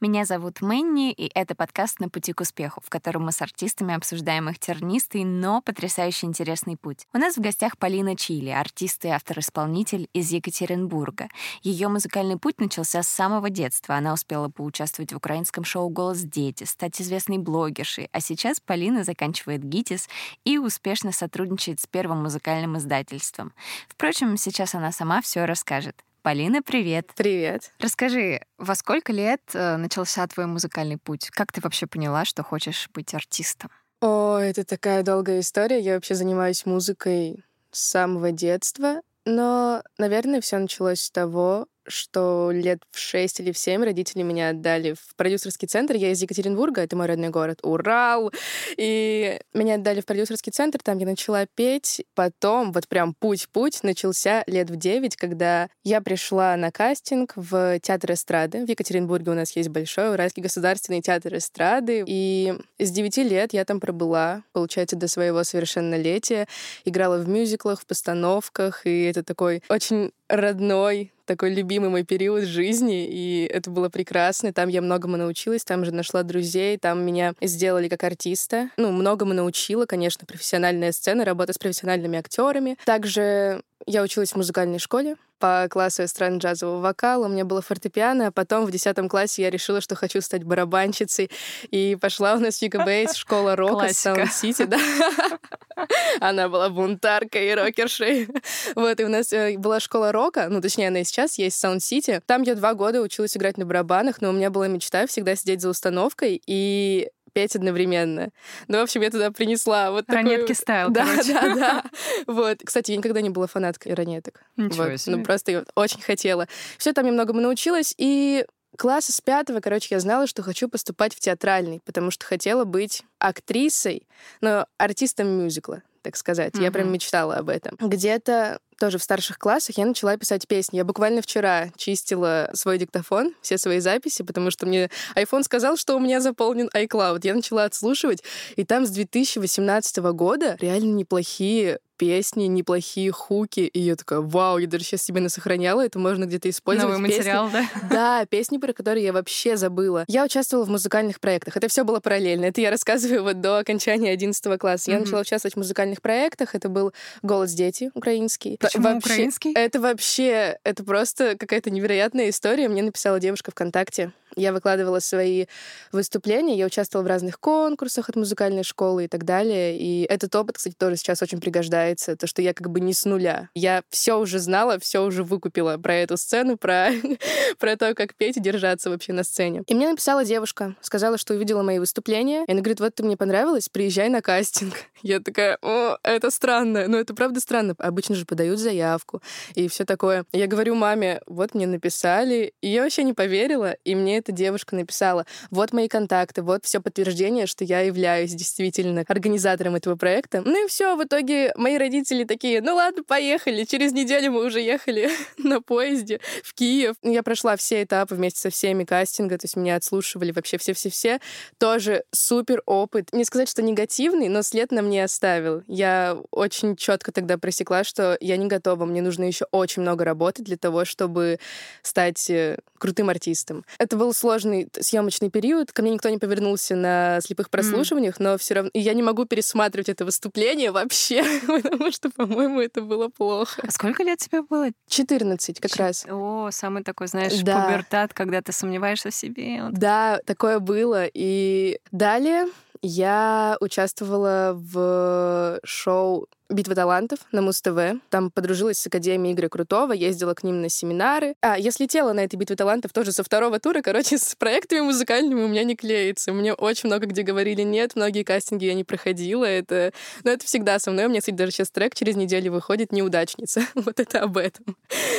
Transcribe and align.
Меня 0.00 0.24
зовут 0.24 0.60
Мэнни, 0.60 1.10
и 1.10 1.28
это 1.34 1.56
подкаст 1.56 1.98
«На 1.98 2.08
пути 2.08 2.32
к 2.32 2.40
успеху», 2.40 2.80
в 2.84 2.88
котором 2.88 3.24
мы 3.24 3.32
с 3.32 3.42
артистами 3.42 3.96
обсуждаем 3.96 4.48
их 4.48 4.60
тернистый, 4.60 5.24
но 5.24 5.60
потрясающе 5.60 6.26
интересный 6.26 6.76
путь. 6.76 7.08
У 7.12 7.18
нас 7.18 7.36
в 7.36 7.40
гостях 7.40 7.76
Полина 7.78 8.14
Чили, 8.14 8.50
артист 8.50 9.04
и 9.06 9.08
автор-исполнитель 9.08 10.08
из 10.12 10.30
Екатеринбурга. 10.30 11.26
Ее 11.62 11.88
музыкальный 11.88 12.38
путь 12.38 12.60
начался 12.60 13.02
с 13.02 13.08
самого 13.08 13.50
детства. 13.50 13.96
Она 13.96 14.12
успела 14.12 14.48
поучаствовать 14.48 15.12
в 15.12 15.16
украинском 15.16 15.64
шоу 15.64 15.88
«Голос 15.88 16.20
дети», 16.20 16.62
стать 16.62 17.00
известной 17.00 17.38
блогершей, 17.38 18.08
а 18.12 18.20
сейчас 18.20 18.60
Полина 18.60 19.02
заканчивает 19.02 19.64
ГИТИС 19.64 20.08
и 20.44 20.58
успешно 20.58 21.10
сотрудничает 21.10 21.80
с 21.80 21.88
первым 21.88 22.22
музыкальным 22.22 22.78
издательством. 22.78 23.52
Впрочем, 23.88 24.36
сейчас 24.36 24.76
она 24.76 24.92
сама 24.92 25.20
все 25.22 25.44
расскажет. 25.44 26.04
Полина, 26.22 26.62
привет. 26.62 27.12
Привет. 27.16 27.72
Расскажи, 27.78 28.42
во 28.58 28.74
сколько 28.74 29.12
лет 29.12 29.40
э, 29.54 29.76
начался 29.76 30.26
твой 30.26 30.46
музыкальный 30.46 30.98
путь? 30.98 31.30
Как 31.30 31.52
ты 31.52 31.60
вообще 31.60 31.86
поняла, 31.86 32.24
что 32.24 32.42
хочешь 32.42 32.88
быть 32.92 33.14
артистом? 33.14 33.70
О, 34.00 34.36
это 34.36 34.64
такая 34.64 35.02
долгая 35.02 35.40
история. 35.40 35.80
Я 35.80 35.94
вообще 35.94 36.14
занимаюсь 36.14 36.66
музыкой 36.66 37.44
с 37.70 37.80
самого 37.80 38.32
детства. 38.32 39.00
Но, 39.24 39.82
наверное, 39.98 40.40
все 40.40 40.58
началось 40.58 41.02
с 41.02 41.10
того, 41.10 41.66
что 41.88 42.50
лет 42.52 42.80
в 42.90 42.98
6 42.98 43.40
или 43.40 43.52
в 43.52 43.58
7 43.58 43.82
родители 43.82 44.22
меня 44.22 44.50
отдали 44.50 44.94
в 44.94 45.14
продюсерский 45.16 45.68
центр. 45.68 45.96
Я 45.96 46.10
из 46.10 46.22
Екатеринбурга, 46.22 46.82
это 46.82 46.96
мой 46.96 47.06
родной 47.06 47.30
город, 47.30 47.58
Урал. 47.62 48.32
И 48.76 49.40
меня 49.54 49.74
отдали 49.74 50.00
в 50.00 50.06
продюсерский 50.06 50.52
центр, 50.52 50.80
там 50.82 50.98
я 50.98 51.06
начала 51.06 51.46
петь. 51.46 52.04
Потом 52.14 52.72
вот 52.72 52.88
прям 52.88 53.14
путь-путь 53.14 53.82
начался 53.82 54.44
лет 54.46 54.70
в 54.70 54.76
9, 54.76 55.16
когда 55.16 55.68
я 55.84 56.00
пришла 56.00 56.56
на 56.56 56.70
кастинг 56.70 57.32
в 57.36 57.78
театр 57.80 58.12
эстрады. 58.12 58.64
В 58.64 58.68
Екатеринбурге 58.68 59.32
у 59.32 59.34
нас 59.34 59.54
есть 59.56 59.68
большой 59.68 60.12
Уральский 60.12 60.42
государственный 60.42 61.00
театр 61.00 61.36
эстрады. 61.36 62.04
И 62.06 62.54
с 62.78 62.90
9 62.90 63.16
лет 63.18 63.52
я 63.52 63.64
там 63.64 63.80
пробыла, 63.80 64.42
получается, 64.52 64.96
до 64.96 65.08
своего 65.08 65.44
совершеннолетия. 65.44 66.46
Играла 66.84 67.18
в 67.18 67.28
мюзиклах, 67.28 67.80
в 67.80 67.86
постановках, 67.86 68.86
и 68.86 69.04
это 69.04 69.22
такой 69.22 69.62
очень 69.68 70.12
родной, 70.28 71.12
такой 71.24 71.54
любимый 71.54 71.90
мой 71.90 72.04
период 72.04 72.44
жизни, 72.44 73.06
и 73.06 73.48
это 73.52 73.70
было 73.70 73.88
прекрасно. 73.88 74.52
Там 74.52 74.68
я 74.68 74.80
многому 74.80 75.16
научилась, 75.16 75.64
там 75.64 75.84
же 75.84 75.92
нашла 75.92 76.22
друзей, 76.22 76.78
там 76.78 77.04
меня 77.04 77.34
сделали 77.40 77.88
как 77.88 78.04
артиста. 78.04 78.70
Ну, 78.76 78.90
многому 78.92 79.34
научила, 79.34 79.86
конечно, 79.86 80.26
профессиональная 80.26 80.92
сцена, 80.92 81.24
работа 81.24 81.52
с 81.52 81.58
профессиональными 81.58 82.18
актерами. 82.18 82.76
Также 82.84 83.62
я 83.88 84.02
училась 84.02 84.32
в 84.32 84.36
музыкальной 84.36 84.78
школе 84.78 85.16
по 85.38 85.66
классу 85.70 86.02
эстрадно-джазового 86.02 86.80
вокала. 86.80 87.26
У 87.26 87.28
меня 87.28 87.44
было 87.44 87.62
фортепиано, 87.62 88.28
а 88.28 88.32
потом 88.32 88.66
в 88.66 88.70
10 88.70 89.08
классе 89.08 89.42
я 89.42 89.50
решила, 89.50 89.80
что 89.80 89.94
хочу 89.94 90.20
стать 90.20 90.44
барабанщицей. 90.44 91.30
И 91.70 91.96
пошла 91.96 92.34
у 92.34 92.38
нас 92.38 92.60
в 92.60 92.84
Бейс, 92.84 93.14
школа 93.14 93.56
рока 93.56 93.92
Sound 93.92 94.28
City. 94.28 94.64
Да. 94.64 94.78
Она 96.20 96.48
была 96.48 96.68
бунтаркой 96.68 97.50
и 97.50 97.54
рокершей. 97.54 98.28
Вот, 98.74 99.00
и 99.00 99.04
у 99.04 99.08
нас 99.08 99.32
э, 99.32 99.56
была 99.56 99.80
школа 99.80 100.12
рока, 100.12 100.48
ну, 100.50 100.60
точнее, 100.60 100.88
она 100.88 101.00
и 101.00 101.04
сейчас 101.04 101.38
есть, 101.38 101.58
Sound 101.58 101.89
City. 101.89 102.20
Там 102.26 102.42
я 102.42 102.54
два 102.54 102.74
года 102.74 103.00
училась 103.00 103.36
играть 103.36 103.58
на 103.58 103.64
барабанах, 103.64 104.20
но 104.20 104.30
у 104.30 104.32
меня 104.32 104.50
была 104.50 104.68
мечта 104.68 105.06
всегда 105.06 105.36
сидеть 105.36 105.60
за 105.60 105.68
установкой 105.68 106.42
и 106.46 107.08
петь 107.32 107.56
одновременно. 107.56 108.30
Ну, 108.68 108.78
в 108.78 108.82
общем, 108.82 109.02
я 109.02 109.10
туда 109.10 109.30
принесла 109.30 109.90
вот 109.90 110.04
Ранетки 110.08 110.40
такую... 110.40 110.56
style, 110.56 110.90
Да, 110.90 111.06
короче. 111.06 111.32
да, 111.32 111.54
да. 111.54 111.84
Вот. 112.26 112.58
Кстати, 112.64 112.92
я 112.92 112.96
никогда 112.96 113.20
не 113.20 113.30
была 113.30 113.46
фанаткой 113.46 113.94
ранеток. 113.94 114.42
Ничего 114.56 114.84
вот. 114.84 115.00
себе. 115.00 115.16
Ну, 115.16 115.24
просто 115.24 115.52
я 115.52 115.64
очень 115.74 116.00
хотела. 116.00 116.46
Все 116.78 116.92
там 116.92 117.06
я 117.06 117.12
многому 117.12 117.40
научилась, 117.40 117.94
и 117.96 118.44
класса 118.76 119.12
с 119.12 119.20
пятого, 119.20 119.60
короче, 119.60 119.94
я 119.94 120.00
знала, 120.00 120.26
что 120.26 120.42
хочу 120.42 120.68
поступать 120.68 121.14
в 121.14 121.20
театральный, 121.20 121.80
потому 121.84 122.10
что 122.10 122.24
хотела 122.26 122.64
быть 122.64 123.02
актрисой, 123.18 124.06
но 124.40 124.66
артистом 124.76 125.28
мюзикла, 125.28 125.82
так 126.02 126.16
сказать. 126.16 126.54
Mm-hmm. 126.54 126.62
Я 126.62 126.70
прям 126.70 126.92
мечтала 126.92 127.36
об 127.36 127.48
этом. 127.48 127.76
Где-то 127.80 128.60
тоже 128.78 128.98
в 128.98 129.02
старших 129.02 129.38
классах 129.38 129.78
я 129.78 129.86
начала 129.86 130.16
писать 130.16 130.46
песни. 130.46 130.78
Я 130.78 130.84
буквально 130.84 131.20
вчера 131.22 131.68
чистила 131.76 132.50
свой 132.54 132.78
диктофон, 132.78 133.34
все 133.42 133.58
свои 133.58 133.80
записи, 133.80 134.22
потому 134.22 134.50
что 134.50 134.66
мне 134.66 134.90
iPhone 135.14 135.42
сказал, 135.42 135.76
что 135.76 135.96
у 135.96 136.00
меня 136.00 136.20
заполнен 136.20 136.70
iCloud. 136.74 137.20
Я 137.24 137.34
начала 137.34 137.64
отслушивать, 137.64 138.22
и 138.56 138.64
там 138.64 138.86
с 138.86 138.90
2018 138.90 139.96
года 139.98 140.56
реально 140.60 140.94
неплохие 140.94 141.80
песни, 141.98 142.44
неплохие 142.44 143.10
хуки, 143.10 143.60
и 143.60 143.80
я 143.80 143.96
такая, 143.96 144.20
вау, 144.20 144.58
я 144.58 144.66
даже 144.66 144.84
сейчас 144.84 145.02
себе 145.02 145.20
насохраняла, 145.20 145.84
это 145.84 145.98
можно 145.98 146.24
где-то 146.24 146.48
использовать. 146.48 146.96
Новый 146.96 147.08
песни. 147.08 147.18
материал, 147.18 147.50
да? 147.50 147.64
Да, 147.90 148.26
песни, 148.26 148.58
про 148.58 148.72
которые 148.72 149.04
я 149.04 149.12
вообще 149.12 149.56
забыла. 149.56 150.04
Я 150.06 150.24
участвовала 150.24 150.64
в 150.64 150.70
музыкальных 150.70 151.20
проектах, 151.20 151.56
это 151.56 151.68
все 151.68 151.84
было 151.84 152.00
параллельно, 152.00 152.46
это 152.46 152.60
я 152.60 152.70
рассказываю 152.70 153.24
вот 153.24 153.40
до 153.40 153.58
окончания 153.58 154.12
11 154.12 154.58
класса. 154.58 154.90
Я 154.90 154.96
mm-hmm. 154.96 155.00
начала 155.00 155.20
участвовать 155.20 155.54
в 155.54 155.58
музыкальных 155.58 156.00
проектах, 156.00 156.54
это 156.54 156.68
был 156.68 156.92
«Голос 157.22 157.52
дети» 157.52 157.90
украинский. 157.94 158.56
Почему 158.68 158.94
вообще, 158.94 159.12
украинский? 159.12 159.52
Это 159.54 159.80
вообще, 159.80 160.58
это 160.64 160.84
просто 160.84 161.36
какая-то 161.36 161.70
невероятная 161.70 162.30
история. 162.30 162.68
Мне 162.68 162.82
написала 162.82 163.18
девушка 163.20 163.50
ВКонтакте, 163.50 164.12
я 164.38 164.52
выкладывала 164.52 165.00
свои 165.00 165.46
выступления, 165.92 166.56
я 166.56 166.66
участвовала 166.66 167.04
в 167.04 167.08
разных 167.08 167.40
конкурсах 167.40 168.08
от 168.08 168.16
музыкальной 168.16 168.62
школы 168.62 169.04
и 169.04 169.08
так 169.08 169.24
далее. 169.24 169.78
И 169.78 170.02
этот 170.02 170.34
опыт, 170.36 170.56
кстати, 170.56 170.74
тоже 170.74 170.96
сейчас 170.96 171.22
очень 171.22 171.40
пригождается. 171.40 172.16
То, 172.16 172.26
что 172.26 172.42
я 172.42 172.54
как 172.54 172.70
бы 172.70 172.80
не 172.80 172.92
с 172.92 173.04
нуля. 173.04 173.48
Я 173.54 173.82
все 173.90 174.18
уже 174.18 174.38
знала, 174.38 174.78
все 174.78 175.04
уже 175.04 175.24
выкупила 175.24 175.76
про 175.76 175.94
эту 175.94 176.16
сцену, 176.16 176.56
про, 176.56 176.90
про 177.58 177.76
то, 177.76 177.94
как 177.94 178.14
петь 178.14 178.36
и 178.36 178.40
держаться 178.40 178.90
вообще 178.90 179.12
на 179.12 179.24
сцене. 179.24 179.62
И 179.66 179.74
мне 179.74 179.88
написала 179.88 180.24
девушка, 180.24 180.74
сказала, 180.80 181.18
что 181.18 181.34
увидела 181.34 181.62
мои 181.62 181.78
выступления. 181.78 182.44
И 182.46 182.52
она 182.52 182.60
говорит, 182.60 182.80
вот 182.80 182.94
ты 182.94 183.02
мне 183.02 183.16
понравилась, 183.16 183.68
приезжай 183.68 184.08
на 184.08 184.22
кастинг. 184.22 184.74
Я 185.02 185.20
такая, 185.20 185.58
о, 185.62 185.98
это 186.02 186.30
странно. 186.30 186.86
Ну, 186.88 186.96
это 186.98 187.14
правда 187.14 187.40
странно. 187.40 187.74
Обычно 187.78 188.14
же 188.14 188.24
подают 188.24 188.58
заявку 188.58 189.22
и 189.54 189.68
все 189.68 189.84
такое. 189.84 190.24
Я 190.32 190.46
говорю 190.46 190.74
маме, 190.74 191.20
вот 191.26 191.54
мне 191.54 191.66
написали. 191.66 192.52
И 192.60 192.68
я 192.68 192.82
вообще 192.82 193.02
не 193.02 193.12
поверила. 193.12 193.72
И 193.84 193.94
мне 193.94 194.18
эта 194.28 194.32
девушка 194.32 194.76
написала, 194.76 195.24
вот 195.50 195.72
мои 195.72 195.88
контакты, 195.88 196.42
вот 196.42 196.64
все 196.64 196.80
подтверждение, 196.80 197.46
что 197.46 197.64
я 197.64 197.80
являюсь 197.80 198.34
действительно 198.34 199.04
организатором 199.08 199.74
этого 199.74 199.96
проекта. 199.96 200.42
Ну 200.44 200.66
и 200.66 200.68
все, 200.68 200.96
в 200.96 201.04
итоге 201.04 201.52
мои 201.56 201.78
родители 201.78 202.24
такие, 202.24 202.60
ну 202.60 202.74
ладно, 202.74 203.02
поехали. 203.02 203.64
Через 203.64 203.92
неделю 203.92 204.32
мы 204.32 204.44
уже 204.44 204.60
ехали 204.60 205.10
на 205.38 205.62
поезде 205.62 206.20
в 206.44 206.54
Киев. 206.54 206.96
Я 207.02 207.22
прошла 207.22 207.56
все 207.56 207.82
этапы 207.82 208.14
вместе 208.14 208.40
со 208.40 208.50
всеми 208.50 208.84
кастинга, 208.84 209.38
то 209.38 209.46
есть 209.46 209.56
меня 209.56 209.76
отслушивали 209.76 210.32
вообще 210.32 210.58
все-все-все. 210.58 211.20
Тоже 211.56 212.04
супер 212.12 212.62
опыт. 212.66 213.08
Не 213.12 213.24
сказать, 213.24 213.48
что 213.48 213.62
негативный, 213.62 214.28
но 214.28 214.42
след 214.42 214.72
на 214.72 214.82
мне 214.82 215.04
оставил. 215.04 215.62
Я 215.66 216.18
очень 216.30 216.76
четко 216.76 217.12
тогда 217.12 217.38
просекла, 217.38 217.84
что 217.84 218.18
я 218.20 218.36
не 218.36 218.46
готова, 218.46 218.84
мне 218.84 219.00
нужно 219.00 219.24
еще 219.24 219.46
очень 219.52 219.82
много 219.82 220.04
работать 220.04 220.44
для 220.44 220.56
того, 220.58 220.84
чтобы 220.84 221.38
стать 221.82 222.28
э, 222.28 222.58
крутым 222.78 223.08
артистом. 223.08 223.64
Это 223.78 223.96
был 223.96 224.12
сложный 224.18 224.68
съемочный 224.78 225.30
период. 225.30 225.72
Ко 225.72 225.82
мне 225.82 225.92
никто 225.92 226.08
не 226.08 226.18
повернулся 226.18 226.76
на 226.76 227.20
слепых 227.20 227.50
прослушиваниях, 227.50 228.18
mm. 228.18 228.22
но 228.22 228.38
все 228.38 228.54
равно 228.54 228.70
и 228.74 228.80
я 228.80 228.94
не 228.94 229.02
могу 229.02 229.24
пересматривать 229.24 229.88
это 229.88 230.04
выступление 230.04 230.70
вообще, 230.70 231.24
потому 231.46 231.90
что, 231.90 232.10
по-моему, 232.10 232.60
это 232.60 232.80
было 232.82 233.08
плохо. 233.08 233.62
А 233.66 233.70
сколько 233.70 234.02
лет 234.02 234.18
тебе 234.18 234.42
было? 234.42 234.68
14 234.88 235.60
как 235.60 235.70
Ч... 235.70 235.82
раз. 235.82 236.06
О, 236.08 236.50
самый 236.50 236.82
такой, 236.82 237.06
знаешь, 237.06 237.38
да. 237.40 237.64
пубертат, 237.64 238.12
когда 238.12 238.42
ты 238.42 238.52
сомневаешься 238.52 239.10
в 239.10 239.14
себе. 239.14 239.62
Вот. 239.62 239.74
Да, 239.74 240.20
такое 240.26 240.58
было. 240.58 241.04
И 241.12 241.78
далее 241.90 242.46
я 242.82 243.56
участвовала 243.60 244.52
в 244.54 245.60
шоу 245.64 246.28
«Битва 246.50 246.74
талантов» 246.74 247.20
на 247.32 247.42
Муз-ТВ. 247.42 248.00
Там 248.10 248.30
подружилась 248.30 248.78
с 248.78 248.86
Академией 248.86 249.34
Игоря 249.34 249.48
Крутого, 249.48 249.92
ездила 249.92 250.34
к 250.34 250.42
ним 250.42 250.62
на 250.62 250.68
семинары. 250.68 251.34
А, 251.40 251.58
я 251.58 251.70
слетела 251.70 252.12
на 252.12 252.20
этой 252.20 252.36
«Битве 252.36 252.56
талантов» 252.56 252.92
тоже 252.92 253.12
со 253.12 253.22
второго 253.22 253.60
тура. 253.60 253.82
Короче, 253.82 254.18
с 254.18 254.34
проектами 254.34 254.80
музыкальными 254.80 255.42
у 255.42 255.48
меня 255.48 255.64
не 255.64 255.76
клеится. 255.76 256.32
Мне 256.32 256.54
очень 256.54 256.88
много 256.88 257.06
где 257.06 257.22
говорили 257.22 257.62
нет, 257.62 257.96
многие 257.96 258.22
кастинги 258.22 258.64
я 258.64 258.74
не 258.74 258.84
проходила. 258.84 259.44
Это... 259.44 259.92
Но 260.24 260.30
это 260.30 260.46
всегда 260.46 260.78
со 260.78 260.90
мной. 260.90 261.06
У 261.06 261.08
меня, 261.08 261.20
кстати, 261.20 261.36
даже 261.36 261.52
сейчас 261.52 261.70
трек 261.70 261.94
через 261.94 262.16
неделю 262.16 262.52
выходит 262.52 262.92
«Неудачница». 262.92 263.62
вот 263.74 264.00
это 264.00 264.22
об 264.22 264.36
этом. 264.38 264.76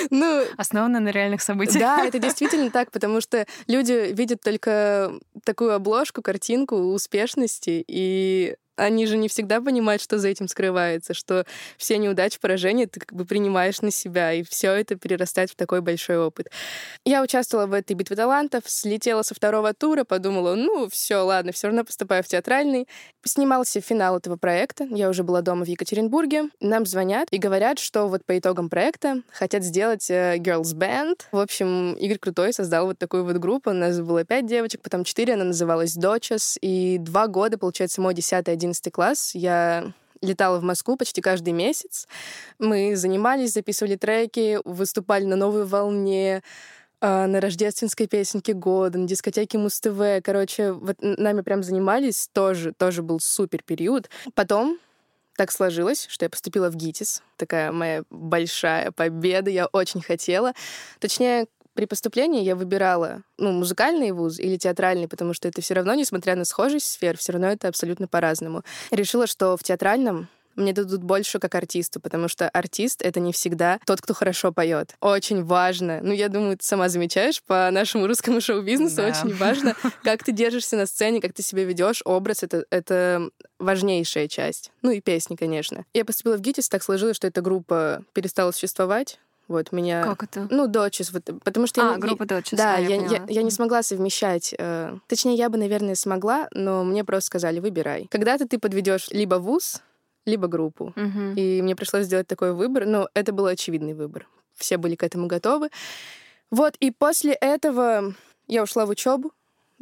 ну, 0.10 0.44
Основано 0.58 1.00
на 1.00 1.10
реальных 1.10 1.42
событиях. 1.42 1.80
Да, 1.80 2.06
это 2.06 2.20
действительно 2.20 2.72
так, 2.72 2.92
потому 2.92 3.22
что 3.22 3.46
люди 3.68 4.12
видят 4.14 4.42
только 4.42 5.12
такую 5.44 5.74
обложку, 5.74 6.22
картинку 6.22 6.76
успешности, 6.76 7.84
и 7.88 8.56
они 8.80 9.06
же 9.06 9.18
не 9.18 9.28
всегда 9.28 9.62
понимают, 9.62 10.02
что 10.02 10.18
за 10.18 10.30
этим 10.30 10.48
скрывается, 10.48 11.14
что 11.14 11.46
все 11.78 11.98
неудачи, 11.98 12.40
поражения 12.40 12.88
ты 12.88 13.00
как 13.00 13.14
бы 13.14 13.26
принимаешь 13.26 13.82
на 13.82 13.92
себя, 13.92 14.34
и 14.34 14.44
все 14.44 14.72
это 14.72 14.96
перерастает 14.96 15.52
в 15.52 15.56
такой 15.56 15.82
большой 15.82 16.18
опыт. 16.18 16.50
Я 17.06 17.22
участвовала 17.22 17.68
в 17.68 17.74
этой 17.74 17.94
битве 17.94 18.16
талантов, 18.16 18.64
слетела 18.66 19.22
со 19.22 19.36
второго 19.36 19.74
тура, 19.74 20.04
подумала, 20.04 20.56
ну, 20.56 20.90
все, 20.90 21.18
ладно, 21.18 21.52
все 21.52 21.68
равно 21.68 21.84
поступаю 21.84 22.24
в 22.24 22.28
театральный. 22.28 22.88
Снимался 23.26 23.82
финал 23.82 24.18
этого 24.18 24.38
проекта, 24.38 24.86
я 24.90 25.10
уже 25.10 25.24
была 25.24 25.42
дома 25.42 25.66
в 25.66 25.68
Екатеринбурге. 25.68 26.46
Нам 26.62 26.86
звонят 26.86 27.28
и 27.32 27.38
говорят, 27.38 27.80
что 27.80 28.08
вот 28.08 28.26
по 28.26 28.38
итогам 28.38 28.70
проекта 28.70 29.22
хотят 29.32 29.64
сделать 29.64 30.10
э, 30.10 30.38
Girls 30.38 30.74
Band. 30.74 31.22
В 31.32 31.40
общем, 31.40 31.94
Игорь 31.94 32.18
Крутой 32.18 32.54
создал 32.54 32.86
вот 32.86 32.98
такую 32.98 33.26
вот 33.26 33.38
группу. 33.38 33.72
У 33.72 33.74
нас 33.74 34.00
было 34.00 34.24
пять 34.24 34.46
девочек, 34.46 34.82
потом 34.82 35.04
четыре, 35.04 35.34
она 35.34 35.44
называлась 35.44 35.94
Дочес. 35.96 36.58
И 36.62 36.98
два 37.00 37.28
года, 37.28 37.58
получается, 37.58 38.02
мой 38.02 38.14
10-11 38.70 38.92
класс, 38.92 39.32
я 39.34 39.94
летала 40.22 40.60
в 40.60 40.64
Москву 40.64 40.98
почти 40.98 41.22
каждый 41.22 41.54
месяц. 41.54 42.08
Мы 42.58 42.96
занимались, 42.96 43.54
записывали 43.54 43.96
треки, 43.96 44.60
выступали 44.66 45.26
на 45.26 45.36
новой 45.36 45.66
волне, 45.66 46.44
а, 47.02 47.28
на 47.28 47.40
рождественской 47.40 48.08
песенке 48.08 48.54
года, 48.54 49.00
на 49.00 49.08
дискотеке 49.08 49.58
Муз-ТВ. 49.58 50.22
Короче, 50.24 50.74
вот 50.74 50.98
нами 51.00 51.42
прям 51.42 51.64
занимались, 51.64 52.30
тоже, 52.34 52.74
тоже 52.74 53.02
был 53.02 53.20
супер 53.22 53.64
период. 53.64 54.10
Потом 54.34 54.78
так 55.38 55.52
сложилось, 55.54 56.06
что 56.10 56.26
я 56.26 56.30
поступила 56.30 56.70
в 56.70 56.76
ГИТИС. 56.76 57.24
Такая 57.38 57.72
моя 57.72 58.04
большая 58.10 58.92
победа, 58.92 59.50
я 59.50 59.68
очень 59.68 60.02
хотела. 60.02 60.52
Точнее, 61.00 61.46
при 61.80 61.86
поступлении 61.86 62.44
я 62.44 62.58
выбирала, 62.58 63.22
ну, 63.38 63.54
музыкальный 63.54 64.12
вуз 64.12 64.38
или 64.38 64.58
театральный, 64.58 65.08
потому 65.08 65.34
что 65.34 65.48
это 65.48 65.62
все 65.62 65.76
равно, 65.76 65.94
несмотря 65.94 66.36
на 66.36 66.44
схожесть 66.44 66.88
сфер, 66.88 67.18
все 67.18 67.32
равно 67.32 67.48
это 67.48 67.70
абсолютно 67.70 68.06
по-разному. 68.06 68.64
Решила, 68.92 69.28
что 69.28 69.56
в 69.56 69.64
театральном 69.64 70.28
мне 70.58 70.74
дадут 70.74 71.04
больше 71.04 71.40
как 71.40 71.56
артисту, 71.56 72.02
потому 72.02 72.28
что 72.28 72.50
артист— 72.50 73.02
это 73.04 73.22
не 73.22 73.32
всегда 73.32 73.80
тот, 73.86 74.02
кто 74.02 74.14
хорошо 74.14 74.52
поет. 74.52 74.96
Очень 75.00 75.46
важно. 75.46 76.02
Ну, 76.04 76.12
я 76.12 76.28
думаю, 76.28 76.58
ты 76.58 76.66
сама 76.66 76.90
замечаешь, 76.90 77.42
по 77.42 77.70
нашему 77.72 78.08
русскому 78.08 78.42
шоу-бизнесу 78.42 78.98
да. 78.98 79.08
очень 79.08 79.34
важно, 79.38 79.74
как 80.04 80.22
ты 80.26 80.34
держишься 80.34 80.76
на 80.76 80.86
сцене, 80.86 81.22
как 81.22 81.32
ты 81.32 81.44
себя 81.44 81.64
ведешь. 81.64 82.02
Образ 82.04 82.44
это,— 82.44 82.66
это 82.72 83.30
важнейшая 83.58 84.28
часть. 84.28 84.74
Ну 84.82 84.92
и 84.92 85.00
песни, 85.00 85.38
конечно. 85.38 85.86
Я 85.94 86.04
поступила 86.04 86.36
в 86.36 86.42
ГИТИС, 86.42 86.68
так 86.68 86.84
сложилось, 86.84 87.16
что 87.16 87.28
эта 87.28 87.40
группа 87.40 88.04
перестала 88.12 88.52
существовать. 88.52 89.18
Вот 89.50 89.72
меня... 89.72 90.04
Как 90.04 90.24
это? 90.24 90.48
Ну, 90.52 90.68
дочес, 90.68 91.12
вот, 91.12 91.28
потому 91.44 91.66
что... 91.66 91.82
А, 91.82 91.92
я, 91.94 91.98
группа 91.98 92.26
дочес. 92.26 92.58
Да, 92.58 92.76
а, 92.76 92.80
я, 92.80 92.96
я, 92.96 93.08
я, 93.08 93.26
я 93.28 93.42
не 93.42 93.50
смогла 93.50 93.82
совмещать. 93.82 94.54
Э, 94.58 94.96
точнее, 95.08 95.34
я 95.34 95.50
бы, 95.50 95.58
наверное, 95.58 95.96
смогла, 95.96 96.48
но 96.54 96.84
мне 96.84 97.04
просто 97.04 97.26
сказали, 97.26 97.60
выбирай. 97.60 98.08
Когда-то 98.12 98.48
ты 98.48 98.60
подведешь 98.60 99.10
либо 99.10 99.36
вуз, 99.36 99.82
либо 100.26 100.48
группу. 100.48 100.94
Угу. 100.96 101.34
И 101.36 101.62
мне 101.64 101.76
пришлось 101.76 102.06
сделать 102.06 102.28
такой 102.28 102.54
выбор, 102.54 102.86
но 102.86 103.10
это 103.16 103.34
был 103.34 103.48
очевидный 103.48 103.96
выбор. 103.96 104.28
Все 104.54 104.78
были 104.78 104.96
к 104.96 105.04
этому 105.04 105.26
готовы. 105.26 105.70
Вот, 106.52 106.76
и 106.80 106.92
после 106.92 107.34
этого 107.34 108.14
я 108.48 108.62
ушла 108.62 108.86
в 108.86 108.90
учебу, 108.90 109.32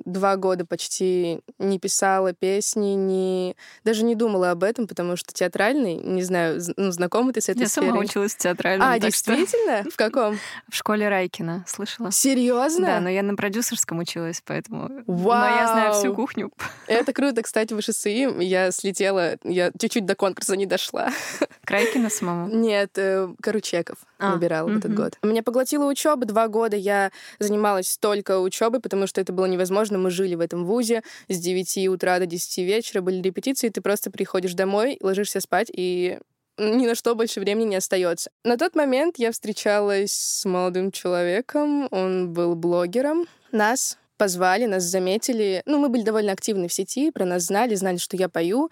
два 0.05 0.35
года 0.35 0.65
почти 0.65 1.41
не 1.59 1.79
писала 1.79 2.33
песни, 2.33 2.93
не... 2.93 3.55
даже 3.83 4.03
не 4.03 4.15
думала 4.15 4.51
об 4.51 4.63
этом, 4.63 4.87
потому 4.87 5.15
что 5.15 5.33
театральный, 5.33 5.95
не 5.95 6.23
знаю, 6.23 6.61
ну, 6.77 6.91
знакома 6.91 7.33
ты 7.33 7.41
с 7.41 7.49
этой 7.49 7.61
Я 7.61 7.67
сферой? 7.67 7.89
сама 7.89 8.01
училась 8.01 8.35
в 8.35 8.37
театральном. 8.37 8.87
А, 8.87 8.99
действительно? 8.99 9.81
Что... 9.81 9.91
В 9.91 9.95
каком? 9.95 10.37
В 10.69 10.75
школе 10.75 11.09
Райкина, 11.09 11.65
слышала? 11.67 12.11
Серьезно? 12.11 12.85
Да, 12.87 12.99
но 12.99 13.09
я 13.09 13.23
на 13.23 13.35
продюсерском 13.35 13.99
училась, 13.99 14.41
поэтому... 14.45 15.03
Вау! 15.07 15.49
Но 15.49 15.55
я 15.55 15.67
знаю 15.67 15.93
всю 15.93 16.13
кухню. 16.13 16.51
Это 16.87 17.13
круто. 17.17 17.41
Кстати, 17.41 17.73
в 17.73 17.81
ШСИ 17.81 18.43
я 18.43 18.71
слетела, 18.71 19.37
я 19.43 19.71
чуть-чуть 19.79 20.05
до 20.05 20.15
конкурса 20.15 20.55
не 20.55 20.65
дошла. 20.65 21.09
К 21.63 21.71
Райкина 21.71 22.09
самому? 22.09 22.53
Нет, 22.53 22.97
э, 22.97 23.27
Каручеков 23.41 23.97
а, 24.19 24.33
набирала 24.33 24.69
в 24.69 24.77
этот 24.77 24.93
год. 24.93 25.17
Меня 25.21 25.43
поглотила 25.43 25.85
учеба. 25.85 26.25
Два 26.25 26.47
года 26.47 26.75
я 26.75 27.11
занималась 27.39 27.97
только 27.97 28.39
учебой, 28.39 28.79
потому 28.79 29.07
что 29.07 29.21
это 29.21 29.33
было 29.33 29.45
невозможно. 29.45 29.86
Мы 29.95 30.11
жили 30.11 30.35
в 30.35 30.41
этом 30.41 30.65
вузе 30.65 31.03
с 31.29 31.37
9 31.37 31.87
утра 31.87 32.19
до 32.19 32.25
10 32.25 32.57
вечера, 32.59 33.01
были 33.01 33.21
репетиции, 33.21 33.69
ты 33.69 33.81
просто 33.81 34.11
приходишь 34.11 34.53
домой, 34.53 34.97
ложишься 35.01 35.39
спать, 35.39 35.71
и 35.73 36.19
ни 36.57 36.87
на 36.87 36.95
что 36.95 37.15
больше 37.15 37.39
времени 37.39 37.69
не 37.69 37.75
остается. 37.75 38.31
На 38.43 38.57
тот 38.57 38.75
момент 38.75 39.15
я 39.17 39.31
встречалась 39.31 40.11
с 40.11 40.45
молодым 40.45 40.91
человеком, 40.91 41.87
он 41.91 42.33
был 42.33 42.55
блогером. 42.55 43.27
Нас 43.51 43.97
позвали, 44.17 44.65
нас 44.65 44.83
заметили. 44.83 45.61
Ну, 45.65 45.77
мы 45.79 45.89
были 45.89 46.01
довольно 46.01 46.31
активны 46.31 46.67
в 46.67 46.73
сети, 46.73 47.11
про 47.11 47.25
нас 47.25 47.43
знали, 47.43 47.75
знали, 47.75 47.97
что 47.97 48.17
я 48.17 48.27
пою. 48.27 48.69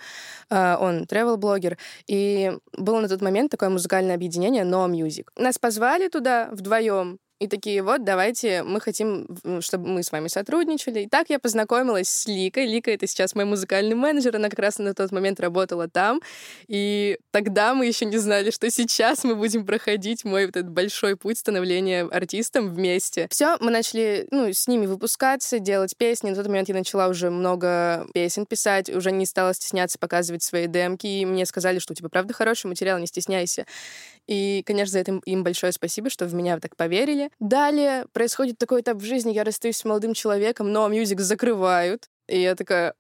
А, 0.49 0.77
он 0.81 1.03
travel-блогер. 1.03 1.77
И 2.07 2.51
было 2.73 2.99
на 2.99 3.07
тот 3.07 3.21
момент 3.21 3.51
такое 3.51 3.69
музыкальное 3.69 4.15
объединение 4.15 4.63
No 4.63 4.89
Music. 4.89 5.27
Нас 5.37 5.57
позвали 5.57 6.07
туда 6.07 6.49
вдвоем. 6.51 7.19
И 7.37 7.47
такие, 7.47 7.83
вот, 7.83 8.05
давайте, 8.05 8.63
мы 8.63 8.79
хотим, 8.79 9.27
чтобы 9.59 9.89
мы 9.89 10.03
с 10.03 10.11
вами 10.13 10.29
сотрудничали. 10.29 11.01
И 11.01 11.09
так 11.09 11.29
я 11.29 11.37
познакомилась 11.37 12.07
с 12.07 12.27
Ликой. 12.27 12.65
Лика— 12.65 12.91
это 12.91 13.07
сейчас 13.07 13.35
мой 13.35 13.43
музыкальный 13.43 13.95
менеджер. 13.95 14.37
Она 14.37 14.47
как 14.47 14.59
раз 14.59 14.79
на 14.79 14.93
тот 14.93 15.11
момент 15.11 15.41
работала 15.41 15.89
там. 15.89 16.21
И 16.67 17.17
тогда 17.31 17.73
мы 17.73 17.87
еще 17.87 18.05
не 18.05 18.17
знали, 18.19 18.51
что 18.51 18.71
сейчас 18.71 19.25
мы 19.25 19.35
будем 19.35 19.65
проходить 19.65 20.23
мой 20.23 20.45
вот 20.45 20.55
этот 20.55 20.71
большой 20.71 21.17
путь 21.17 21.37
становления 21.37 22.03
артистом 22.03 22.73
вместе. 22.73 23.27
Все, 23.29 23.57
мы 23.59 23.69
начали, 23.69 24.29
ну, 24.31 24.53
с 24.53 24.69
ними 24.69 24.85
выпускаться, 24.85 25.59
делать 25.59 25.97
песни. 25.97 26.29
На 26.29 26.37
тот 26.37 26.47
момент 26.47 26.69
я 26.69 26.75
начала 26.75 27.09
уже 27.09 27.29
много 27.31 28.07
песен 28.13 28.45
писать, 28.45 28.89
уже 28.89 29.11
не 29.11 29.25
стала 29.25 29.53
стесняться 29.53 29.99
показывать 29.99 30.43
свои 30.43 30.67
демки. 30.67 31.07
И 31.07 31.25
мне 31.25 31.45
сказали, 31.45 31.79
что 31.79 31.91
у 31.91 31.95
тебя 31.95 32.07
правда 32.07 32.33
хороший 32.33 32.67
материал, 32.67 32.97
не 32.97 33.07
стесняйся. 33.07 33.65
И, 34.27 34.63
конечно, 34.65 34.93
за 34.93 34.99
это 34.99 35.19
им 35.25 35.43
большое 35.43 35.71
спасибо, 35.71 36.09
что 36.09 36.25
в 36.25 36.33
меня 36.33 36.59
так 36.59 36.75
поверили. 36.75 37.29
Далее 37.39 38.05
происходит 38.13 38.57
такой 38.57 38.81
этап 38.81 38.97
в 38.97 39.05
жизни, 39.05 39.31
я 39.33 39.43
расстаюсь 39.43 39.77
с 39.77 39.85
молодым 39.85 40.13
человеком, 40.13 40.71
но 40.71 40.89
Music 40.89 41.19
закрывают. 41.19 42.09
И 42.27 42.39
я 42.41 42.55
такая, 42.55 42.95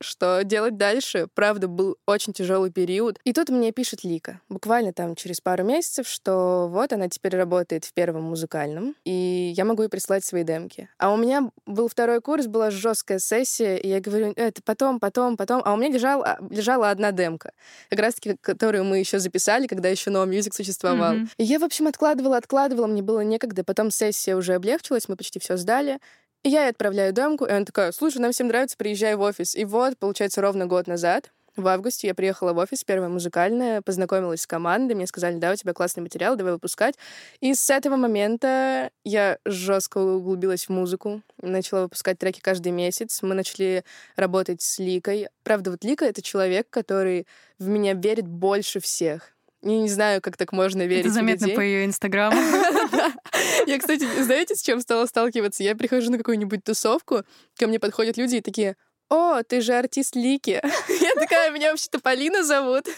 что 0.00 0.42
делать 0.44 0.76
дальше. 0.76 1.28
Правда, 1.34 1.68
был 1.68 1.96
очень 2.06 2.32
тяжелый 2.32 2.70
период. 2.70 3.18
И 3.24 3.32
тут 3.32 3.48
мне 3.48 3.72
пишет 3.72 4.04
Лика, 4.04 4.40
буквально 4.48 4.92
там 4.92 5.14
через 5.14 5.40
пару 5.40 5.64
месяцев, 5.64 6.06
что 6.08 6.68
вот 6.70 6.92
она 6.92 7.08
теперь 7.08 7.36
работает 7.36 7.84
в 7.84 7.92
первом 7.92 8.24
музыкальном, 8.24 8.94
и 9.04 9.52
я 9.56 9.64
могу 9.64 9.82
ей 9.82 9.88
прислать 9.88 10.24
свои 10.24 10.44
демки. 10.44 10.88
А 10.98 11.12
у 11.12 11.16
меня 11.16 11.50
был 11.66 11.88
второй 11.88 12.20
курс, 12.20 12.46
была 12.46 12.70
жесткая 12.70 13.18
сессия, 13.18 13.76
и 13.76 13.88
я 13.88 14.00
говорю, 14.00 14.32
это 14.36 14.62
потом, 14.64 15.00
потом, 15.00 15.36
потом. 15.36 15.62
А 15.64 15.72
у 15.72 15.76
меня 15.76 15.90
лежала, 15.90 16.38
лежала 16.50 16.90
одна 16.90 17.12
демка, 17.12 17.52
как 17.90 18.00
раз-таки, 18.00 18.36
которую 18.40 18.84
мы 18.84 18.98
еще 18.98 19.18
записали, 19.18 19.66
когда 19.66 19.88
еще 19.88 20.10
No 20.10 20.26
Music 20.26 20.54
существовал. 20.54 21.14
Mm-hmm. 21.14 21.28
И 21.38 21.44
я, 21.44 21.58
в 21.58 21.64
общем, 21.64 21.86
откладывала, 21.86 22.36
откладывала, 22.36 22.86
мне 22.86 23.02
было 23.02 23.20
некогда. 23.20 23.64
Потом 23.64 23.90
сессия 23.90 24.36
уже 24.36 24.54
облегчилась, 24.54 25.08
мы 25.08 25.16
почти 25.16 25.38
все 25.38 25.56
сдали. 25.56 25.98
И 26.44 26.50
я 26.50 26.64
ей 26.64 26.70
отправляю 26.70 27.12
демку, 27.12 27.46
и 27.46 27.50
она 27.50 27.64
такая, 27.64 27.90
слушай, 27.92 28.18
нам 28.18 28.32
всем 28.32 28.48
нравится, 28.48 28.76
приезжай 28.76 29.14
в 29.16 29.22
офис. 29.22 29.56
И 29.56 29.64
вот, 29.64 29.96
получается, 29.98 30.42
ровно 30.42 30.66
год 30.66 30.86
назад, 30.86 31.32
в 31.56 31.66
августе 31.68 32.08
я 32.08 32.14
приехала 32.14 32.52
в 32.52 32.58
офис, 32.58 32.84
первая 32.84 33.08
музыкальная, 33.08 33.80
познакомилась 33.80 34.42
с 34.42 34.46
командой, 34.46 34.94
мне 34.94 35.06
сказали, 35.06 35.36
да, 35.36 35.52
у 35.52 35.56
тебя 35.56 35.72
классный 35.72 36.02
материал, 36.02 36.36
давай 36.36 36.52
выпускать. 36.52 36.96
И 37.40 37.54
с 37.54 37.70
этого 37.70 37.96
момента 37.96 38.90
я 39.04 39.38
жестко 39.46 39.98
углубилась 39.98 40.66
в 40.66 40.70
музыку, 40.70 41.22
начала 41.40 41.82
выпускать 41.82 42.18
треки 42.18 42.40
каждый 42.40 42.72
месяц. 42.72 43.22
Мы 43.22 43.34
начали 43.34 43.84
работать 44.16 44.60
с 44.60 44.78
Ликой. 44.78 45.28
Правда, 45.44 45.70
вот 45.70 45.82
Лика— 45.84 46.04
это 46.06 46.20
человек, 46.22 46.66
который 46.68 47.26
в 47.58 47.68
меня 47.68 47.94
верит 47.94 48.26
больше 48.26 48.80
всех. 48.80 49.30
Я 49.62 49.78
не 49.78 49.88
знаю, 49.88 50.20
как 50.20 50.36
так 50.36 50.52
можно 50.52 50.82
верить 50.82 51.06
Это 51.06 51.14
заметно 51.14 51.44
людей. 51.44 51.56
по 51.56 51.60
ее 51.60 51.86
инстаграму. 51.86 52.36
Я, 53.66 53.78
кстати, 53.78 54.06
знаете, 54.22 54.54
с 54.54 54.62
чем 54.62 54.80
стала 54.80 55.06
сталкиваться? 55.06 55.62
Я 55.62 55.74
прихожу 55.74 56.10
на 56.10 56.18
какую-нибудь 56.18 56.64
тусовку, 56.64 57.22
ко 57.58 57.66
мне 57.66 57.78
подходят 57.78 58.16
люди 58.16 58.36
и 58.36 58.40
такие, 58.40 58.76
о, 59.10 59.42
ты 59.42 59.60
же 59.60 59.74
артист 59.74 60.16
Лики. 60.16 60.60
Я 61.00 61.14
такая, 61.14 61.50
меня 61.50 61.70
вообще-то 61.70 62.00
Полина 62.00 62.44
зовут. 62.44 62.86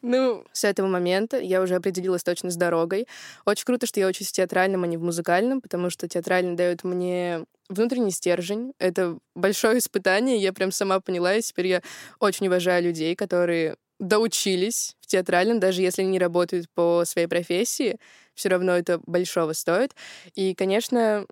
Ну, 0.00 0.44
с 0.52 0.64
этого 0.64 0.86
момента 0.86 1.38
я 1.38 1.60
уже 1.60 1.74
определилась 1.74 2.24
точно 2.24 2.50
с 2.50 2.56
дорогой. 2.56 3.06
Очень 3.44 3.66
круто, 3.66 3.86
что 3.86 4.00
я 4.00 4.08
учусь 4.08 4.28
в 4.28 4.32
театральном, 4.32 4.82
а 4.82 4.86
не 4.86 4.96
в 4.96 5.02
музыкальном, 5.02 5.60
потому 5.60 5.90
что 5.90 6.08
театральный 6.08 6.56
дает 6.56 6.82
мне 6.82 7.44
внутренний 7.68 8.10
стержень. 8.10 8.72
Это 8.78 9.18
большое 9.34 9.78
испытание, 9.78 10.38
я 10.38 10.52
прям 10.52 10.72
сама 10.72 10.98
поняла, 10.98 11.34
и 11.34 11.42
теперь 11.42 11.66
я 11.66 11.82
очень 12.18 12.48
уважаю 12.48 12.82
людей, 12.82 13.14
которые 13.14 13.76
доучились 14.02 14.96
в 15.00 15.06
театральном, 15.06 15.60
даже 15.60 15.80
если 15.80 16.02
не 16.02 16.18
работают 16.18 16.66
по 16.74 17.04
своей 17.06 17.28
профессии, 17.28 17.98
все 18.34 18.48
равно 18.48 18.72
это 18.72 19.00
большого 19.06 19.52
стоит. 19.52 19.94
И, 20.34 20.54
конечно, 20.54 21.26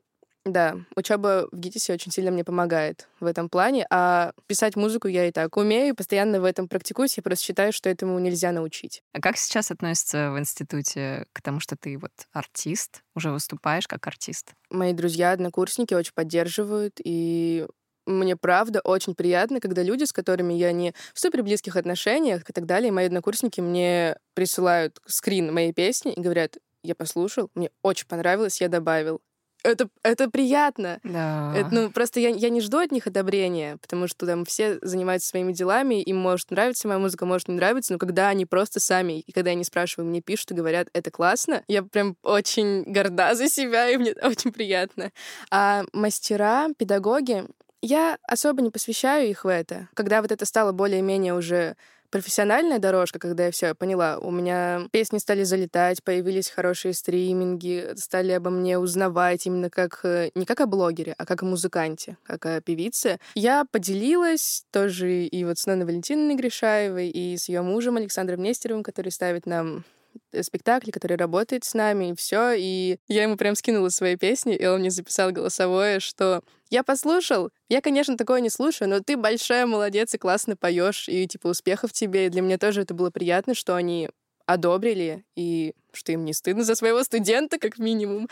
да, 0.45 0.77
учеба 0.97 1.49
в 1.50 1.59
ГИТИСе 1.59 1.93
очень 1.93 2.12
сильно 2.12 2.31
мне 2.31 2.45
помогает 2.45 3.09
в 3.19 3.27
этом 3.27 3.49
плане, 3.49 3.87
а 3.91 4.33
писать 4.47 4.77
музыку 4.77 5.09
я 5.09 5.27
и 5.27 5.33
так 5.33 5.57
умею, 5.57 5.95
постоянно 5.95 6.41
в 6.41 6.45
этом 6.45 6.69
практикуюсь, 6.69 7.17
я 7.17 7.23
просто 7.23 7.45
считаю, 7.45 7.73
что 7.73 7.91
этому 7.91 8.19
нельзя 8.19 8.53
научить. 8.53 9.03
А 9.12 9.21
как 9.21 9.37
сейчас 9.37 9.71
относятся 9.71 10.31
в 10.31 10.39
институте 10.39 11.27
к 11.33 11.43
тому, 11.43 11.61
что 11.61 11.77
ты 11.77 11.99
вот 11.99 12.12
артист, 12.33 13.03
уже 13.15 13.31
выступаешь 13.33 13.87
как 13.87 14.07
артист? 14.07 14.53
Мои 14.71 14.93
друзья, 14.93 15.33
однокурсники 15.33 15.93
очень 15.93 16.12
поддерживают, 16.15 17.00
и 17.03 17.67
мне 18.07 18.37
правда 18.37 18.80
очень 18.83 19.14
приятно, 19.14 19.61
когда 19.61 19.83
люди, 19.83 20.04
с 20.04 20.12
которыми 20.12 20.54
я 20.54 20.73
не 20.73 20.95
в 21.14 21.21
супер 21.21 21.42
близких 21.42 21.76
отношениях 21.76 22.49
и 22.49 22.52
так 22.52 22.66
далее, 22.66 22.92
мои 22.92 23.07
однокурсники 23.07 23.61
мне 23.61 24.16
присылают 24.35 25.00
скрин 25.07 25.52
моей 25.52 25.73
песни 25.73 26.12
и 26.12 26.21
говорят, 26.21 26.57
я 26.83 26.95
послушал, 26.95 27.50
мне 27.54 27.71
очень 27.83 28.07
понравилось, 28.07 28.61
я 28.61 28.69
добавил 28.69 29.21
это, 29.62 29.88
это 30.02 30.30
приятно. 30.30 31.00
Да. 31.02 31.52
Это, 31.57 31.69
ну, 31.73 31.90
просто 31.90 32.21
я, 32.21 32.30
я 32.30 32.50
не 32.50 32.61
жду 32.61 32.78
от 32.78 32.92
них 32.92 33.07
одобрения, 33.07 33.76
потому 33.78 34.09
что 34.09 34.26
там 34.26 34.45
все 34.45 34.78
занимаются 34.83 35.28
своими 35.28 35.52
делами, 35.52 36.02
им 36.02 36.16
может 36.16 36.50
нравиться 36.50 36.88
моя 36.88 36.99
музыка, 36.99 37.26
может 37.26 37.49
не 37.49 37.54
нравиться, 37.54 37.92
но 37.92 37.99
когда 37.99 38.28
они 38.28 38.47
просто 38.47 38.80
сами, 38.80 39.21
и 39.21 39.33
когда 39.33 39.50
я 39.50 39.57
не 39.57 39.64
спрашиваю, 39.64 40.09
мне 40.09 40.21
пишут 40.21 40.52
и 40.52 40.54
говорят, 40.54 40.88
это 40.92 41.11
классно, 41.11 41.62
я 41.69 41.83
прям 41.83 42.16
очень 42.23 42.85
горда 42.85 43.35
за 43.35 43.49
себя, 43.49 43.88
и 43.90 43.97
мне 43.97 44.14
очень 44.23 44.52
приятно. 44.52 45.12
А 45.50 45.85
мастера, 45.92 46.69
педагоги, 46.76 47.45
я 47.82 48.18
особо 48.22 48.62
не 48.62 48.70
посвящаю 48.70 49.28
их 49.28 49.44
в 49.44 49.49
это. 49.49 49.88
Когда 49.94 50.22
вот 50.22 50.32
это 50.32 50.44
стало 50.44 50.72
более-менее 50.72 51.34
уже 51.34 51.76
профессиональная 52.10 52.78
дорожка, 52.78 53.18
когда 53.18 53.46
я 53.46 53.50
все 53.52 53.75
поняла, 53.75 54.18
у 54.18 54.30
меня 54.30 54.88
песни 54.90 55.18
стали 55.18 55.44
залетать, 55.44 56.02
появились 56.02 56.50
хорошие 56.50 56.92
стриминги, 56.92 57.92
стали 57.96 58.32
обо 58.32 58.50
мне 58.50 58.78
узнавать 58.78 59.46
именно 59.46 59.70
как 59.70 60.00
э, 60.02 60.30
не 60.34 60.44
как 60.44 60.60
о 60.60 60.66
блогере, 60.66 61.14
а 61.16 61.25
как 61.25 61.42
о 61.42 61.46
музыканте, 61.46 62.16
как 62.25 62.46
о 62.46 62.60
певице. 62.60 63.18
Я 63.34 63.64
поделилась 63.70 64.64
тоже 64.72 65.25
и 65.25 65.44
вот 65.44 65.58
с 65.58 65.66
Ноной 65.66 65.87
Валентиной 65.87 66.34
Гришаевой, 66.34 67.08
и 67.08 67.37
с 67.37 67.49
ее 67.49 67.62
мужем 67.62 67.96
Александром 67.96 68.42
Нестеровым, 68.42 68.82
который 68.82 69.12
ставит 69.12 69.46
нам 69.46 69.84
Э, 70.32 70.42
спектакле, 70.42 70.92
который 70.92 71.16
работает 71.16 71.64
с 71.64 71.75
нами, 71.75 72.10
и 72.10 72.14
все. 72.14 72.52
И 72.56 72.99
я 73.08 73.25
ему 73.25 73.37
прям 73.37 73.54
скинула 73.54 73.88
свои 73.88 74.16
песни, 74.16 74.54
и 74.54 74.66
он 74.66 74.80
мне 74.80 74.90
записал 74.90 75.32
голосовое, 75.32 76.00
что 76.00 76.42
я 76.71 76.85
послушал, 76.85 77.50
я, 77.69 77.81
конечно, 77.81 78.17
такое 78.17 78.41
не 78.41 78.49
слушаю, 78.49 78.89
но 78.89 79.00
ты 79.00 79.17
большая 79.17 79.67
молодец 79.67 80.15
и 80.15 80.19
классно 80.19 80.57
поешь, 80.57 81.09
и 81.09 81.27
типа 81.27 81.49
успехов 81.49 81.93
тебе. 81.93 82.27
И 82.27 82.29
для 82.31 82.43
меня 82.43 82.59
тоже 82.59 82.83
это 82.83 82.95
было 82.95 83.11
приятно, 83.11 83.55
что 83.55 83.75
они 83.75 84.09
одобрили, 84.47 85.25
и 85.37 85.75
что 85.93 86.12
им 86.12 86.25
не 86.25 86.33
стыдно 86.33 86.65
за 86.65 86.75
своего 86.75 87.03
студента, 87.03 87.59
как 87.59 87.79
минимум. 87.79 88.29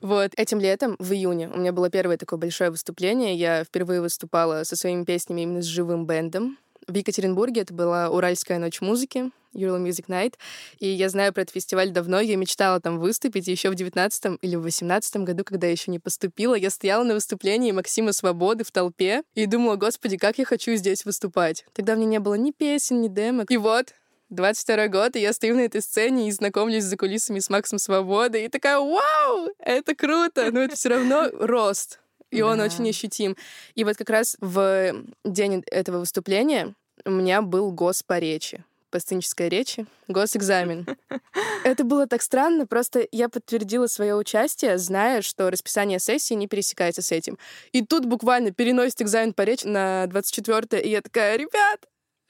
Вот. 0.00 0.32
Этим 0.36 0.60
летом, 0.60 0.96
в 0.98 1.12
июне, 1.12 1.48
у 1.48 1.58
меня 1.58 1.72
было 1.72 1.90
первое 1.90 2.16
такое 2.16 2.38
большое 2.38 2.70
выступление. 2.70 3.34
Я 3.34 3.64
впервые 3.64 4.00
выступала 4.00 4.64
со 4.64 4.76
своими 4.76 5.04
песнями 5.04 5.42
именно 5.42 5.62
с 5.62 5.66
живым 5.66 6.06
бендом. 6.06 6.58
В 6.86 6.94
Екатеринбурге 6.94 7.62
это 7.62 7.74
была 7.74 8.08
Уральская 8.08 8.58
ночь 8.58 8.80
музыки, 8.80 9.30
Ural 9.54 9.82
Music 9.82 10.06
Night. 10.06 10.34
И 10.78 10.88
я 10.88 11.08
знаю 11.08 11.32
про 11.32 11.42
этот 11.42 11.54
фестиваль 11.54 11.90
давно, 11.90 12.20
я 12.20 12.36
мечтала 12.36 12.80
там 12.80 12.98
выступить. 12.98 13.48
Еще 13.48 13.70
в 13.70 13.74
19 13.74 14.38
или 14.42 14.56
в 14.56 14.62
18 14.62 15.16
году, 15.18 15.44
когда 15.44 15.66
я 15.66 15.72
еще 15.72 15.90
не 15.90 15.98
поступила, 15.98 16.54
я 16.54 16.70
стояла 16.70 17.04
на 17.04 17.14
выступлении 17.14 17.72
Максима 17.72 18.12
Свободы 18.12 18.64
в 18.64 18.70
толпе 18.70 19.22
и 19.34 19.46
думала, 19.46 19.76
господи, 19.76 20.16
как 20.16 20.38
я 20.38 20.44
хочу 20.44 20.74
здесь 20.74 21.04
выступать. 21.04 21.64
Тогда 21.72 21.94
у 21.94 21.96
меня 21.96 22.06
не 22.06 22.20
было 22.20 22.34
ни 22.34 22.50
песен, 22.50 23.00
ни 23.00 23.08
демок. 23.08 23.50
И 23.50 23.56
вот, 23.56 23.94
22 24.30 24.88
год, 24.88 25.16
и 25.16 25.20
я 25.20 25.32
стою 25.32 25.56
на 25.56 25.60
этой 25.60 25.82
сцене 25.82 26.28
и 26.28 26.32
знакомлюсь 26.32 26.84
за 26.84 26.96
кулисами 26.96 27.40
с 27.40 27.50
Максом 27.50 27.78
Свободой, 27.78 28.44
и 28.44 28.48
такая, 28.48 28.78
вау, 28.78 29.50
это 29.58 29.94
круто, 29.94 30.50
но 30.52 30.60
это 30.60 30.76
все 30.76 30.90
равно 30.90 31.28
рост, 31.32 31.98
и 32.30 32.38
да. 32.38 32.46
он 32.46 32.60
очень 32.60 32.88
ощутим. 32.88 33.36
И 33.74 33.82
вот 33.82 33.96
как 33.96 34.08
раз 34.08 34.36
в 34.40 34.94
день 35.24 35.64
этого 35.66 35.98
выступления 35.98 36.74
у 37.04 37.10
меня 37.10 37.42
был 37.42 37.72
гос 37.72 38.02
по 38.04 38.18
речи 38.18 38.64
по 38.90 38.98
сценической 38.98 39.48
речи, 39.48 39.86
госэкзамен. 40.08 40.86
Это 41.64 41.84
было 41.84 42.06
так 42.06 42.22
странно, 42.22 42.66
просто 42.66 43.06
я 43.12 43.28
подтвердила 43.28 43.86
свое 43.86 44.14
участие, 44.14 44.78
зная, 44.78 45.22
что 45.22 45.50
расписание 45.50 45.98
сессии 45.98 46.34
не 46.34 46.48
пересекается 46.48 47.02
с 47.02 47.12
этим. 47.12 47.38
И 47.72 47.84
тут 47.84 48.04
буквально 48.04 48.50
переносит 48.50 49.02
экзамен 49.02 49.32
по 49.32 49.42
речи 49.42 49.66
на 49.66 50.06
24 50.06 50.82
и 50.82 50.90
я 50.90 51.00
такая, 51.00 51.36
ребят, 51.36 51.80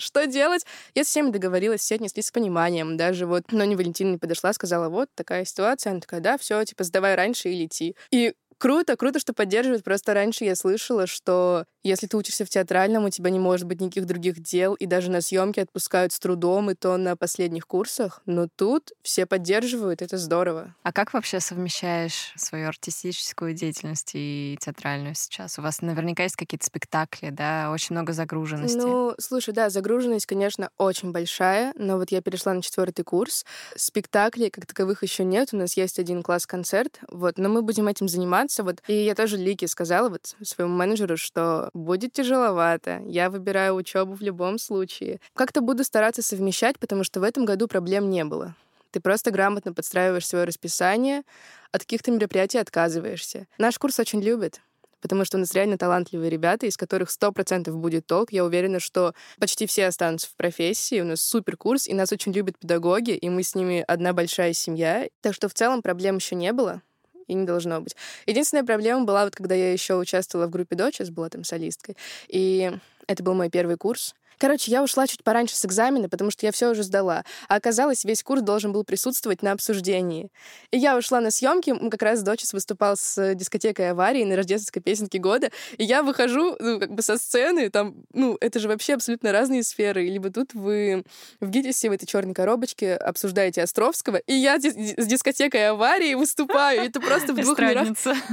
что 0.01 0.27
делать? 0.27 0.65
Я 0.95 1.05
с 1.05 1.09
всеми 1.09 1.31
договорилась, 1.31 1.83
все 1.83 1.97
отнеслись 1.97 2.29
с 2.29 2.33
пониманием. 2.33 2.97
Даже 2.97 3.27
вот 3.27 3.53
Ноня 3.53 3.77
Валентиновна 3.77 4.19
подошла, 4.19 4.53
сказала, 4.55 4.89
вот 4.89 5.11
такая 5.15 5.45
ситуация. 5.45 5.91
Она 5.91 6.01
такая, 6.01 6.21
да, 6.21 6.39
все, 6.39 6.65
типа, 6.65 6.85
сдавай 6.85 7.15
раньше 7.15 7.51
и 7.51 7.55
лети. 7.55 7.95
И 8.11 8.35
круто, 8.61 8.97
круто, 8.97 9.19
что 9.19 9.33
поддерживают. 9.33 9.83
Просто 9.83 10.15
раньше 10.15 10.45
я 10.45 10.55
слышала, 10.55 11.07
что 11.07 11.65
если 11.83 12.07
ты 12.07 12.17
учишься 12.17 12.45
в 12.45 12.51
театральном, 12.51 13.07
у 13.07 13.11
тебя 13.11 13.31
не 13.31 13.39
может 13.39 13.67
быть 13.67 13.81
никаких 13.81 14.05
других 14.05 14.41
дел, 14.41 14.75
и 14.75 14.85
даже 14.85 15.11
на 15.11 15.23
съемки 15.23 15.61
отпускают 15.61 16.13
с 16.13 16.19
трудом, 16.19 16.71
и 16.71 16.75
то 16.75 16.97
на 16.99 17.17
последних 17.17 17.67
курсах. 17.67 18.21
Но 18.27 18.49
тут 18.55 18.93
все 19.03 19.25
поддерживают, 19.25 20.03
это 20.03 20.19
здорово. 20.19 20.75
А 20.83 20.93
как 20.93 21.15
вообще 21.15 21.41
совмещаешь 21.41 22.33
свою 22.37 22.69
артистическую 22.69 23.55
деятельность 23.55 24.11
и 24.13 24.59
театральную 24.61 25.15
сейчас? 25.15 25.59
У 25.59 25.63
вас 25.63 25.81
наверняка 25.81 26.25
есть 26.25 26.37
какие-то 26.37 26.67
спектакли, 26.67 27.31
да, 27.31 27.71
очень 27.73 27.95
много 27.95 28.13
загруженности. 28.13 28.77
Ну, 28.77 29.15
слушай, 29.19 29.55
да, 29.55 29.71
загруженность, 29.71 30.27
конечно, 30.27 30.71
очень 30.77 31.13
большая, 31.13 31.73
но 31.77 31.97
вот 31.97 32.11
я 32.11 32.21
перешла 32.21 32.53
на 32.53 32.61
четвертый 32.61 33.05
курс. 33.05 33.47
Спектаклей 33.75 34.51
как 34.51 34.67
таковых 34.67 35.03
еще 35.03 35.25
нет, 35.25 35.49
у 35.53 35.57
нас 35.57 35.79
есть 35.79 35.99
один 35.99 36.23
класс-концерт, 36.23 37.01
вот, 37.09 37.39
но 37.39 37.49
мы 37.49 37.63
будем 37.63 37.89
этим 37.89 38.07
заниматься, 38.07 38.50
вот. 38.59 38.83
И 38.87 38.95
я 38.95 39.15
тоже 39.15 39.37
Лике 39.37 39.69
сказала 39.69 40.09
вот 40.09 40.35
своему 40.43 40.75
менеджеру, 40.75 41.17
что 41.17 41.71
будет 41.73 42.13
тяжеловато. 42.13 43.03
Я 43.07 43.31
выбираю 43.31 43.75
учебу 43.75 44.15
в 44.15 44.21
любом 44.21 44.59
случае. 44.59 45.21
Как-то 45.35 45.61
буду 45.61 45.85
стараться 45.85 46.23
совмещать, 46.23 46.79
потому 46.79 47.05
что 47.05 47.21
в 47.21 47.23
этом 47.23 47.45
году 47.45 47.69
проблем 47.69 48.11
не 48.11 48.25
было. 48.25 48.55
Ты 48.91 49.01
просто 49.01 49.31
грамотно 49.31 49.73
подстраиваешь 49.73 50.27
свое 50.27 50.45
расписание, 50.45 51.23
от 51.71 51.83
каких-то 51.83 52.11
мероприятий 52.11 52.59
отказываешься. 52.59 53.47
Наш 53.59 53.79
курс 53.79 54.01
очень 54.01 54.21
любят, 54.21 54.61
потому 55.01 55.25
что 55.25 55.37
у 55.37 55.41
нас 55.41 55.55
реально 55.55 55.79
талантливые 55.79 56.31
ребята, 56.31 56.67
из 56.67 56.77
которых 56.77 57.11
сто 57.11 57.31
процентов 57.31 57.77
будет 57.77 58.07
толк. 58.07 58.33
Я 58.33 58.45
уверена, 58.45 58.81
что 58.81 59.15
почти 59.39 59.67
все 59.67 59.87
останутся 59.87 60.29
в 60.29 60.35
профессии. 60.35 61.01
У 61.01 61.05
нас 61.05 61.21
супер 61.21 61.57
курс, 61.57 61.87
и 61.87 61.95
нас 61.95 62.11
очень 62.13 62.33
любят 62.33 62.59
педагоги, 62.59 63.13
и 63.13 63.29
мы 63.29 63.45
с 63.45 63.55
ними 63.55 63.85
одна 63.87 64.13
большая 64.13 64.53
семья. 64.53 65.09
Так 65.21 65.35
что 65.35 65.49
в 65.49 65.55
целом 65.55 65.83
проблем 65.83 66.17
еще 66.17 66.35
не 66.35 66.53
было 66.53 66.83
и 67.31 67.35
не 67.35 67.47
должно 67.47 67.81
быть. 67.81 67.97
Единственная 68.27 68.65
проблема 68.65 69.05
была, 69.05 69.25
вот 69.25 69.37
когда 69.37 69.55
я 69.55 69.73
еще 69.73 69.97
участвовала 69.97 70.49
в 70.49 70.51
группе 70.51 70.75
Дочес, 70.75 71.11
была 71.11 71.29
там 71.29 71.45
солисткой, 71.45 71.97
и 72.29 72.73
это 73.07 73.23
был 73.23 73.35
мой 73.35 73.51
первый 73.51 73.77
курс, 73.77 74.15
Короче, 74.41 74.71
я 74.71 74.83
ушла 74.83 75.07
чуть 75.07 75.23
пораньше 75.23 75.55
с 75.55 75.67
экзамена, 75.67 76.09
потому 76.09 76.31
что 76.31 76.47
я 76.47 76.53
все 76.53 76.71
уже 76.71 76.83
сдала. 76.83 77.25
А 77.49 77.57
оказалось, 77.57 78.07
весь 78.07 78.23
курс 78.23 78.41
должен 78.41 78.73
был 78.73 78.85
присутствовать 78.85 79.43
на 79.43 79.53
обсуждении. 79.53 80.31
И 80.71 80.79
я 80.79 80.97
ушла 80.97 81.21
на 81.21 81.31
съемки, 81.31 81.77
как 81.91 82.03
раз 82.03 82.23
Дочес 82.23 82.55
выступал 82.55 82.97
с 82.97 83.35
дискотекой 83.35 83.91
аварии 83.91 84.25
на 84.25 84.37
рождественской 84.37 84.81
песенке 84.81 85.19
года, 85.19 85.51
и 85.77 85.85
я 85.85 86.03
выхожу, 86.03 86.57
ну, 86.59 86.81
как 86.81 86.95
бы 86.95 87.03
со 87.03 87.19
сцены, 87.19 87.69
там, 87.69 87.97
ну, 88.15 88.39
это 88.41 88.61
же 88.61 88.69
вообще 88.69 88.95
абсолютно 88.95 89.31
разные 89.31 89.63
сферы. 89.63 90.09
Либо 90.09 90.31
тут 90.31 90.55
вы 90.55 91.05
в 91.41 91.51
ГИТИСе 91.51 91.91
в 91.91 91.93
этой 91.93 92.07
черной 92.07 92.33
коробочке 92.33 92.95
обсуждаете 92.95 93.63
Островского, 93.63 94.17
и 94.17 94.33
я 94.33 94.59
с 94.59 95.07
дискотекой 95.07 95.69
аварии 95.69 96.15
выступаю. 96.15 96.81
Это 96.81 96.99
просто 96.99 97.35
в 97.35 97.37
двух 97.37 97.59
мирах. 97.59 97.89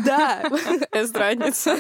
Да, 0.06 0.42
эстрадница. 0.94 1.78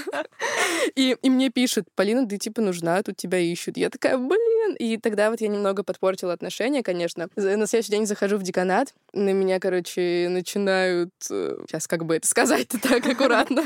И, 0.95 1.15
и 1.21 1.29
мне 1.29 1.49
пишут, 1.49 1.85
Полина, 1.95 2.27
ты 2.27 2.37
типа 2.37 2.61
нужна, 2.61 3.01
тут 3.03 3.15
тебя 3.15 3.39
ищут. 3.39 3.77
Я 3.77 3.89
такая, 3.89 4.16
блин. 4.17 4.75
И 4.79 4.97
тогда 4.97 5.29
вот 5.29 5.41
я 5.41 5.47
немного 5.47 5.83
подпортила 5.83 6.33
отношения, 6.33 6.83
конечно. 6.83 7.29
На 7.35 7.67
следующий 7.67 7.91
день 7.91 8.05
захожу 8.05 8.37
в 8.37 8.43
деканат, 8.43 8.93
на 9.13 9.31
меня, 9.31 9.59
короче, 9.59 10.27
начинают... 10.29 11.11
Сейчас 11.21 11.85
э, 11.85 11.89
как 11.89 12.05
бы 12.05 12.15
это 12.15 12.27
сказать-то 12.27 12.79
так 12.81 13.05
аккуратно. 13.05 13.63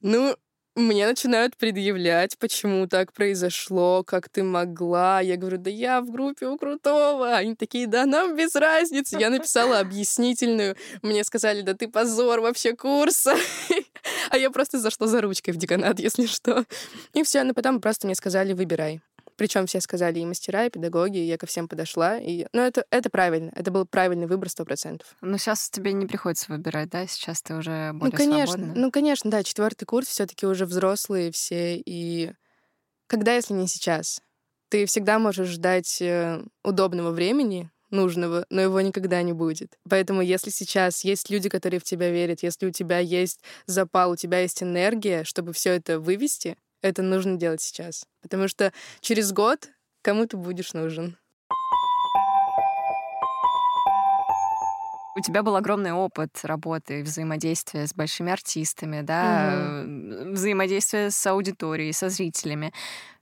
Ну, 0.00 0.36
мне 0.78 1.08
начинают 1.08 1.56
предъявлять, 1.56 2.38
почему 2.38 2.86
так 2.86 3.12
произошло, 3.12 4.04
как 4.04 4.28
ты 4.28 4.44
могла. 4.44 5.20
Я 5.20 5.36
говорю, 5.36 5.58
да 5.58 5.70
я 5.70 6.00
в 6.00 6.08
группе 6.08 6.46
у 6.46 6.56
Крутого. 6.56 7.34
Они 7.34 7.56
такие, 7.56 7.88
да 7.88 8.06
нам 8.06 8.36
без 8.36 8.54
разницы. 8.54 9.16
Я 9.18 9.30
написала 9.30 9.80
объяснительную. 9.80 10.76
Мне 11.02 11.24
сказали, 11.24 11.62
да 11.62 11.74
ты 11.74 11.88
позор 11.88 12.40
вообще 12.40 12.76
курса. 12.76 13.34
А 14.30 14.38
я 14.38 14.50
просто 14.50 14.78
зашла 14.78 15.06
за 15.06 15.20
ручкой 15.20 15.50
в 15.50 15.56
деканат, 15.56 15.98
если 15.98 16.26
что. 16.26 16.64
И 17.12 17.22
все, 17.24 17.42
но 17.42 17.54
потом 17.54 17.80
просто 17.80 18.06
мне 18.06 18.14
сказали, 18.14 18.52
выбирай. 18.52 19.00
Причем 19.38 19.66
все 19.66 19.80
сказали 19.80 20.18
и 20.18 20.26
мастера, 20.26 20.66
и 20.66 20.70
педагоги, 20.70 21.18
и 21.18 21.24
я 21.24 21.38
ко 21.38 21.46
всем 21.46 21.68
подошла. 21.68 22.18
И... 22.18 22.46
Ну, 22.52 22.60
это, 22.60 22.84
это 22.90 23.08
правильно. 23.08 23.52
Это 23.54 23.70
был 23.70 23.86
правильный 23.86 24.26
выбор 24.26 24.50
сто 24.50 24.64
процентов. 24.64 25.16
Но 25.20 25.38
сейчас 25.38 25.70
тебе 25.70 25.92
не 25.92 26.06
приходится 26.06 26.50
выбирать, 26.50 26.90
да? 26.90 27.06
Сейчас 27.06 27.40
ты 27.40 27.54
уже 27.54 27.92
более 27.92 28.10
Ну, 28.10 28.16
конечно. 28.16 28.54
Свободна. 28.54 28.74
Ну, 28.74 28.90
конечно, 28.90 29.30
да. 29.30 29.44
Четвертый 29.44 29.84
курс 29.84 30.08
все 30.08 30.26
таки 30.26 30.44
уже 30.44 30.66
взрослые 30.66 31.30
все. 31.30 31.76
И 31.76 32.32
когда, 33.06 33.32
если 33.36 33.54
не 33.54 33.68
сейчас? 33.68 34.20
Ты 34.70 34.86
всегда 34.86 35.20
можешь 35.20 35.50
ждать 35.50 36.02
э, 36.02 36.42
удобного 36.64 37.12
времени, 37.12 37.70
нужного, 37.90 38.44
но 38.50 38.60
его 38.60 38.80
никогда 38.80 39.22
не 39.22 39.32
будет. 39.32 39.78
Поэтому 39.88 40.20
если 40.20 40.50
сейчас 40.50 41.04
есть 41.04 41.30
люди, 41.30 41.48
которые 41.48 41.78
в 41.78 41.84
тебя 41.84 42.10
верят, 42.10 42.42
если 42.42 42.66
у 42.66 42.70
тебя 42.70 42.98
есть 42.98 43.40
запал, 43.66 44.10
у 44.10 44.16
тебя 44.16 44.40
есть 44.40 44.64
энергия, 44.64 45.22
чтобы 45.22 45.52
все 45.52 45.74
это 45.74 46.00
вывести, 46.00 46.56
это 46.82 47.02
нужно 47.02 47.36
делать 47.36 47.60
сейчас. 47.60 48.04
Потому 48.22 48.48
что 48.48 48.72
через 49.00 49.32
год 49.32 49.68
кому 50.02 50.26
ты 50.26 50.36
будешь 50.36 50.72
нужен. 50.72 51.16
У 55.16 55.20
тебя 55.20 55.42
был 55.42 55.56
огромный 55.56 55.92
опыт 55.92 56.30
работы 56.44 57.02
взаимодействия 57.02 57.88
с 57.88 57.92
большими 57.92 58.30
артистами, 58.30 59.00
да, 59.00 59.82
угу. 59.82 60.30
взаимодействия 60.30 61.10
с 61.10 61.26
аудиторией, 61.26 61.92
со 61.92 62.08
зрителями. 62.08 62.72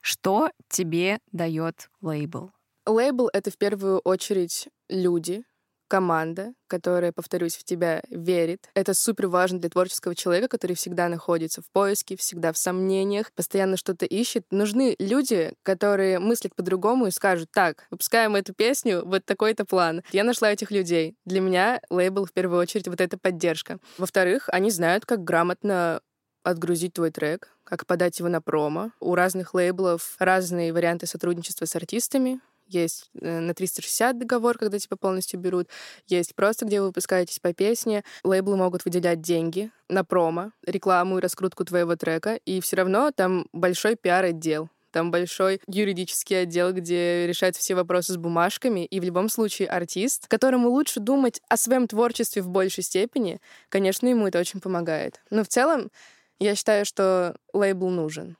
Что 0.02 0.50
тебе 0.68 1.20
дает 1.32 1.88
лейбл? 2.02 2.52
Лейбл— 2.84 3.30
это 3.32 3.50
в 3.50 3.56
первую 3.56 4.00
очередь 4.00 4.68
люди, 4.90 5.42
команда, 5.88 6.52
которая, 6.66 7.12
повторюсь, 7.12 7.56
в 7.56 7.64
тебя 7.64 8.02
верит. 8.08 8.68
Это 8.74 8.94
супер 8.94 9.28
важно 9.28 9.60
для 9.60 9.70
творческого 9.70 10.14
человека, 10.14 10.48
который 10.48 10.74
всегда 10.74 11.08
находится 11.08 11.62
в 11.62 11.70
поиске, 11.70 12.16
всегда 12.16 12.52
в 12.52 12.58
сомнениях, 12.58 13.32
постоянно 13.32 13.76
что-то 13.76 14.04
ищет. 14.06 14.44
Нужны 14.50 14.96
люди, 14.98 15.52
которые 15.62 16.18
мыслят 16.18 16.54
по-другому 16.54 17.06
и 17.06 17.10
скажут, 17.10 17.50
так, 17.52 17.86
выпускаем 17.90 18.36
эту 18.36 18.54
песню, 18.54 19.02
вот 19.04 19.24
такой-то 19.24 19.64
план. 19.64 20.02
Я 20.12 20.24
нашла 20.24 20.52
этих 20.52 20.70
людей. 20.70 21.16
Для 21.24 21.40
меня 21.40 21.80
лейбл 21.90 22.24
в 22.24 22.32
первую 22.32 22.60
очередь 22.60 22.88
вот 22.88 23.00
эта 23.00 23.18
поддержка. 23.18 23.78
Во-вторых, 23.98 24.48
они 24.48 24.70
знают, 24.70 25.06
как 25.06 25.24
грамотно 25.24 26.00
отгрузить 26.46 26.94
твой 26.94 27.10
трек, 27.10 27.50
как 27.64 27.86
подать 27.86 28.18
его 28.20 28.28
на 28.28 28.40
промо. 28.40 28.92
У 29.00 29.16
разных 29.16 29.52
лейблов 29.52 30.14
разные 30.20 30.72
варианты 30.72 31.06
сотрудничества 31.06 31.64
с 31.64 31.74
артистами. 31.74 32.40
Есть 32.66 33.10
э, 33.20 33.40
на 33.40 33.54
360 33.54 34.18
договор, 34.18 34.58
когда 34.58 34.78
тебя 34.78 34.96
полностью 34.96 35.38
берут. 35.38 35.68
Есть 36.06 36.34
просто, 36.34 36.66
где 36.66 36.80
вы 36.80 36.88
выпускаетесь 36.88 37.38
по 37.38 37.52
песне. 37.52 38.02
Лейблы 38.24 38.56
могут 38.56 38.84
выделять 38.84 39.20
деньги 39.20 39.70
на 39.88 40.04
промо, 40.04 40.52
рекламу 40.66 41.18
и 41.18 41.20
раскрутку 41.20 41.64
твоего 41.64 41.96
трека. 41.96 42.34
И 42.44 42.60
все 42.60 42.76
равно 42.76 43.10
там 43.12 43.46
большой 43.52 43.96
пиар-отдел 43.96 44.68
там 44.96 45.10
большой 45.10 45.60
юридический 45.66 46.40
отдел, 46.40 46.72
где 46.72 47.26
решают 47.26 47.54
все 47.54 47.74
вопросы 47.74 48.14
с 48.14 48.16
бумажками, 48.16 48.86
и 48.86 48.98
в 48.98 49.04
любом 49.04 49.28
случае 49.28 49.68
артист, 49.68 50.26
которому 50.26 50.70
лучше 50.70 51.00
думать 51.00 51.42
о 51.50 51.58
своем 51.58 51.86
творчестве 51.86 52.40
в 52.40 52.48
большей 52.48 52.82
степени, 52.82 53.38
конечно, 53.68 54.06
ему 54.06 54.26
это 54.26 54.40
очень 54.40 54.58
помогает. 54.58 55.20
Но 55.28 55.44
в 55.44 55.48
целом 55.48 55.90
я 56.38 56.54
считаю, 56.54 56.86
что 56.86 57.36
лейбл 57.52 57.90
нужен. 57.90 58.38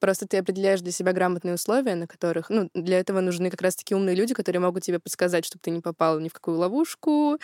Просто 0.00 0.26
ты 0.26 0.38
определяешь 0.38 0.80
для 0.80 0.92
себя 0.92 1.12
грамотные 1.12 1.54
условия, 1.54 1.94
на 1.94 2.06
которых, 2.06 2.50
ну, 2.50 2.70
для 2.74 2.98
этого 2.98 3.20
нужны 3.20 3.50
как 3.50 3.62
раз-таки 3.62 3.94
умные 3.94 4.16
люди, 4.16 4.34
которые 4.34 4.60
могут 4.60 4.82
тебе 4.82 4.98
подсказать, 4.98 5.44
чтобы 5.44 5.60
ты 5.62 5.70
не 5.70 5.80
попал 5.80 6.18
ни 6.20 6.28
в 6.28 6.32
какую 6.32 6.58
ловушку. 6.58 7.38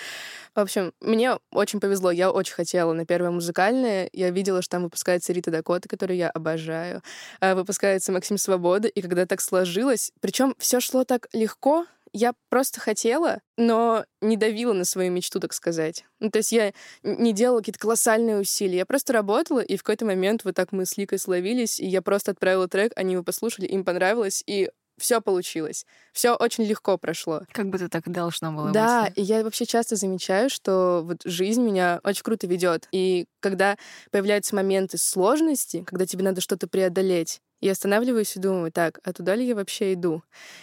В 0.55 0.61
общем, 0.61 0.93
мне 1.01 1.39
очень 1.53 1.81
повезло, 1.81 2.11
я 2.11 2.31
очень 2.31 2.55
хотела 2.55 2.93
на 2.93 3.07
первое 3.07 3.31
музыкальное. 3.31 4.09
Я 4.13 4.31
видела, 4.31 4.63
что 4.63 4.73
там 4.73 4.85
выпускается 4.85 5.33
Рита 5.33 5.51
Дакота, 5.51 5.89
которую 5.89 6.17
я 6.17 6.31
обожаю. 6.31 7.03
А, 7.41 7.55
выпускается 7.55 8.13
Максим 8.13 8.39
Свобода, 8.39 8.89
и 8.89 9.03
когда 9.03 9.27
так 9.27 9.41
сложилось, 9.41 10.13
причем 10.21 10.55
все 10.59 10.81
шло 10.81 11.05
так 11.05 11.29
легко, 11.33 11.87
я 12.17 12.33
просто 12.49 12.81
хотела, 12.81 13.41
но 13.59 14.07
не 14.23 14.39
давила 14.39 14.73
на 14.73 14.87
свою 14.87 15.13
мечту, 15.13 15.39
так 15.39 15.53
сказать. 15.53 16.05
Ну, 16.19 16.31
то 16.31 16.39
есть 16.39 16.51
я 16.51 16.73
не 17.03 17.35
делала 17.35 17.59
какие-то 17.59 17.79
колоссальные 17.79 18.39
усилия. 18.39 18.79
Я 18.79 18.87
просто 18.87 19.13
работала, 19.13 19.61
и 19.61 19.77
в 19.77 19.83
какой-то 19.83 20.07
момент 20.07 20.43
вот 20.45 20.55
так 20.55 20.73
мы 20.73 20.87
с 20.87 20.97
Ликой 20.97 21.19
словились, 21.19 21.79
и 21.79 21.87
я 21.87 22.01
просто 22.01 22.31
отправила 22.31 22.69
трек, 22.69 22.93
они 22.97 23.13
его 23.13 23.23
послушали, 23.23 23.67
им 23.67 23.85
понравилось, 23.85 24.43
и 24.47 24.71
все 24.99 25.21
получилось. 25.21 25.85
Все 26.13 26.35
очень 26.35 26.65
легко 26.65 26.97
прошло. 26.97 27.43
Как 27.53 27.69
будто 27.69 27.91
так 27.91 28.11
должно 28.11 28.53
было 28.53 28.71
да, 28.71 29.05
быть. 29.05 29.15
Да, 29.15 29.21
и 29.21 29.25
я 29.25 29.45
вообще 29.45 29.67
часто 29.67 29.97
замечаю, 29.97 30.49
что 30.49 31.03
вот 31.05 31.21
жизнь 31.25 31.63
меня 31.63 32.01
очень 32.03 32.23
круто 32.23 32.47
ведет. 32.47 32.89
И 32.93 33.27
когда 33.41 33.77
появляются 34.11 34.55
моменты 34.55 34.97
сложности, 34.97 35.85
когда 35.87 36.07
тебе 36.07 36.25
надо 36.25 36.41
что-то 36.41 36.67
преодолеть, 36.67 37.41
я 37.61 37.73
останавливаюсь 37.73 38.37
и 38.37 38.41
думаю, 38.41 38.71
так, 38.73 39.01
а 39.03 39.13
туда 39.13 39.35
ли 39.35 39.47
я 39.47 39.55
вообще 39.55 39.95
иду? 39.95 40.23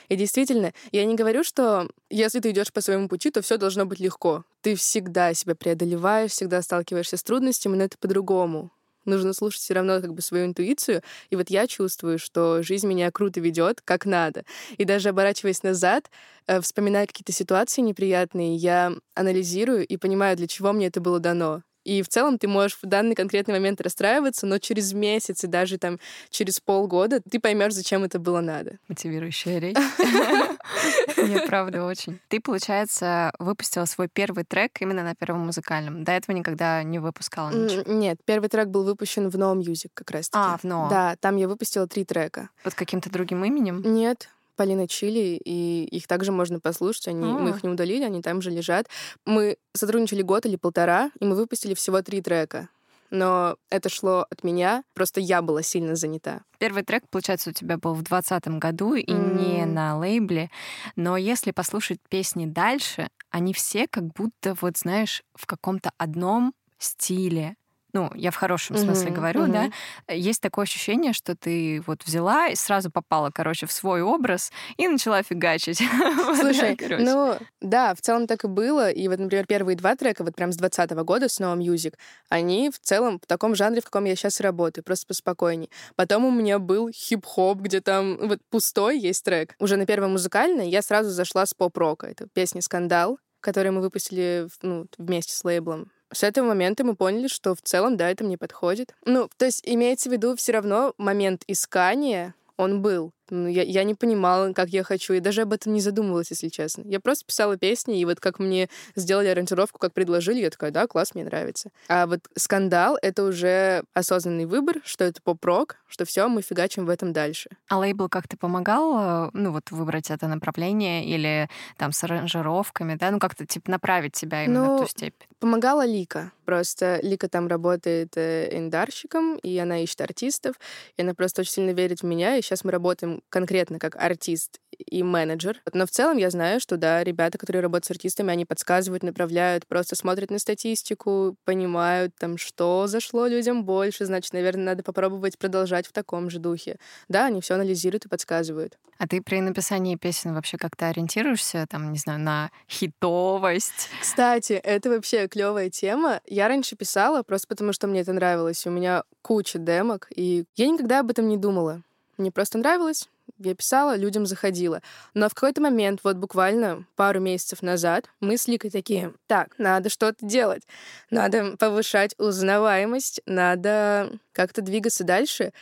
И 0.09 0.15
действительно, 0.15 0.73
я 0.91 1.05
не 1.05 1.15
говорю, 1.15 1.43
что 1.43 1.89
если 2.09 2.39
ты 2.39 2.51
идешь 2.51 2.71
по 2.71 2.81
своему 2.81 3.07
пути, 3.07 3.31
то 3.31 3.41
все 3.41 3.57
должно 3.57 3.85
быть 3.85 3.99
легко. 3.99 4.45
Ты 4.61 4.75
всегда 4.75 5.33
себя 5.33 5.55
преодолеваешь, 5.55 6.31
всегда 6.31 6.61
сталкиваешься 6.61 7.17
с 7.17 7.23
трудностями, 7.23 7.75
но 7.75 7.83
это 7.85 7.97
по-другому. 7.97 8.71
Нужно 9.05 9.33
слушать 9.33 9.61
все 9.61 9.73
равно 9.73 9.99
как 10.01 10.13
бы 10.13 10.21
свою 10.21 10.45
интуицию. 10.45 11.01
И 11.29 11.35
вот 11.35 11.49
я 11.49 11.67
чувствую, 11.67 12.19
что 12.19 12.63
жизнь 12.63 12.87
меня 12.87 13.11
круто 13.11 13.41
ведет, 13.41 13.81
как 13.81 14.05
надо. 14.05 14.45
И 14.77 14.85
даже 14.85 15.09
оборачиваясь 15.09 15.63
назад, 15.63 16.09
э, 16.47 16.61
вспоминая 16.61 17.05
какие-то 17.05 17.33
ситуации 17.33 17.81
неприятные, 17.81 18.55
я 18.55 18.93
анализирую 19.13 19.85
и 19.85 19.97
понимаю, 19.97 20.37
для 20.37 20.47
чего 20.47 20.71
мне 20.71 20.87
это 20.87 21.01
было 21.01 21.19
дано. 21.19 21.63
И 21.83 22.01
в 22.01 22.07
целом 22.07 22.37
ты 22.37 22.47
можешь 22.47 22.77
в 22.81 22.85
данный 22.85 23.15
конкретный 23.15 23.53
момент 23.53 23.81
расстраиваться, 23.81 24.45
но 24.45 24.57
через 24.57 24.93
месяц 24.93 25.43
и 25.43 25.47
даже 25.47 25.77
там 25.77 25.99
через 26.29 26.59
полгода 26.59 27.21
ты 27.21 27.39
поймешь, 27.39 27.73
зачем 27.73 28.03
это 28.03 28.19
было 28.19 28.41
надо. 28.41 28.77
Мотивирующая 28.87 29.59
речь. 29.59 29.75
Мне 31.17 31.41
правда 31.41 31.85
очень. 31.85 32.19
Ты, 32.27 32.39
получается, 32.39 33.31
выпустила 33.39 33.85
свой 33.85 34.07
первый 34.07 34.43
трек 34.43 34.81
именно 34.81 35.03
на 35.03 35.15
первом 35.15 35.45
музыкальном. 35.45 36.03
До 36.03 36.11
этого 36.11 36.35
никогда 36.35 36.83
не 36.83 36.99
выпускала 36.99 37.49
ничего? 37.49 37.83
Нет, 37.91 38.19
первый 38.25 38.49
трек 38.49 38.67
был 38.67 38.83
выпущен 38.83 39.29
в 39.29 39.35
No 39.35 39.55
Music 39.55 39.89
как 39.93 40.11
раз 40.11 40.29
таки. 40.29 40.43
А, 40.43 40.57
в 40.57 40.63
No. 40.63 40.89
Да, 40.89 41.15
там 41.19 41.35
я 41.37 41.47
выпустила 41.47 41.87
три 41.87 42.05
трека. 42.05 42.49
Под 42.63 42.73
каким-то 42.73 43.09
другим 43.09 43.43
именем? 43.43 43.81
Нет, 43.85 44.29
Полина 44.55 44.87
Чили, 44.87 45.39
и 45.43 45.85
их 45.85 46.07
также 46.07 46.31
можно 46.31 46.59
послушать. 46.59 47.07
Они, 47.07 47.25
мы 47.25 47.51
их 47.51 47.63
не 47.63 47.69
удалили, 47.69 48.03
они 48.03 48.21
там 48.21 48.41
же 48.41 48.51
лежат. 48.51 48.87
Мы 49.25 49.57
сотрудничали 49.73 50.21
год 50.21 50.45
или 50.45 50.55
полтора, 50.55 51.11
и 51.19 51.25
мы 51.25 51.35
выпустили 51.35 51.73
всего 51.73 52.01
три 52.01 52.21
трека. 52.21 52.69
Но 53.09 53.57
это 53.69 53.89
шло 53.89 54.25
от 54.31 54.43
меня, 54.43 54.83
просто 54.95 55.19
я 55.19 55.43
была 55.43 55.61
сильно 55.61 55.95
занята. 55.95 56.41
Первый 56.57 56.83
трек, 56.83 57.03
получается, 57.11 57.51
у 57.51 57.53
тебя 57.53 57.77
был 57.77 57.93
в 57.93 58.01
двадцатом 58.01 58.57
году 58.57 58.95
и 58.95 59.05
mm. 59.05 59.35
не 59.35 59.65
на 59.65 59.95
лейбле. 59.99 60.49
Но 60.95 61.15
если 61.15 61.51
послушать 61.51 61.99
песни 62.09 62.47
дальше, 62.47 63.09
они 63.29 63.53
все 63.53 63.87
как 63.87 64.05
будто, 64.05 64.55
вот 64.59 64.79
знаешь, 64.79 65.21
в 65.35 65.45
каком-то 65.45 65.91
одном 65.99 66.55
стиле 66.79 67.55
ну, 67.93 68.11
я 68.15 68.31
в 68.31 68.35
хорошем 68.35 68.75
смысле 68.75 69.11
uh-huh, 69.11 69.13
говорю, 69.13 69.45
uh-huh. 69.45 69.71
да, 70.07 70.13
есть 70.13 70.41
такое 70.41 70.63
ощущение, 70.63 71.13
что 71.13 71.35
ты 71.35 71.83
вот 71.85 72.03
взяла 72.03 72.47
и 72.47 72.55
сразу 72.55 72.89
попала, 72.89 73.29
короче, 73.31 73.67
в 73.67 73.71
свой 73.71 74.01
образ 74.01 74.51
и 74.77 74.87
начала 74.87 75.21
фигачить. 75.21 75.77
Слушай, 76.39 76.77
ну, 76.99 77.37
да, 77.61 77.93
в 77.93 78.01
целом 78.01 78.25
так 78.25 78.43
и 78.43 78.47
было. 78.47 78.89
И 78.89 79.07
вот, 79.07 79.19
например, 79.19 79.45
первые 79.45 79.75
два 79.75 79.95
трека, 79.95 80.23
вот 80.23 80.35
прям 80.35 80.51
с 80.51 80.57
20 80.57 80.91
года, 80.91 81.27
Snow 81.27 81.55
Music, 81.55 81.93
они 82.29 82.71
в 82.71 82.79
целом 82.79 83.19
в 83.21 83.27
таком 83.27 83.53
жанре, 83.55 83.81
в 83.81 83.85
каком 83.85 84.05
я 84.05 84.15
сейчас 84.15 84.39
работаю, 84.39 84.83
просто 84.83 85.05
поспокойней. 85.07 85.69
Потом 85.95 86.25
у 86.25 86.31
меня 86.31 86.57
был 86.57 86.89
хип-хоп, 86.89 87.59
где 87.59 87.79
там 87.79 88.17
вот 88.17 88.39
пустой 88.49 88.97
есть 88.97 89.23
трек. 89.23 89.55
Уже 89.59 89.77
на 89.77 89.85
первом 89.85 90.13
музыкальной 90.13 90.67
я 90.69 90.81
сразу 90.81 91.11
зашла 91.11 91.45
с 91.45 91.53
поп-рока. 91.53 92.07
Это 92.07 92.27
песня 92.33 92.61
«Скандал», 92.61 93.19
которую 93.39 93.73
мы 93.73 93.81
выпустили 93.81 94.47
ну, 94.61 94.87
вместе 94.97 95.35
с 95.35 95.43
лейблом 95.43 95.91
с 96.13 96.23
этого 96.23 96.47
момента 96.47 96.83
мы 96.83 96.95
поняли, 96.95 97.27
что 97.27 97.55
в 97.55 97.61
целом, 97.61 97.97
да, 97.97 98.09
это 98.09 98.23
мне 98.23 98.37
подходит. 98.37 98.93
Ну, 99.05 99.29
то 99.37 99.45
есть 99.45 99.61
имеется 99.65 100.09
в 100.09 100.13
виду 100.13 100.35
все 100.35 100.53
равно 100.53 100.93
момент 100.97 101.43
искания, 101.47 102.35
он 102.57 102.81
был. 102.81 103.11
Ну, 103.33 103.47
я, 103.47 103.63
я 103.63 103.83
не 103.83 103.95
понимала, 103.95 104.53
как 104.53 104.69
я 104.69 104.83
хочу, 104.83 105.13
и 105.13 105.19
даже 105.19 105.41
об 105.41 105.53
этом 105.53 105.73
не 105.73 105.81
задумывалась, 105.81 106.29
если 106.29 106.49
честно. 106.49 106.83
Я 106.85 106.99
просто 106.99 107.25
писала 107.25 107.57
песни, 107.57 107.99
и 107.99 108.05
вот 108.05 108.19
как 108.19 108.37
мне 108.37 108.69
сделали 108.95 109.27
аранжировку, 109.27 109.79
как 109.79 109.91
предложили, 109.91 110.41
я 110.41 110.51
такая, 110.51 110.69
да, 110.69 110.85
класс, 110.85 111.15
мне 111.15 111.23
нравится. 111.23 111.71
А 111.87 112.05
вот 112.05 112.19
скандал— 112.35 112.95
это 113.01 113.23
уже 113.23 113.85
осознанный 113.95 114.45
выбор, 114.45 114.81
что 114.85 115.03
это 115.03 115.19
поп-рок, 115.19 115.77
что 115.87 116.05
все, 116.05 116.27
мы 116.27 116.43
фигачим 116.43 116.85
в 116.85 116.89
этом 116.89 117.11
дальше. 117.11 117.49
А 117.69 117.79
лейбл 117.79 118.07
как-то 118.07 118.37
помогал, 118.37 119.27
э, 119.27 119.29
ну 119.33 119.51
вот 119.51 119.71
выбрать 119.71 120.11
это 120.11 120.27
направление 120.27 121.03
или 121.05 121.49
там 121.77 121.91
с 121.91 122.03
аранжировками, 122.03 122.95
да, 122.95 123.09
ну 123.09 123.17
как-то 123.17 123.47
типа 123.47 123.71
направить 123.71 124.13
тебя 124.13 124.45
именно 124.45 124.65
ну, 124.65 124.77
в 124.77 124.81
ту 124.81 124.87
степь? 124.89 125.23
Помогала 125.39 125.85
Лика. 125.85 126.31
Просто 126.45 126.99
Лика 127.01 127.29
там 127.29 127.47
работает 127.47 128.13
э, 128.15 128.55
индарщиком, 128.57 129.37
и 129.37 129.57
она 129.57 129.79
ищет 129.79 130.01
артистов, 130.01 130.55
и 130.97 131.01
она 131.01 131.15
просто 131.15 131.41
очень 131.41 131.53
сильно 131.53 131.71
верит 131.71 132.01
в 132.01 132.05
меня, 132.05 132.37
и 132.37 132.41
сейчас 132.43 132.63
мы 132.63 132.71
работаем 132.71 133.22
конкретно 133.29 133.79
как 133.79 133.95
артист 133.95 134.59
и 134.77 135.03
менеджер. 135.03 135.61
Но 135.73 135.85
в 135.85 135.91
целом 135.91 136.17
я 136.17 136.29
знаю, 136.29 136.59
что 136.59 136.77
да, 136.77 137.03
ребята, 137.03 137.37
которые 137.37 137.61
работают 137.61 137.85
с 137.85 137.91
артистами, 137.91 138.31
они 138.31 138.45
подсказывают, 138.45 139.03
направляют, 139.03 139.67
просто 139.67 139.95
смотрят 139.95 140.31
на 140.31 140.39
статистику, 140.39 141.35
понимают 141.45 142.13
там, 142.17 142.37
что 142.37 142.87
зашло 142.87 143.27
людям 143.27 143.65
больше, 143.65 144.05
значит, 144.05 144.33
наверное, 144.33 144.65
надо 144.65 144.83
попробовать 144.83 145.37
продолжать 145.37 145.87
в 145.87 145.91
таком 145.91 146.29
же 146.29 146.39
духе. 146.39 146.77
Да, 147.07 147.25
они 147.25 147.41
все 147.41 147.55
анализируют 147.55 148.05
и 148.05 148.09
подсказывают. 148.09 148.77
А 148.97 149.07
ты 149.07 149.21
при 149.21 149.41
написании 149.41 149.95
песен 149.95 150.33
вообще 150.33 150.57
как-то 150.57 150.87
ориентируешься, 150.87 151.65
там, 151.69 151.91
не 151.91 151.97
знаю, 151.97 152.19
на 152.19 152.51
хитовость? 152.69 153.89
Кстати, 153.99 154.53
это 154.53 154.89
вообще 154.89 155.27
клевая 155.27 155.69
тема. 155.69 156.21
Я 156.25 156.47
раньше 156.47 156.75
писала 156.75 157.23
просто 157.23 157.47
потому, 157.47 157.73
что 157.73 157.87
мне 157.87 158.01
это 158.01 158.13
нравилось. 158.13 158.65
У 158.65 158.69
меня 158.69 159.03
куча 159.21 159.59
демок, 159.59 160.07
и 160.15 160.45
я 160.55 160.67
никогда 160.67 160.99
об 160.99 161.09
этом 161.09 161.27
не 161.27 161.37
думала. 161.37 161.81
Мне 162.17 162.31
просто 162.31 162.57
нравилось, 162.57 163.09
я 163.39 163.55
писала, 163.55 163.95
людям 163.95 164.25
заходила. 164.25 164.81
Но 165.13 165.29
в 165.29 165.33
какой-то 165.33 165.61
момент, 165.61 166.01
вот 166.03 166.17
буквально 166.17 166.85
пару 166.95 167.19
месяцев 167.19 167.61
назад, 167.61 168.05
мы 168.19 168.37
с 168.37 168.47
Ликой 168.47 168.69
такие, 168.69 169.13
так, 169.27 169.55
надо 169.57 169.89
что-то 169.89 170.25
делать, 170.25 170.63
надо 171.09 171.57
повышать 171.57 172.13
узнаваемость, 172.19 173.21
надо 173.25 174.11
как-то 174.31 174.61
двигаться 174.61 175.03
дальше. 175.03 175.53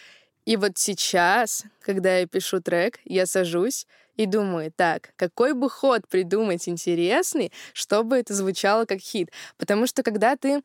И 0.46 0.58
вот 0.58 0.78
сейчас, 0.78 1.64
когда 1.82 2.18
я 2.18 2.28
пишу 2.28 2.62
трек, 2.62 3.00
я 3.06 3.26
сажусь 3.26 3.88
и 4.16 4.26
думаю, 4.26 4.72
так, 4.76 5.14
какой 5.16 5.54
бы 5.54 5.70
ход 5.70 6.08
придумать 6.08 6.68
интересный, 6.68 7.52
чтобы 7.74 8.18
это 8.18 8.34
звучало 8.34 8.86
как 8.86 9.00
хит. 9.00 9.32
Потому 9.58 9.88
что 9.88 10.04
когда 10.04 10.36
ты 10.36 10.62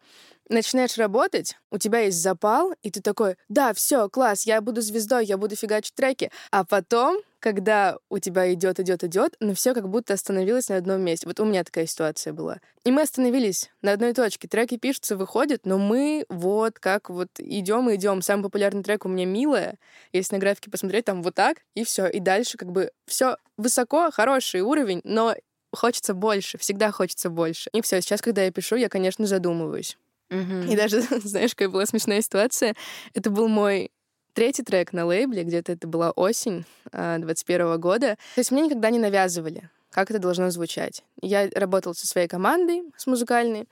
начинаешь 0.48 0.96
работать, 0.96 1.56
у 1.70 1.78
тебя 1.78 2.00
есть 2.00 2.20
запал, 2.20 2.72
и 2.82 2.90
ты 2.90 3.00
такой, 3.00 3.36
да, 3.48 3.72
все, 3.72 4.08
класс, 4.08 4.46
я 4.46 4.60
буду 4.60 4.80
звездой, 4.80 5.24
я 5.24 5.36
буду 5.36 5.56
фигачить 5.56 5.94
треки. 5.94 6.30
А 6.50 6.64
потом, 6.64 7.18
когда 7.46 7.96
у 8.10 8.18
тебя 8.18 8.52
идет, 8.52 8.80
идет, 8.80 9.04
идет, 9.04 9.36
но 9.38 9.54
все 9.54 9.72
как 9.72 9.88
будто 9.88 10.14
остановилось 10.14 10.68
на 10.68 10.78
одном 10.78 11.00
месте. 11.02 11.28
Вот 11.28 11.38
у 11.38 11.44
меня 11.44 11.62
такая 11.62 11.86
ситуация 11.86 12.32
была. 12.32 12.58
И 12.82 12.90
мы 12.90 13.02
остановились 13.02 13.70
на 13.82 13.92
одной 13.92 14.14
точке. 14.14 14.48
Треки 14.48 14.76
пишутся, 14.78 15.16
выходят, 15.16 15.64
но 15.64 15.78
мы 15.78 16.26
вот 16.28 16.80
как 16.80 17.08
вот 17.08 17.28
идем 17.38 17.88
и 17.88 17.94
идем. 17.94 18.20
Самый 18.20 18.42
популярный 18.42 18.82
трек 18.82 19.04
у 19.04 19.08
меня 19.08 19.26
милая. 19.26 19.78
Если 20.12 20.34
на 20.34 20.40
графике 20.40 20.72
посмотреть, 20.72 21.04
там 21.04 21.22
вот 21.22 21.36
так, 21.36 21.58
и 21.76 21.84
все. 21.84 22.08
И 22.08 22.18
дальше 22.18 22.58
как 22.58 22.72
бы 22.72 22.90
все 23.06 23.36
высоко, 23.56 24.10
хороший 24.10 24.62
уровень, 24.62 25.00
но 25.04 25.36
хочется 25.72 26.14
больше, 26.14 26.58
всегда 26.58 26.90
хочется 26.90 27.30
больше. 27.30 27.70
И 27.72 27.80
все, 27.80 28.00
сейчас, 28.00 28.22
когда 28.22 28.42
я 28.42 28.50
пишу, 28.50 28.74
я, 28.74 28.88
конечно, 28.88 29.24
задумываюсь. 29.24 29.96
Мгм. 30.30 30.62
И 30.62 30.74
даже, 30.74 31.00
знаешь, 31.22 31.54
какая 31.54 31.68
была 31.68 31.86
смешная 31.86 32.22
ситуация. 32.22 32.74
Это 33.14 33.30
был 33.30 33.46
мой 33.46 33.92
третий 34.36 34.62
трек 34.62 34.92
на 34.92 35.06
лейбле, 35.06 35.44
где-то 35.44 35.72
это 35.72 35.88
была 35.88 36.10
осень 36.10 36.66
а, 36.92 37.18
21 37.18 37.80
года. 37.80 38.16
То 38.34 38.40
есть 38.40 38.50
мне 38.50 38.62
никогда 38.62 38.90
не 38.90 38.98
навязывали, 38.98 39.70
как 39.90 40.10
это 40.10 40.18
должно 40.18 40.50
звучать. 40.50 41.02
Я 41.22 41.48
работала 41.54 41.94
со 41.94 42.06
своей 42.06 42.28
командой, 42.28 42.82
с 42.98 43.06
музыкальной, 43.06 43.66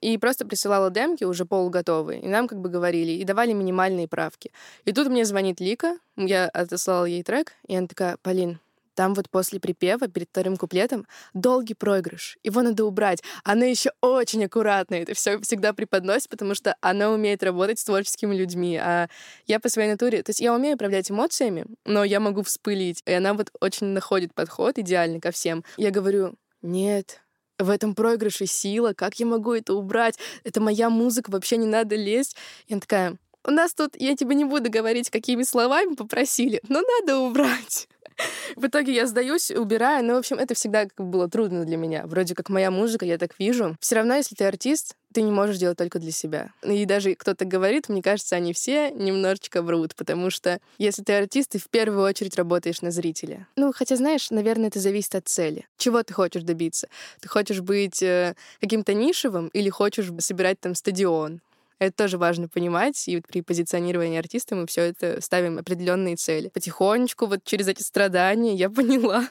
и 0.00 0.16
просто 0.18 0.46
присылала 0.46 0.88
демки 0.90 1.24
уже 1.24 1.44
полуготовые. 1.44 2.20
И 2.20 2.28
нам 2.28 2.46
как 2.46 2.60
бы 2.60 2.68
говорили, 2.68 3.10
и 3.10 3.24
давали 3.24 3.52
минимальные 3.52 4.06
правки. 4.06 4.52
И 4.84 4.92
тут 4.92 5.08
мне 5.08 5.24
звонит 5.24 5.60
Лика, 5.60 5.98
я 6.16 6.48
отослала 6.48 7.06
ей 7.06 7.24
трек, 7.24 7.52
и 7.66 7.74
она 7.74 7.88
такая, 7.88 8.16
Полин, 8.22 8.60
там 8.94 9.14
вот 9.14 9.30
после 9.30 9.60
припева, 9.60 10.08
перед 10.08 10.28
вторым 10.28 10.56
куплетом, 10.56 11.06
долгий 11.34 11.74
проигрыш. 11.74 12.38
Его 12.42 12.62
надо 12.62 12.84
убрать. 12.84 13.22
Она 13.44 13.66
еще 13.66 13.90
очень 14.00 14.44
аккуратно 14.44 14.94
это 14.94 15.14
все 15.14 15.38
всегда 15.40 15.72
преподносит, 15.72 16.28
потому 16.28 16.54
что 16.54 16.76
она 16.80 17.10
умеет 17.10 17.42
работать 17.42 17.78
с 17.78 17.84
творческими 17.84 18.34
людьми. 18.34 18.76
А 18.76 19.08
я 19.46 19.60
по 19.60 19.68
своей 19.68 19.90
натуре... 19.90 20.22
То 20.22 20.30
есть 20.30 20.40
я 20.40 20.54
умею 20.54 20.74
управлять 20.74 21.10
эмоциями, 21.10 21.66
но 21.84 22.04
я 22.04 22.20
могу 22.20 22.42
вспылить. 22.42 23.02
И 23.06 23.12
она 23.12 23.34
вот 23.34 23.50
очень 23.60 23.88
находит 23.88 24.34
подход 24.34 24.78
идеальный 24.78 25.20
ко 25.20 25.30
всем. 25.30 25.64
Я 25.76 25.90
говорю, 25.90 26.34
нет, 26.62 27.20
в 27.58 27.70
этом 27.70 27.94
проигрыше 27.94 28.46
сила, 28.46 28.92
как 28.94 29.20
я 29.20 29.26
могу 29.26 29.52
это 29.52 29.74
убрать? 29.74 30.18
Это 30.44 30.60
моя 30.60 30.90
музыка, 30.90 31.30
вообще 31.30 31.56
не 31.56 31.66
надо 31.66 31.96
лезть. 31.96 32.36
И 32.66 32.72
она 32.72 32.80
такая, 32.80 33.16
у 33.46 33.50
нас 33.50 33.74
тут, 33.74 33.94
я 33.96 34.16
тебе 34.16 34.34
не 34.34 34.44
буду 34.44 34.70
говорить, 34.70 35.10
какими 35.10 35.42
словами 35.42 35.94
попросили, 35.94 36.60
но 36.68 36.80
надо 36.80 37.18
убрать. 37.18 37.88
В 38.56 38.66
итоге 38.66 38.94
я 38.94 39.06
сдаюсь, 39.06 39.50
убираю. 39.50 40.04
Ну, 40.04 40.14
в 40.14 40.18
общем, 40.18 40.38
это 40.38 40.54
всегда 40.54 40.84
как 40.84 40.96
бы 40.96 41.04
было 41.04 41.28
трудно 41.28 41.64
для 41.64 41.76
меня. 41.76 42.06
Вроде 42.06 42.34
как 42.34 42.48
моя 42.48 42.70
музыка, 42.70 43.04
я 43.04 43.18
так 43.18 43.34
вижу. 43.38 43.76
Все 43.80 43.96
равно, 43.96 44.14
если 44.14 44.34
ты 44.34 44.44
артист, 44.44 44.96
ты 45.12 45.22
не 45.22 45.30
можешь 45.30 45.58
делать 45.58 45.78
только 45.78 46.00
для 46.00 46.10
себя. 46.10 46.50
И 46.62 46.84
даже 46.86 47.14
кто-то 47.14 47.44
говорит, 47.44 47.88
мне 47.88 48.02
кажется, 48.02 48.34
они 48.34 48.52
все 48.52 48.90
немножечко 48.90 49.62
врут, 49.62 49.94
потому 49.94 50.28
что 50.28 50.60
если 50.76 51.02
ты 51.02 51.12
артист, 51.12 51.50
ты 51.50 51.58
в 51.58 51.68
первую 51.68 52.02
очередь 52.02 52.36
работаешь 52.36 52.82
на 52.82 52.90
зрителя. 52.90 53.46
Ну, 53.56 53.72
хотя, 53.72 53.96
знаешь, 53.96 54.30
наверное, 54.30 54.68
это 54.68 54.80
зависит 54.80 55.14
от 55.14 55.28
цели. 55.28 55.66
Чего 55.78 56.02
ты 56.02 56.12
хочешь 56.12 56.42
добиться? 56.42 56.88
Ты 57.20 57.28
хочешь 57.28 57.60
быть 57.60 58.02
э, 58.02 58.34
каким-то 58.60 58.92
нишевым 58.92 59.48
или 59.48 59.70
хочешь 59.70 60.10
собирать 60.18 60.58
там 60.60 60.74
стадион? 60.74 61.40
Это 61.84 61.96
тоже 61.96 62.18
важно 62.18 62.48
понимать, 62.48 63.06
и 63.08 63.16
вот 63.16 63.26
при 63.26 63.40
позиционировании 63.40 64.18
артиста 64.18 64.56
мы 64.56 64.66
все 64.66 64.82
это 64.82 65.20
ставим 65.20 65.58
определенные 65.58 66.16
цели. 66.16 66.48
Потихонечку 66.48 67.26
вот 67.26 67.44
через 67.44 67.68
эти 67.68 67.82
страдания 67.82 68.54
я 68.54 68.70
поняла, 68.70 69.28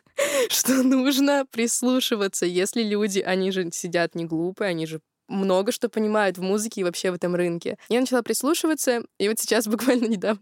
что 0.50 0.84
нужно 0.84 1.46
прислушиваться, 1.50 2.46
если 2.46 2.84
люди, 2.84 3.20
они 3.20 3.52
же 3.52 3.70
сидят 3.72 4.16
не 4.16 4.26
глупые, 4.26 4.70
они 4.70 4.86
же 4.86 5.02
много 5.28 5.72
что 5.72 5.90
понимают 5.90 6.38
в 6.38 6.42
музыке 6.42 6.82
и 6.82 6.84
вообще 6.84 7.12
в 7.12 7.16
этом 7.16 7.36
рынке. 7.36 7.78
Я 7.90 8.00
начала 8.00 8.22
прислушиваться, 8.22 9.04
и 9.18 9.28
вот 9.28 9.40
сейчас 9.40 9.68
буквально 9.68 10.06
недавно 10.06 10.42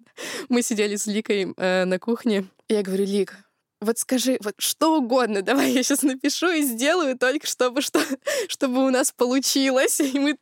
мы 0.49 0.61
сидели 0.61 0.95
с 0.95 1.07
Ликой 1.07 1.53
э, 1.55 1.85
на 1.85 1.99
кухне, 1.99 2.45
и 2.67 2.73
я 2.73 2.83
говорю, 2.83 3.05
Лик, 3.05 3.37
вот 3.81 3.97
скажи, 3.97 4.37
вот 4.43 4.53
что 4.59 4.97
угодно, 4.97 5.41
давай 5.43 5.71
я 5.71 5.83
сейчас 5.83 6.03
напишу 6.03 6.49
и 6.51 6.61
сделаю, 6.61 7.17
только 7.17 7.47
чтобы, 7.47 7.81
что, 7.81 7.99
чтобы 8.47 8.85
у 8.85 8.89
нас 8.89 9.11
получилось. 9.11 9.99
И 9.99 10.17
мы, 10.19 10.37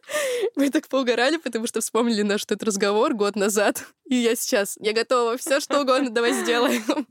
мы 0.56 0.70
так 0.70 0.88
поугорали, 0.88 1.38
потому 1.38 1.68
что 1.68 1.82
вспомнили 1.82 2.22
наш 2.22 2.44
этот 2.44 2.64
разговор 2.64 3.14
год 3.14 3.36
назад. 3.36 3.86
И 4.08 4.16
я 4.16 4.36
сейчас, 4.36 4.78
я 4.80 4.94
готова, 4.94 5.38
все 5.38 5.60
что 5.60 5.82
угодно, 5.82 6.10
давай 6.10 6.34
сделаем. 6.34 6.84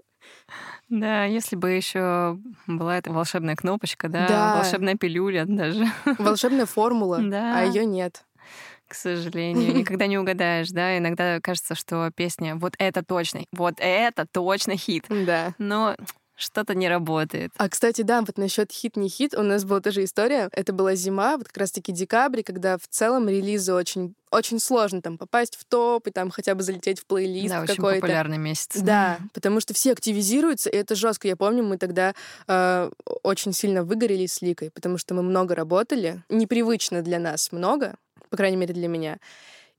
Да, 0.90 1.24
если 1.26 1.54
бы 1.54 1.68
еще 1.68 2.38
была 2.66 2.96
эта 2.96 3.12
волшебная 3.12 3.56
кнопочка, 3.56 4.08
да, 4.08 4.26
Да. 4.26 4.56
волшебная 4.56 4.94
пилюля 4.94 5.44
даже, 5.46 5.86
Волшебная 6.18 6.64
формула, 6.64 7.18
Да. 7.20 7.58
а 7.58 7.64
ее 7.64 7.84
нет. 7.84 8.24
К 8.88 8.94
сожалению, 8.94 9.74
никогда 9.76 10.06
не 10.06 10.18
угадаешь, 10.18 10.70
да, 10.70 10.96
иногда 10.98 11.40
кажется, 11.40 11.74
что 11.74 12.10
песня 12.14 12.56
вот 12.56 12.74
это 12.78 13.04
точно, 13.04 13.42
вот 13.52 13.74
это 13.78 14.26
точно 14.26 14.76
хит, 14.76 15.04
Да. 15.08 15.54
но 15.58 15.96
что-то 16.40 16.76
не 16.76 16.88
работает. 16.88 17.50
А, 17.56 17.68
кстати, 17.68 18.02
да, 18.02 18.20
вот 18.20 18.38
насчет 18.38 18.70
хит 18.70 18.96
не 18.96 19.08
хит, 19.08 19.34
у 19.34 19.42
нас 19.42 19.64
была 19.64 19.80
тоже 19.80 20.04
история. 20.04 20.48
Это 20.52 20.72
была 20.72 20.94
зима, 20.94 21.36
вот 21.36 21.48
как 21.48 21.56
раз-таки 21.56 21.90
декабрь, 21.90 22.42
когда 22.44 22.78
в 22.78 22.86
целом 22.88 23.28
релизы 23.28 23.74
очень, 23.74 24.14
очень 24.30 24.60
сложно 24.60 25.02
там 25.02 25.18
попасть 25.18 25.56
в 25.56 25.64
топ 25.64 26.06
и 26.06 26.12
там 26.12 26.30
хотя 26.30 26.54
бы 26.54 26.62
залететь 26.62 27.00
в 27.00 27.06
плейлист 27.06 27.52
да, 27.52 27.62
очень 27.62 27.74
какой-то. 27.74 28.00
популярный 28.02 28.38
месяц. 28.38 28.68
Да, 28.76 29.18
потому 29.34 29.58
что 29.60 29.74
все 29.74 29.90
активизируются, 29.90 30.70
и 30.70 30.76
это 30.76 30.94
жестко. 30.94 31.26
Я 31.26 31.34
помню, 31.34 31.64
мы 31.64 31.76
тогда 31.76 32.14
э, 32.46 32.90
очень 33.24 33.52
сильно 33.52 33.82
выгорели 33.82 34.26
с 34.26 34.40
Ликой, 34.40 34.70
потому 34.70 34.96
что 34.96 35.14
мы 35.14 35.24
много 35.24 35.56
работали, 35.56 36.22
непривычно 36.28 37.02
для 37.02 37.18
нас 37.18 37.50
много, 37.50 37.96
по 38.30 38.36
крайней 38.36 38.56
мере 38.56 38.74
для 38.74 38.88
меня. 38.88 39.18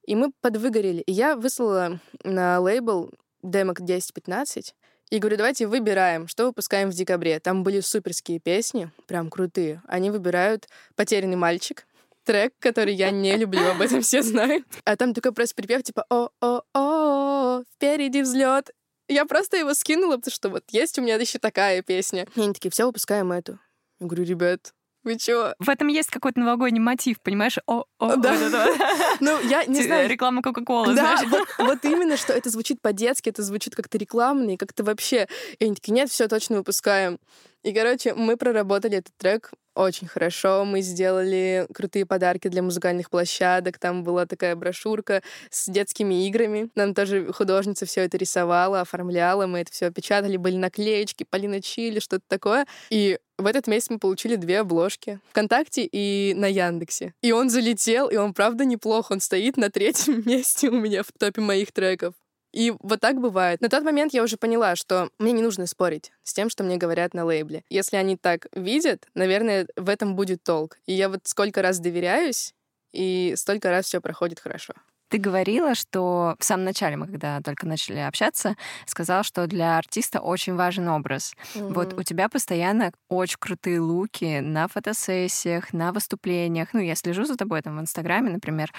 И 0.05 0.15
мы 0.15 0.31
подвыгорели. 0.41 1.01
И 1.01 1.11
я 1.11 1.35
выслала 1.35 1.99
на 2.23 2.59
лейбл 2.59 3.11
демок 3.41 3.81
10-15, 3.81 4.73
и 5.09 5.17
говорю, 5.17 5.37
давайте 5.37 5.65
выбираем, 5.65 6.27
что 6.27 6.45
выпускаем 6.45 6.91
в 6.91 6.93
декабре. 6.93 7.39
Там 7.39 7.63
были 7.63 7.79
суперские 7.79 8.39
песни, 8.39 8.91
прям 9.07 9.29
крутые. 9.31 9.81
Они 9.87 10.11
выбирают 10.11 10.67
«Потерянный 10.95 11.35
мальчик», 11.35 11.87
трек, 12.25 12.53
который 12.59 12.93
я 12.93 13.09
не 13.09 13.35
люблю, 13.35 13.65
об 13.71 13.81
этом 13.81 14.01
все 14.01 14.21
знают. 14.21 14.67
А 14.83 14.95
там 14.95 15.15
такой 15.15 15.33
просто 15.33 15.55
припев 15.55 15.81
типа 15.81 16.05
«О-о-о, 16.09 17.63
впереди 17.75 18.21
взлет». 18.21 18.69
Я 19.07 19.25
просто 19.25 19.57
его 19.57 19.73
скинула, 19.73 20.17
потому 20.17 20.31
что 20.31 20.49
вот 20.49 20.63
есть 20.69 20.99
у 20.99 21.01
меня 21.01 21.15
еще 21.15 21.39
такая 21.39 21.81
песня. 21.81 22.27
И 22.35 22.41
они 22.41 22.53
такие, 22.53 22.69
все, 22.69 22.85
выпускаем 22.85 23.31
эту. 23.31 23.57
Я 23.99 24.05
говорю, 24.05 24.23
ребят, 24.25 24.75
вы 25.03 25.17
чё? 25.17 25.53
В 25.59 25.69
этом 25.69 25.87
есть 25.87 26.09
какой-то 26.09 26.39
новогодний 26.39 26.79
мотив, 26.79 27.21
понимаешь? 27.21 27.57
О, 27.65 27.85
о, 27.99 28.15
Да. 28.15 28.33
вот 28.33 28.41
это. 28.41 28.65
Ну, 29.19 29.39
я 29.49 29.65
не 29.65 29.81
знаю, 29.83 30.09
Реклама 30.09 30.41
Кока-Колы, 30.41 30.93
Да, 30.93 31.17
знаешь? 31.17 31.29
вот, 31.29 31.47
вот 31.57 31.85
именно, 31.85 32.17
что 32.17 32.33
это 32.33 32.49
звучит 32.49 32.81
по-детски, 32.81 33.29
это 33.29 33.43
звучит 33.43 33.75
как-то 33.75 33.97
рекламно, 33.97 34.51
и 34.51 34.57
как-то 34.57 34.83
вообще... 34.83 35.27
И 35.59 35.65
они 35.65 35.75
такие, 35.75 35.93
нет, 35.93 36.09
все 36.09 36.27
точно 36.27 36.57
выпускаем. 36.57 37.19
И, 37.63 37.73
короче, 37.73 38.13
мы 38.13 38.37
проработали 38.37 38.97
этот 38.97 39.13
трек 39.17 39.51
очень 39.75 40.07
хорошо. 40.07 40.65
Мы 40.65 40.81
сделали 40.81 41.65
крутые 41.73 42.05
подарки 42.05 42.47
для 42.49 42.61
музыкальных 42.61 43.09
площадок. 43.09 43.79
Там 43.79 44.03
была 44.03 44.25
такая 44.25 44.55
брошюрка 44.55 45.21
с 45.49 45.69
детскими 45.69 46.27
играми. 46.27 46.69
Нам 46.75 46.93
тоже 46.93 47.31
художница 47.31 47.85
все 47.85 48.01
это 48.01 48.17
рисовала, 48.17 48.81
оформляла. 48.81 49.45
Мы 49.47 49.59
это 49.59 49.71
все 49.71 49.91
печатали. 49.91 50.35
Были 50.37 50.57
наклеечки, 50.57 51.25
Полина 51.29 51.61
Чили, 51.61 51.99
что-то 51.99 52.23
такое. 52.27 52.65
И 52.89 53.19
в 53.39 53.45
этот 53.47 53.67
месяц 53.67 53.89
мы 53.89 53.99
получили 53.99 54.35
две 54.35 54.59
обложки. 54.59 55.19
ВКонтакте 55.29 55.87
и 55.91 56.33
на 56.35 56.45
Яндексе. 56.45 57.13
И 57.21 57.31
он 57.31 57.49
залетел, 57.49 58.09
и 58.09 58.17
он 58.17 58.33
правда 58.33 58.65
неплох. 58.65 59.11
Он 59.11 59.19
стоит 59.19 59.57
на 59.57 59.69
третьем 59.69 60.23
месте 60.25 60.69
у 60.69 60.79
меня 60.79 61.03
в 61.03 61.11
топе 61.17 61.41
моих 61.41 61.71
треков. 61.71 62.13
И 62.51 62.73
вот 62.81 62.99
так 62.99 63.19
бывает. 63.19 63.61
На 63.61 63.69
тот 63.69 63.83
момент 63.83 64.13
я 64.13 64.23
уже 64.23 64.35
поняла, 64.37 64.75
что 64.75 65.09
мне 65.19 65.31
не 65.31 65.41
нужно 65.41 65.67
спорить 65.67 66.11
с 66.23 66.33
тем, 66.33 66.49
что 66.49 66.63
мне 66.63 66.77
говорят 66.77 67.13
на 67.13 67.23
лейбле. 67.23 67.63
Если 67.69 67.95
они 67.95 68.17
так 68.17 68.47
видят, 68.53 69.07
наверное, 69.13 69.67
в 69.75 69.87
этом 69.87 70.15
будет 70.15 70.43
толк. 70.43 70.77
И 70.85 70.93
я 70.93 71.09
вот 71.09 71.21
сколько 71.25 71.61
раз 71.61 71.79
доверяюсь, 71.79 72.53
и 72.91 73.33
столько 73.37 73.69
раз 73.69 73.85
все 73.85 74.01
проходит 74.01 74.39
хорошо. 74.39 74.73
Ты 75.09 75.17
говорила, 75.17 75.73
что 75.73 76.35
в 76.39 76.43
самом 76.43 76.65
начале, 76.65 76.95
мы 76.95 77.07
когда 77.07 77.41
только 77.41 77.65
начали 77.67 77.97
общаться, 77.97 78.55
сказала, 78.85 79.23
что 79.23 79.47
для 79.47 79.77
артиста 79.77 80.19
очень 80.19 80.55
важен 80.55 80.87
образ. 80.87 81.33
Вот 81.67 81.93
у 81.97 82.03
тебя 82.03 82.29
постоянно 82.29 82.91
очень 83.07 83.37
крутые 83.39 83.79
луки 83.79 84.39
на 84.39 84.67
фотосессиях, 84.67 85.73
на 85.73 85.91
выступлениях. 85.93 86.69
Ну, 86.73 86.79
я 86.79 86.93
слежу 86.95 87.25
за 87.25 87.37
тобой 87.37 87.61
там 87.61 87.77
в 87.77 87.81
Инстаграме, 87.81 88.29
например, 88.29 88.71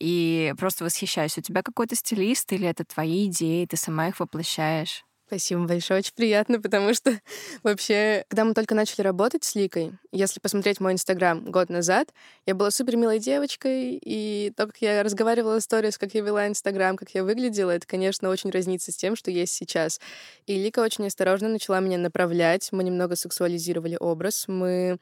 и 0.00 0.54
просто 0.58 0.84
восхищаюсь. 0.84 1.38
У 1.38 1.42
тебя 1.42 1.62
какой-то 1.62 1.94
стилист 1.94 2.52
или 2.52 2.66
это 2.66 2.84
твои 2.84 3.26
идеи, 3.28 3.66
ты 3.66 3.76
сама 3.76 4.08
их 4.08 4.18
воплощаешь? 4.20 5.04
Спасибо 5.26 5.64
большое, 5.64 5.98
очень 5.98 6.14
приятно, 6.14 6.60
потому 6.60 6.94
что 6.94 7.10
вообще, 7.64 8.24
когда 8.28 8.44
мы 8.44 8.54
только 8.54 8.76
начали 8.76 9.02
работать 9.02 9.42
с 9.42 9.56
Ликой, 9.56 9.92
если 10.12 10.38
посмотреть 10.38 10.78
мой 10.78 10.92
Инстаграм 10.92 11.44
год 11.50 11.68
назад, 11.68 12.14
я 12.46 12.54
была 12.54 12.70
супер 12.70 12.96
милой 12.96 13.18
девочкой, 13.18 13.98
и 14.00 14.52
то, 14.56 14.66
как 14.66 14.76
я 14.78 15.02
разговаривала 15.02 15.58
сторис, 15.58 15.98
как 15.98 16.14
я 16.14 16.20
вела 16.20 16.46
Инстаграм, 16.46 16.96
как 16.96 17.10
я 17.10 17.24
выглядела, 17.24 17.72
это, 17.72 17.88
конечно, 17.88 18.28
очень 18.28 18.50
разнится 18.50 18.92
с 18.92 18.96
тем, 18.96 19.16
что 19.16 19.32
есть 19.32 19.52
сейчас. 19.52 20.00
И 20.46 20.62
Лика 20.62 20.78
очень 20.78 21.08
осторожно 21.08 21.48
начала 21.48 21.80
меня 21.80 21.98
направлять, 21.98 22.68
мы 22.70 22.84
немного 22.84 23.16
сексуализировали 23.16 23.96
образ, 23.98 24.44
мы 24.46 24.98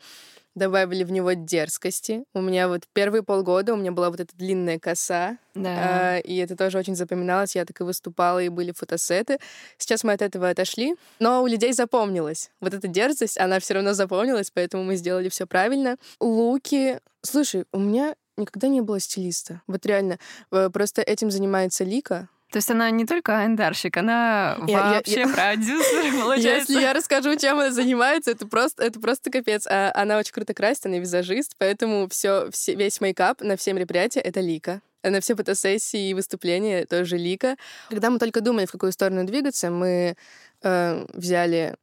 добавили 0.55 1.05
в 1.05 1.11
него 1.11 1.33
дерзкости. 1.33 2.25
У 2.35 2.41
меня 2.41 2.69
вот 2.69 2.83
первые 2.93 3.23
полгода 3.23 3.75
у 3.75 3.77
меня 3.77 3.93
была 3.93 4.11
вот 4.11 4.21
эта 4.21 4.37
длинная 4.37 4.79
коса, 4.79 5.39
да. 5.55 6.19
э, 6.19 6.21
и 6.23 6.37
это 6.37 6.57
тоже 6.57 6.79
очень 6.79 6.97
запоминалось. 6.97 7.55
Я 7.55 7.65
так 7.65 7.81
и 7.81 7.85
выступала, 7.85 8.43
и 8.43 8.49
были 8.49 8.73
фотосеты. 8.73 9.39
Сейчас 9.79 10.05
мы 10.05 10.13
от 10.13 10.23
этого 10.23 10.49
отошли, 10.49 10.97
но 11.19 11.43
у 11.43 11.47
людей 11.47 11.73
запомнилось. 11.73 12.51
Вот 12.61 12.75
эта 12.75 12.89
дерзость, 12.89 13.39
она 13.39 13.59
все 13.61 13.75
равно 13.75 13.95
запомнилась, 13.95 14.51
поэтому 14.53 14.85
мы 14.85 14.97
сделали 14.97 15.29
все 15.29 15.47
правильно. 15.47 15.97
Луки... 16.21 16.99
Слушай, 17.23 17.65
у 17.73 17.79
меня 17.79 18.15
никогда 18.37 18.69
не 18.69 18.81
было 18.81 19.01
стилиста. 19.01 19.63
Вот 19.67 19.87
реально. 19.87 20.19
Э, 20.51 20.71
просто 20.73 21.03
этим 21.03 21.31
занимается 21.31 21.85
Лика. 21.85 22.29
То 22.55 22.59
есть 22.59 22.71
она 22.71 22.89
не 22.91 23.05
только 23.05 23.37
айндарщик, 23.37 23.97
она 23.97 24.57
я, 24.69 24.93
вообще 24.93 25.23
я, 25.23 25.29
продюсер, 25.35 26.23
получается. 26.23 26.73
Если 26.73 26.81
я 26.81 26.93
расскажу, 26.93 27.35
чем 27.35 27.59
она 27.59 27.73
занимается, 27.73 28.31
это 28.31 28.47
просто, 28.47 28.85
это 28.85 29.01
просто 29.01 29.33
капец. 29.33 29.67
А 29.67 29.91
она 29.93 30.19
очень 30.19 30.33
круто 30.33 30.55
красит, 30.55 30.87
она 30.87 30.99
визажист, 30.99 31.57
поэтому 31.59 32.09
все, 32.09 32.49
все, 32.53 32.77
весь 32.77 33.01
мейкап 33.01 33.41
на 33.41 33.57
все 33.57 33.73
мероприятия— 33.73 34.21
это 34.21 34.39
Лика. 34.39 34.83
На 35.03 35.21
все 35.21 35.35
фотосессии 35.35 36.11
и 36.11 36.15
выступления 36.15 36.87
тоже 36.87 37.17
Лика. 37.17 37.57
Когда 37.89 38.09
мы 38.09 38.21
только 38.21 38.41
думали, 38.41 38.67
в 38.67 38.71
какую 38.71 38.93
сторону 38.93 39.25
двигаться, 39.25 39.73
мы 39.73 40.15
э, 40.63 41.07
взяли 41.13 41.75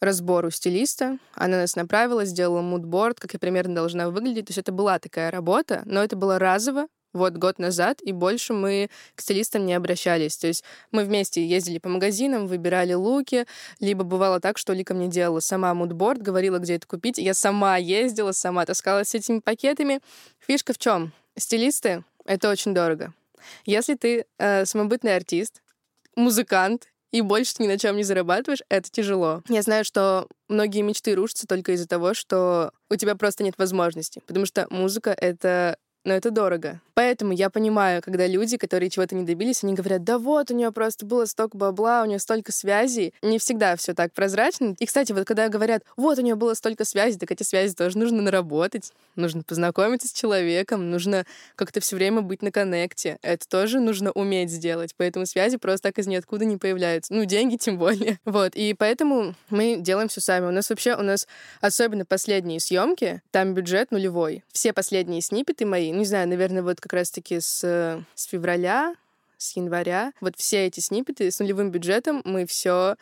разбор 0.00 0.44
у 0.44 0.50
стилиста. 0.50 1.18
Она 1.34 1.56
нас 1.56 1.74
направила, 1.74 2.24
сделала 2.24 2.62
мудборд, 2.62 3.18
как 3.18 3.32
я 3.32 3.40
примерно 3.40 3.74
должна 3.74 4.10
выглядеть. 4.10 4.46
То 4.46 4.50
есть 4.50 4.58
это 4.58 4.70
была 4.70 5.00
такая 5.00 5.32
работа, 5.32 5.82
но 5.86 6.04
это 6.04 6.14
было 6.14 6.38
разово, 6.38 6.86
вот 7.14 7.34
год 7.34 7.58
назад, 7.58 8.00
и 8.02 8.12
больше 8.12 8.52
мы 8.52 8.90
к 9.14 9.20
стилистам 9.20 9.64
не 9.64 9.74
обращались. 9.74 10.36
То 10.36 10.48
есть 10.48 10.64
мы 10.90 11.04
вместе 11.04 11.46
ездили 11.46 11.78
по 11.78 11.88
магазинам, 11.88 12.46
выбирали 12.46 12.92
луки, 12.92 13.46
либо 13.80 14.04
бывало 14.04 14.40
так, 14.40 14.58
что 14.58 14.72
Лика 14.72 14.92
мне 14.92 15.08
делала 15.08 15.40
сама 15.40 15.72
мудборд, 15.74 16.20
говорила, 16.20 16.58
где 16.58 16.74
это 16.74 16.86
купить. 16.86 17.18
Я 17.18 17.34
сама 17.34 17.76
ездила, 17.76 18.32
сама 18.32 18.66
таскалась 18.66 19.08
с 19.08 19.14
этими 19.14 19.38
пакетами. 19.38 20.00
Фишка 20.46 20.72
в 20.72 20.78
чем? 20.78 21.12
Стилисты— 21.36 22.04
это 22.24 22.50
очень 22.50 22.74
дорого. 22.74 23.12
Если 23.66 23.94
ты 23.94 24.26
э, 24.38 24.64
самобытный 24.64 25.16
артист, 25.16 25.62
музыкант, 26.16 26.88
и 27.14 27.20
больше 27.20 27.54
ты 27.54 27.62
ни 27.62 27.68
на 27.68 27.78
чем 27.78 27.96
не 27.96 28.02
зарабатываешь, 28.02 28.62
это 28.68 28.90
тяжело. 28.90 29.42
Я 29.48 29.62
знаю, 29.62 29.84
что 29.84 30.26
многие 30.48 30.82
мечты 30.82 31.14
рушатся 31.14 31.46
только 31.46 31.70
из-за 31.70 31.86
того, 31.86 32.12
что 32.12 32.72
у 32.90 32.96
тебя 32.96 33.14
просто 33.14 33.44
нет 33.44 33.54
возможности. 33.56 34.20
Потому 34.26 34.46
что 34.46 34.66
музыка— 34.68 35.10
это 35.20 35.78
но 36.04 36.12
это 36.12 36.30
дорого. 36.30 36.80
Поэтому 36.94 37.32
я 37.32 37.50
понимаю, 37.50 38.02
когда 38.02 38.26
люди, 38.26 38.56
которые 38.56 38.88
чего-то 38.88 39.14
не 39.14 39.24
добились, 39.24 39.64
они 39.64 39.74
говорят, 39.74 40.04
да 40.04 40.18
вот, 40.18 40.50
у 40.50 40.54
нее 40.54 40.70
просто 40.70 41.04
было 41.04 41.24
столько 41.24 41.56
бабла, 41.56 42.02
у 42.02 42.06
нее 42.06 42.20
столько 42.20 42.52
связей. 42.52 43.12
Не 43.20 43.38
всегда 43.38 43.74
все 43.76 43.94
так 43.94 44.12
прозрачно. 44.12 44.76
И, 44.78 44.86
кстати, 44.86 45.12
вот 45.12 45.26
когда 45.26 45.48
говорят, 45.48 45.82
вот, 45.96 46.18
у 46.18 46.22
нее 46.22 46.36
было 46.36 46.54
столько 46.54 46.84
связей, 46.84 47.18
так 47.18 47.32
эти 47.32 47.42
связи 47.42 47.74
тоже 47.74 47.98
нужно 47.98 48.22
наработать, 48.22 48.92
нужно 49.16 49.42
познакомиться 49.42 50.08
с 50.08 50.12
человеком, 50.12 50.90
нужно 50.90 51.26
как-то 51.56 51.80
все 51.80 51.96
время 51.96 52.20
быть 52.20 52.42
на 52.42 52.52
коннекте. 52.52 53.18
Это 53.22 53.48
тоже 53.48 53.80
нужно 53.80 54.12
уметь 54.12 54.50
сделать. 54.50 54.94
Поэтому 54.96 55.26
связи 55.26 55.56
просто 55.56 55.88
так 55.88 55.98
из 55.98 56.06
ниоткуда 56.06 56.44
не 56.44 56.58
появляются. 56.58 57.12
Ну, 57.12 57.24
деньги 57.24 57.56
тем 57.56 57.78
более. 57.78 58.18
Вот. 58.34 58.56
И 58.56 58.74
поэтому 58.74 59.34
мы 59.48 59.76
делаем 59.78 60.08
все 60.08 60.20
сами. 60.20 60.46
У 60.46 60.50
нас 60.50 60.68
вообще, 60.68 60.96
у 60.96 61.02
нас 61.02 61.28
особенно 61.60 62.04
последние 62.04 62.58
съемки, 62.58 63.22
там 63.30 63.54
бюджет 63.54 63.92
нулевой. 63.92 64.42
Все 64.52 64.72
последние 64.72 65.20
снипеты 65.20 65.64
мои, 65.64 65.92
не 65.98 66.04
знаю, 66.04 66.28
наверное, 66.28 66.62
вот 66.62 66.80
как 66.80 66.92
раз-таки 66.92 67.40
с, 67.40 67.60
с 68.14 68.24
февраля, 68.24 68.94
с 69.38 69.56
января, 69.56 70.12
вот 70.20 70.36
все 70.36 70.66
эти 70.66 70.80
снипеты 70.80 71.30
с 71.30 71.38
нулевым 71.38 71.70
бюджетом 71.70 72.22
мы 72.24 72.46
все 72.46 72.96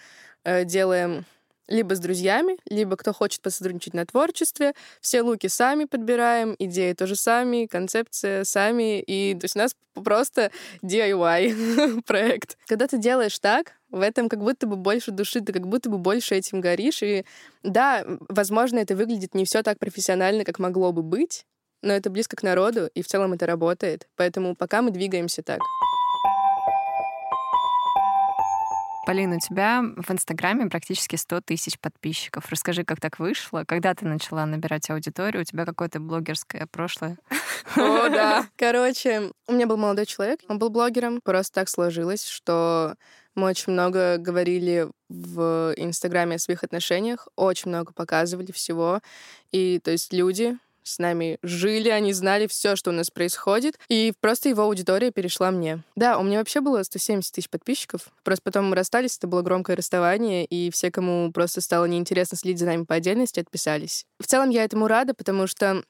э, 0.45 0.65
делаем 0.65 1.25
либо 1.69 1.95
с 1.95 2.01
друзьями, 2.01 2.59
либо 2.69 2.97
кто 2.97 3.13
хочет 3.13 3.41
посотрудничать 3.41 3.95
на 3.95 4.05
творчестве. 4.05 4.75
Все 5.01 5.23
луки 5.23 5.49
сами 5.49 5.85
подбираем, 5.85 6.55
идеи 6.59 6.93
тоже 6.93 7.17
сами, 7.17 7.67
концепция 7.67 8.45
сами. 8.45 9.01
И 9.01 9.35
то 9.35 9.45
есть 9.45 9.57
у 9.57 9.61
нас 9.61 9.75
просто 9.95 10.51
DIY 10.83 12.03
проект. 12.07 12.59
Когда 12.67 12.87
ты 12.87 12.99
делаешь 12.99 13.39
так, 13.39 13.73
в 13.91 14.01
этом 14.01 14.29
как 14.29 14.41
будто 14.41 14.67
бы 14.67 14.77
больше 14.77 15.13
души, 15.13 15.41
ты 15.41 15.53
как 15.53 15.67
будто 15.67 15.89
бы 15.89 15.99
больше 15.99 16.35
этим 16.35 16.61
горишь. 16.61 17.03
И 17.03 17.25
да, 17.63 18.05
возможно, 18.29 18.79
это 18.79 18.97
выглядит 18.97 19.35
не 19.35 19.45
все 19.45 19.63
так 19.63 19.79
профессионально, 19.79 20.45
как 20.45 20.59
могло 20.59 20.93
бы 20.93 21.03
быть, 21.03 21.47
но 21.83 21.93
это 21.93 22.11
близко 22.11 22.37
к 22.37 22.43
народу, 22.43 22.89
и 22.95 23.03
в 23.03 23.07
целом 23.07 23.33
это 23.33 23.47
работает. 23.47 24.09
Поэтому 24.17 24.55
пока 24.55 24.83
мы 24.83 24.91
двигаемся 24.91 25.43
так. 25.43 25.61
Полина, 29.05 29.37
у 29.37 29.41
тебя 29.41 29.83
в 29.97 30.11
Инстаграме 30.13 30.71
практически 30.71 31.17
100 31.17 31.41
тысяч 31.41 31.79
подписчиков. 31.81 32.45
Расскажи, 32.49 32.85
как 32.85 33.01
так 33.01 33.19
вышло? 33.19 33.65
Когда 33.67 33.95
ты 33.95 34.07
начала 34.07 34.47
набирать 34.47 34.89
аудиторию? 34.91 35.43
У 35.43 35.45
тебя 35.45 35.65
какое-то 35.65 35.99
блогерское 35.99 36.69
прошлое? 36.71 37.19
О, 37.77 38.09
да. 38.09 38.47
Короче, 38.57 39.33
у 39.49 39.53
меня 39.53 39.67
был 39.67 39.77
молодой 39.77 40.07
человек, 40.07 40.41
он 40.47 40.61
был 40.61 40.71
блогером. 40.71 41.21
Просто 41.21 41.53
так 41.53 41.69
сложилось, 41.69 42.25
что 42.25 42.95
мы 43.35 43.49
очень 43.49 43.73
много 43.73 44.19
говорили 44.19 44.89
в 45.09 45.75
Инстаграме 45.77 46.37
о 46.37 46.39
своих 46.39 46.63
отношениях, 46.63 47.27
очень 47.35 47.71
много 47.71 47.93
показывали 47.93 48.53
всего. 48.53 49.01
И 49.51 49.81
то 49.81 49.91
есть 49.91 50.13
люди, 50.13 50.57
с 50.85 50.99
нами 50.99 51.39
жили, 51.43 51.89
они 51.89 52.13
знали 52.13 52.47
все, 52.47 52.77
что 52.77 52.91
у 52.91 52.93
нас 52.93 53.11
происходит, 53.11 53.79
и 53.89 54.13
просто 54.21 54.49
его 54.49 54.63
аудитория 54.63 55.11
перешла 55.11 55.51
мне. 55.51 55.83
Да, 55.97 56.19
у 56.19 56.23
меня 56.23 56.39
вообще 56.39 56.61
было 56.61 56.83
170 56.83 57.33
тысяч 57.33 57.49
подписчиков, 57.49 58.09
просто 58.25 58.43
потом 58.45 58.71
мы 58.71 58.77
расстались, 58.77 59.17
это 59.19 59.27
было 59.27 59.43
громкое 59.43 59.77
расставание, 59.77 60.45
и 60.45 60.71
все, 60.71 60.91
кому 60.91 61.33
просто 61.33 61.61
стало 61.61 61.87
неинтересно 61.87 62.37
следить 62.37 62.61
за 62.61 62.67
нами 62.67 62.85
по 62.85 62.97
отдельности, 62.97 63.41
отписались. 63.41 64.05
В 64.21 64.27
целом 64.27 64.51
я 64.51 64.65
этому 64.65 64.89
рада, 64.89 65.15
потому 65.15 65.47
что 65.47 65.83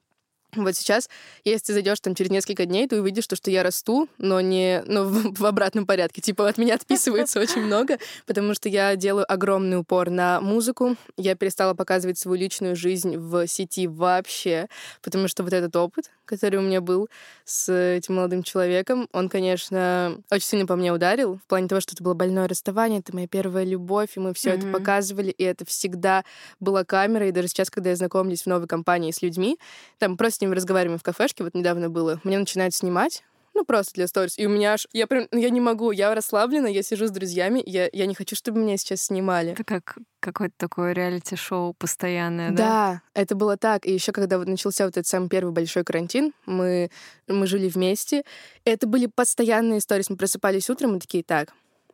вот 0.55 0.77
сейчас, 0.77 1.09
если 1.45 1.67
ты 1.67 1.73
зайдешь 1.73 2.01
там 2.01 2.15
через 2.15 2.31
несколько 2.31 2.67
дней, 2.67 2.87
ты 2.87 3.01
увидишь, 3.01 3.27
то, 3.27 3.37
что 3.37 3.51
я 3.51 3.63
расту, 3.63 4.09
но 4.19 4.41
не 4.41 4.83
но 4.87 5.05
в, 5.05 5.35
в 5.35 5.47
обратном 5.47 5.87
порядке. 5.87 6.21
Типа 6.21 6.49
от 6.49 6.59
меня 6.59 6.75
отписывается 6.75 7.41
очень 7.41 7.63
много, 7.67 7.99
потому 8.27 8.53
что 8.55 8.69
я 8.69 8.95
делаю 8.97 9.31
огромный 9.31 9.79
упор 9.79 10.11
на 10.11 10.41
музыку. 10.41 10.97
Я 11.17 11.37
перестала 11.37 11.73
показывать 11.73 12.19
свою 12.19 12.39
личную 12.39 12.77
жизнь 12.77 13.17
в 13.17 13.47
сети 13.47 13.87
вообще, 13.87 14.69
потому 15.01 15.27
что 15.27 15.43
вот 15.43 15.55
этот 15.55 15.75
опыт, 15.75 16.11
который 16.27 16.57
у 16.57 16.63
меня 16.63 16.83
был 16.83 17.09
с 17.45 17.73
этим 17.73 18.17
молодым 18.17 18.43
человеком, 18.43 19.09
он, 19.13 19.29
конечно, 19.31 20.19
очень 20.31 20.47
сильно 20.47 20.67
по 20.67 20.77
мне 20.77 20.93
ударил, 20.93 21.37
в 21.37 21.47
плане 21.47 21.69
того, 21.69 21.81
что 21.81 21.95
это 21.95 22.03
было 22.03 22.15
больное 22.15 22.47
расставание, 22.47 23.01
это 23.01 23.15
моя 23.15 23.27
первая 23.27 23.65
любовь, 23.65 24.17
и 24.17 24.21
мы 24.21 24.35
все 24.35 24.51
mm-hmm. 24.51 24.59
это 24.59 24.67
показывали, 24.67 25.31
и 25.31 25.43
это 25.45 25.65
всегда 25.65 26.25
была 26.61 26.85
камера, 26.85 27.29
и 27.29 27.33
даже 27.33 27.49
сейчас, 27.49 27.71
когда 27.71 27.91
я 27.91 27.97
знакомлюсь 27.97 28.43
в 28.43 28.47
новой 28.47 28.67
компании 28.67 29.11
с 29.11 29.23
людьми, 29.23 29.59
там 29.99 30.17
просто 30.17 30.42
ними 30.43 30.55
разговариваем 30.55 30.99
в 30.99 31.03
кафешке, 31.03 31.45
вот 31.45 31.55
недавно 31.55 31.89
было, 31.89 32.21
мне 32.25 32.39
начинают 32.39 32.75
снимать, 32.75 33.23
ну, 33.55 33.65
просто 33.65 33.95
для 33.95 34.07
сторис. 34.07 34.39
И 34.39 34.47
у 34.47 34.49
меня 34.49 34.75
аж... 34.75 34.87
Я 34.93 35.07
прям... 35.07 35.27
Я 35.31 35.51
не 35.51 35.61
могу. 35.61 35.91
Я 35.91 36.15
расслаблена, 36.15 36.69
я 36.69 36.83
сижу 36.83 37.07
с 37.07 37.11
друзьями. 37.11 37.63
Я, 37.67 37.89
я 37.93 38.07
не 38.07 38.15
хочу, 38.15 38.35
чтобы 38.35 38.61
меня 38.61 38.77
сейчас 38.79 39.03
снимали. 39.03 39.53
Это 39.53 39.65
как 39.65 39.99
какое-то 40.21 40.55
такое 40.57 40.93
реалити-шоу 40.93 41.75
постоянное, 41.75 42.51
да? 42.51 42.57
Да, 42.57 43.03
это 43.13 43.35
было 43.35 43.57
так. 43.59 43.85
И 43.85 43.93
еще 43.93 44.13
когда 44.13 44.39
вот 44.39 44.47
начался 44.47 44.85
вот 44.87 44.97
этот 44.97 45.07
самый 45.07 45.29
первый 45.29 45.53
большой 45.53 45.85
карантин, 45.85 46.33
мы, 46.47 46.91
мы 47.29 47.47
жили 47.47 47.69
вместе. 47.69 48.23
Это 48.65 48.87
были 48.87 49.07
постоянные 49.07 49.81
истории. 49.81 50.05
Мы 50.09 50.17
просыпались 50.17 50.71
утром 50.71 50.97
и 50.97 51.01
такие, 51.01 51.23
так, 51.23 51.53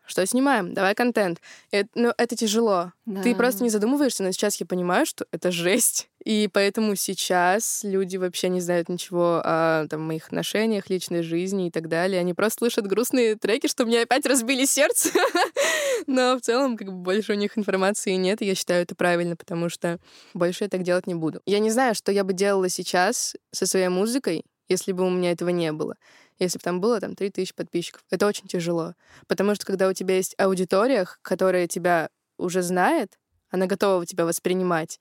что 0.09 0.25
снимаем, 0.27 0.75
давай 0.75 0.94
контент. 0.94 1.40
Это, 1.71 1.88
ну, 1.94 2.12
это 2.16 2.35
тяжело. 2.35 2.92
Да. 3.07 3.23
Ты 3.23 3.35
просто 3.35 3.62
не 3.62 3.71
задумываешься, 3.71 4.23
но 4.23 4.33
сейчас 4.33 4.57
я 4.57 4.66
понимаю, 4.66 5.07
что 5.07 5.27
это 5.31 5.51
жесть. 5.51 6.09
И 6.25 6.49
поэтому 6.53 6.94
сейчас 6.97 7.81
люди 7.85 8.16
вообще 8.16 8.49
не 8.49 8.61
знают 8.61 8.88
ничего 8.88 9.40
о 9.44 9.87
там, 9.88 10.03
моих 10.03 10.27
отношениях, 10.27 10.90
личной 10.90 11.23
жизни 11.23 11.68
и 11.68 11.71
так 11.71 11.88
далее. 11.88 12.21
Они 12.21 12.35
просто 12.35 12.59
слышат 12.59 12.87
грустные 12.87 13.37
треки, 13.37 13.66
что 13.66 13.87
мне 13.87 14.03
опять 14.03 14.27
разбили 14.27 14.64
сердце. 14.64 15.11
Но 16.07 16.37
в 16.37 16.40
целом 16.40 16.77
как 16.77 16.88
бы 16.88 16.99
больше 16.99 17.33
у 17.33 17.37
них 17.37 17.57
информации 17.57 18.12
нет, 18.12 18.42
и 18.42 18.47
я 18.47 18.55
считаю 18.55 18.83
это 18.83 18.94
правильно, 18.94 19.37
потому 19.37 19.68
что 19.68 19.99
больше 20.35 20.64
я 20.64 20.68
так 20.68 20.83
делать 20.83 21.07
не 21.07 21.14
буду. 21.14 21.40
Я 21.47 21.61
не 21.61 21.71
знаю, 21.71 21.94
что 21.94 22.12
я 22.12 22.25
бы 22.25 22.33
делала 22.33 22.68
сейчас 22.68 23.37
со 23.53 23.66
своей 23.66 23.88
музыкой, 23.88 24.44
если 24.68 24.92
бы 24.92 25.05
у 25.05 25.11
меня 25.11 25.33
этого 25.33 25.51
не 25.51 25.73
было 25.73 25.97
если 26.38 26.59
бы 26.59 26.62
там 26.62 26.81
было 26.81 27.01
там 27.01 27.14
3000 27.14 27.55
подписчиков. 27.55 28.03
Это 28.11 28.27
очень 28.27 28.46
тяжело. 28.46 28.94
Потому 29.27 29.55
что 29.55 29.66
когда 29.66 29.88
у 29.88 29.92
тебя 29.92 30.16
есть 30.16 30.35
аудитория, 30.38 31.07
которая 31.22 31.66
тебя 31.66 32.11
уже 32.38 32.62
знает, 32.62 33.18
она 33.51 33.66
готова 33.66 34.07
тебя 34.07 34.24
воспринимать, 34.24 35.01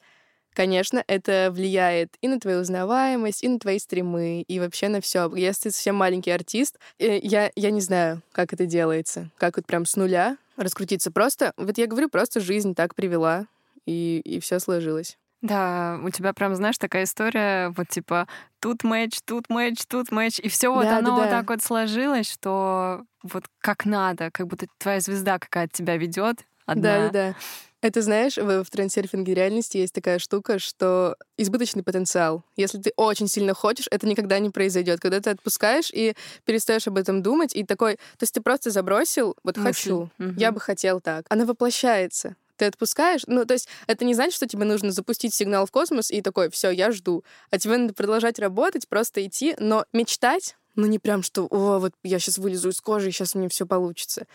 конечно, 0.54 1.04
это 1.08 1.50
влияет 1.52 2.16
и 2.22 2.28
на 2.28 2.40
твою 2.40 2.62
узнаваемость, 2.62 3.44
и 3.44 3.48
на 3.48 3.60
твои 3.60 3.78
стримы, 3.78 4.42
и 4.42 4.60
вообще 4.60 4.88
на 4.88 5.02
все. 5.02 5.32
Если 5.36 5.64
ты 5.64 5.72
совсем 5.72 5.96
маленький 5.96 6.32
артист, 6.32 6.80
э, 6.98 7.20
я, 7.22 7.52
я 7.56 7.72
не 7.72 7.82
знаю, 7.82 8.22
как 8.32 8.54
это 8.54 8.66
делается. 8.66 9.30
Как 9.38 9.58
вот 9.58 9.68
прям 9.68 9.86
с 9.86 9.96
нуля 9.96 10.38
раскрутиться. 10.56 11.12
Просто, 11.12 11.54
вот 11.58 11.78
я 11.78 11.86
говорю, 11.86 12.10
просто 12.10 12.40
жизнь 12.40 12.74
так 12.74 12.96
привела, 12.96 13.46
и, 13.86 14.20
и 14.26 14.40
все 14.40 14.60
сложилось. 14.60 15.18
Да, 15.42 16.00
у 16.04 16.10
тебя 16.10 16.34
прям, 16.34 16.56
знаешь, 16.56 16.78
такая 16.78 17.04
история, 17.04 17.70
вот 17.78 17.88
типа 17.90 18.28
тут 18.60 18.84
матч, 18.84 19.20
тут 19.26 19.50
матч, 19.50 19.80
тут 19.88 20.12
матч, 20.12 20.40
и 20.40 20.50
все 20.50 20.70
вот 20.72 20.84
Да, 20.84 20.98
оно 21.00 21.12
да, 21.12 21.22
вот 21.22 21.30
да. 21.30 21.38
так 21.38 21.50
вот 21.50 21.62
сложилось, 21.64 22.30
что 22.32 23.04
вот 23.24 23.44
как 23.60 23.86
надо, 23.86 24.32
как 24.32 24.48
будто 24.48 24.68
твоя 24.80 25.00
звезда 25.00 25.38
какая-то 25.38 25.74
тебя 25.74 25.98
ведет 25.98 26.46
одна. 26.66 26.82
Да, 26.82 27.12
да, 27.12 27.32
да. 27.32 27.36
Это 27.82 28.02
знаешь, 28.02 28.38
в, 28.38 28.64
в 28.64 28.76
реальности 28.76 29.78
есть 29.78 29.94
такая 29.94 30.18
штука, 30.18 30.58
что 30.58 31.16
избыточный 31.38 31.84
потенциал. 31.84 32.44
Если 32.56 32.80
ты 32.80 32.92
очень 32.96 33.28
сильно 33.28 33.54
хочешь, 33.54 33.88
это 33.92 34.08
никогда 34.08 34.40
не 34.40 34.50
произойдет. 34.50 35.00
Когда 35.00 35.20
ты 35.22 35.30
отпускаешь 35.30 35.92
и 35.94 36.16
перестаешь 36.46 36.88
об 36.88 36.98
этом 36.98 37.22
думать, 37.22 37.56
и 37.56 37.64
такой, 37.64 37.96
то 37.96 38.24
есть 38.24 38.34
ты 38.34 38.42
просто 38.42 38.72
забросил, 38.72 39.36
вот 39.44 39.58
Мысль. 39.58 39.70
хочу, 39.74 40.10
Мгм. 40.18 40.36
я 40.40 40.52
бы 40.52 40.60
хотел 40.60 41.00
так. 41.02 41.26
Она 41.30 41.46
воплощается. 41.46 42.36
Ты 42.58 42.66
отпускаешь, 42.66 43.24
ну, 43.28 43.46
то 43.46 43.54
есть 43.54 43.70
это 43.86 44.04
не 44.04 44.14
значит, 44.14 44.34
что 44.34 44.48
тебе 44.48 44.66
нужно 44.66 44.92
запустить 44.92 45.34
сигнал 45.34 45.66
в 45.66 45.72
космос 45.72 46.12
и 46.12 46.22
такой, 46.22 46.50
все, 46.50 46.72
я 46.72 46.92
жду. 46.92 47.24
А 47.50 47.58
тебе 47.58 47.78
надо 47.78 47.94
продолжать 47.94 48.40
работать, 48.40 48.88
просто 48.88 49.26
идти, 49.26 49.56
но 49.60 49.86
мечтать, 49.94 50.58
ну, 50.76 50.86
не 50.86 51.00
прям, 51.00 51.24
что, 51.24 51.48
о, 51.50 51.80
вот 51.80 51.94
я 52.04 52.20
сейчас 52.20 52.38
вылезу 52.38 52.70
из 52.70 52.82
кожи, 52.82 53.10
и 53.10 53.12
сейчас 53.12 53.36
у 53.36 53.40
меня 53.40 53.50
все 53.50 53.66
получится. 53.66 54.28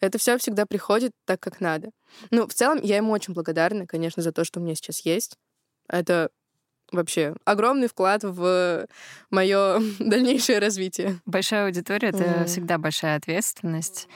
Это 0.00 0.18
все 0.18 0.38
всегда 0.38 0.64
приходит 0.66 1.12
так, 1.24 1.40
как 1.40 1.60
надо. 1.60 1.90
Ну, 2.30 2.46
в 2.46 2.54
целом, 2.54 2.80
я 2.82 2.96
ему 2.96 3.12
очень 3.12 3.34
благодарна, 3.34 3.86
конечно, 3.86 4.22
за 4.22 4.32
то, 4.32 4.44
что 4.44 4.60
у 4.60 4.62
меня 4.62 4.74
сейчас 4.74 5.00
есть. 5.00 5.36
Это 5.88 6.30
вообще 6.92 7.34
огромный 7.44 7.88
вклад 7.88 8.22
в 8.24 8.86
мое 9.30 9.80
дальнейшее 9.98 10.58
развитие. 10.58 11.20
Большая 11.26 11.66
аудитория— 11.66 12.08
это 12.10 12.44
всегда 12.46 12.78
большая 12.78 13.16
ответственность. 13.16 14.08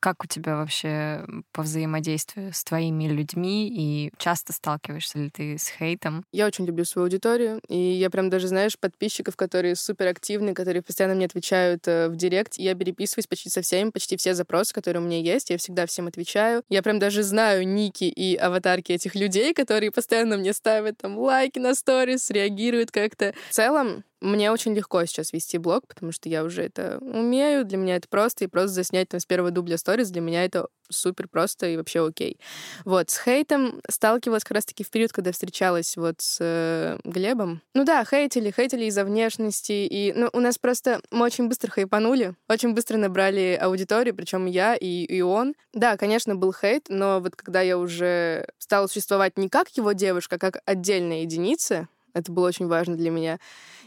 Как 0.00 0.24
у 0.24 0.26
тебя 0.26 0.56
вообще 0.56 1.24
по 1.52 1.62
взаимодействию 1.62 2.52
с 2.52 2.62
твоими 2.64 3.04
людьми 3.04 3.68
и 3.68 4.12
часто 4.18 4.52
сталкиваешься 4.52 5.18
ли 5.18 5.30
ты 5.30 5.56
с 5.58 5.68
хейтом? 5.68 6.24
Я 6.32 6.46
очень 6.46 6.66
люблю 6.66 6.84
свою 6.84 7.06
аудиторию, 7.06 7.60
и 7.68 7.76
я 7.76 8.10
прям 8.10 8.30
даже, 8.30 8.48
знаешь, 8.48 8.78
подписчиков, 8.78 9.36
которые 9.36 9.76
супер 9.76 10.08
активны, 10.08 10.54
которые 10.54 10.82
постоянно 10.82 11.14
мне 11.14 11.26
отвечают 11.26 11.86
э, 11.88 12.08
в 12.08 12.16
директ, 12.16 12.54
я 12.56 12.74
переписываюсь 12.74 13.26
почти 13.26 13.48
со 13.48 13.62
всеми, 13.62 13.90
почти 13.90 14.16
все 14.16 14.34
запросы, 14.34 14.74
которые 14.74 15.02
у 15.02 15.06
меня 15.06 15.20
есть, 15.20 15.50
я 15.50 15.58
всегда 15.58 15.86
всем 15.86 16.06
отвечаю. 16.06 16.62
Я 16.68 16.82
прям 16.82 16.98
даже 16.98 17.22
знаю 17.22 17.66
ники 17.66 18.04
и 18.04 18.36
аватарки 18.36 18.92
этих 18.92 19.14
людей, 19.14 19.54
которые 19.54 19.90
постоянно 19.90 20.36
мне 20.36 20.52
ставят 20.52 20.98
там 20.98 21.18
лайки 21.18 21.58
на 21.58 21.74
сторис, 21.74 22.30
реагируют 22.30 22.90
как-то. 22.90 23.34
В 23.48 23.54
целом, 23.54 24.04
мне 24.20 24.50
очень 24.50 24.74
легко 24.74 25.04
сейчас 25.04 25.32
вести 25.32 25.58
блог, 25.58 25.86
потому 25.86 26.12
что 26.12 26.28
я 26.28 26.44
уже 26.44 26.62
это 26.62 26.98
умею, 27.00 27.64
для 27.64 27.78
меня 27.78 27.96
это 27.96 28.08
просто, 28.08 28.44
и 28.44 28.48
просто 28.48 28.74
заснять 28.74 29.08
там 29.08 29.20
с 29.20 29.26
первого 29.26 29.50
дубля 29.50 29.78
сторис, 29.78 30.10
для 30.10 30.20
меня 30.20 30.44
это 30.44 30.68
супер 30.90 31.28
просто 31.28 31.66
и 31.66 31.76
вообще 31.76 32.04
окей. 32.06 32.38
Вот, 32.84 33.10
с 33.10 33.18
хейтом 33.22 33.80
сталкивалась 33.88 34.44
как 34.44 34.56
раз-таки 34.56 34.84
в 34.84 34.90
период, 34.90 35.12
когда 35.12 35.32
встречалась 35.32 35.96
вот 35.96 36.16
с 36.18 36.38
э, 36.40 36.98
Глебом. 37.04 37.62
Ну 37.74 37.84
да, 37.84 38.04
хейтили, 38.04 38.50
хейтили 38.50 38.86
из-за 38.86 39.04
внешности, 39.04 39.72
и 39.72 40.12
ну, 40.12 40.28
у 40.32 40.40
нас 40.40 40.58
просто 40.58 41.00
мы 41.10 41.24
очень 41.24 41.48
быстро 41.48 41.70
хайпанули, 41.70 42.34
очень 42.48 42.74
быстро 42.74 42.96
набрали 42.96 43.58
аудиторию, 43.60 44.14
причем 44.14 44.46
я 44.46 44.74
и, 44.74 45.04
и 45.04 45.20
он. 45.20 45.54
Да, 45.72 45.96
конечно, 45.96 46.34
был 46.34 46.52
хейт, 46.52 46.86
но 46.88 47.20
вот 47.20 47.36
когда 47.36 47.60
я 47.60 47.78
уже 47.78 48.48
стала 48.58 48.86
существовать 48.86 49.38
не 49.38 49.48
как 49.48 49.68
его 49.76 49.92
девушка, 49.92 50.36
а 50.36 50.38
как 50.38 50.62
отдельная 50.66 51.22
единица, 51.22 51.88
это 52.14 52.32
было 52.32 52.48
очень 52.48 52.66
важно 52.66 52.96
для 52.96 53.10
меня, 53.10 53.38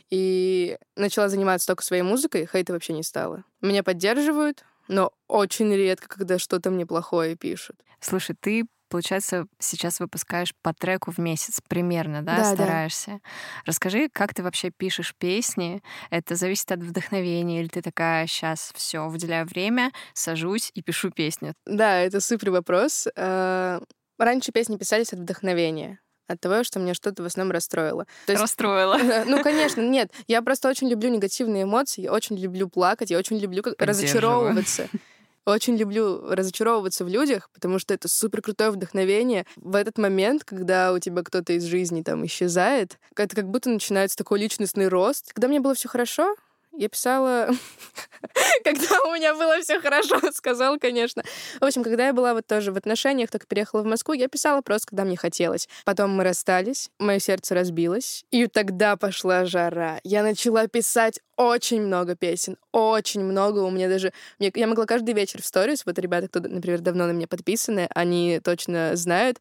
и 0.10 0.78
начала 0.96 1.30
заниматься 1.30 1.68
только 1.68 1.84
своей 1.84 2.04
музыкой, 2.04 2.48
хейта 2.52 2.74
вообще 2.74 2.94
не 2.94 3.04
стало. 3.04 3.44
Меня 3.62 3.84
поддерживают, 3.84 4.66
но 4.88 5.12
очень 5.28 5.74
редко, 5.74 6.08
когда 6.08 6.38
что-то 6.38 6.70
мне 6.72 6.86
плохое 6.86 7.36
пишут. 7.36 7.78
Слушай, 8.00 8.36
ты 8.40 8.66
получается, 8.90 9.48
сейчас 9.58 10.00
выпускаешь 10.00 10.54
по 10.62 10.72
треку 10.72 11.10
в 11.12 11.18
месяц 11.18 11.62
примерно, 11.68 12.22
да, 12.22 12.36
Да, 12.36 12.44
да. 12.44 12.56
стараешься. 12.56 13.22
Расскажи, 13.66 14.08
как 14.14 14.36
ты 14.36 14.44
вообще 14.44 14.70
пишешь 14.70 15.16
песни? 15.18 15.82
Это 16.12 16.36
зависит 16.36 16.72
от 16.72 16.84
вдохновения, 16.84 17.62
или 17.62 17.68
ты 17.70 17.82
такая, 17.82 18.28
сейчас 18.28 18.72
все, 18.76 19.08
выделяю 19.10 19.48
время, 19.48 19.92
сажусь 20.14 20.70
и 20.76 20.84
пишу 20.84 21.10
песню? 21.10 21.56
Да, 21.66 22.02
это 22.02 22.20
супер 22.22 22.52
вопрос. 22.52 23.08
А, 23.18 23.82
Раньше 24.20 24.52
песни 24.52 24.78
писались 24.78 25.12
от 25.12 25.20
вдохновения, 25.20 26.00
от 26.28 26.40
того, 26.40 26.64
что 26.64 26.80
меня 26.80 26.94
что-то 26.94 27.24
в 27.24 27.26
основном 27.26 27.52
расстроило. 27.52 28.06
То 28.26 28.34
есть 28.34 28.42
Расстроила. 28.42 28.98
Ну, 29.26 29.42
конечно, 29.42 29.82
нет. 29.88 30.12
Я 30.28 30.42
просто 30.42 30.70
очень 30.70 30.90
люблю 30.90 31.10
негативные 31.10 31.64
эмоции, 31.64 32.02
я 32.02 32.14
очень 32.14 32.38
люблю 32.38 32.70
плакать, 32.70 33.12
я 33.12 33.18
очень 33.18 33.38
люблю 33.38 33.64
разочаровываться. 33.78 34.88
Очень 35.46 35.76
люблю 35.76 36.34
разочаровываться 36.34 37.04
в 37.04 37.10
людях, 37.10 37.50
потому 37.54 37.78
что 37.78 37.94
это 37.94 38.08
супер 38.08 38.42
крутое 38.42 38.72
вдохновение. 38.72 39.46
В 39.58 39.76
этот 39.76 39.98
момент, 39.98 40.46
когда 40.46 40.94
у 40.94 41.00
тебя 41.00 41.22
кто-то 41.22 41.52
из 41.52 41.66
жизни 41.66 42.02
там 42.02 42.26
исчезает, 42.26 42.98
это 43.14 43.36
как 43.36 43.50
будто 43.50 43.70
начинается 43.70 44.16
такой 44.16 44.40
личностный 44.40 44.88
рост. 44.88 45.34
Когда 45.34 45.50
мне 45.50 45.60
было 45.60 45.76
все 45.76 45.90
хорошо, 45.90 46.34
я 46.78 46.90
писала, 46.90 47.50
когда 48.64 49.02
у 49.08 49.14
меня 49.14 49.34
было 49.36 49.62
все 49.62 49.80
хорошо, 49.80 50.20
сказал, 50.34 50.78
конечно. 50.80 51.24
В 51.60 51.66
общем, 51.66 51.84
когда 51.84 52.08
я 52.08 52.14
была 52.14 52.34
вот 52.34 52.48
тоже 52.48 52.72
в 52.72 52.78
отношениях, 52.78 53.30
только 53.30 53.48
переехала 53.48 53.82
в 53.82 53.86
Москву, 53.86 54.14
я 54.14 54.28
писала 54.28 54.62
просто, 54.62 54.88
когда 54.88 55.04
мне 55.06 55.18
хотелось. 55.18 55.68
Потом 55.86 56.12
мы 56.12 56.24
расстались, 56.24 56.90
мое 57.00 57.20
сердце 57.20 57.56
разбилось, 57.56 58.26
и 58.32 58.48
тогда 58.48 58.96
пошла 58.98 59.46
жара. 59.46 60.00
Я 60.04 60.24
начала 60.24 60.68
писать 60.68 61.20
очень 61.36 61.82
много 61.82 62.16
песен, 62.16 62.58
очень 62.72 63.22
много. 63.22 63.60
У 63.60 63.72
меня 63.72 63.90
даже... 63.90 64.14
мне- 64.38 64.52
я 64.54 64.68
могла 64.68 64.86
каждый 64.86 65.14
вечер 65.16 65.42
в 65.42 65.46
сторис, 65.46 65.84
вот 65.86 65.98
ребята, 65.98 66.28
кто, 66.28 66.40
например, 66.40 66.82
давно 66.82 67.08
на 67.08 67.12
меня 67.12 67.28
подписаны, 67.28 67.88
они 67.94 68.40
точно 68.44 68.96
знают, 68.96 69.40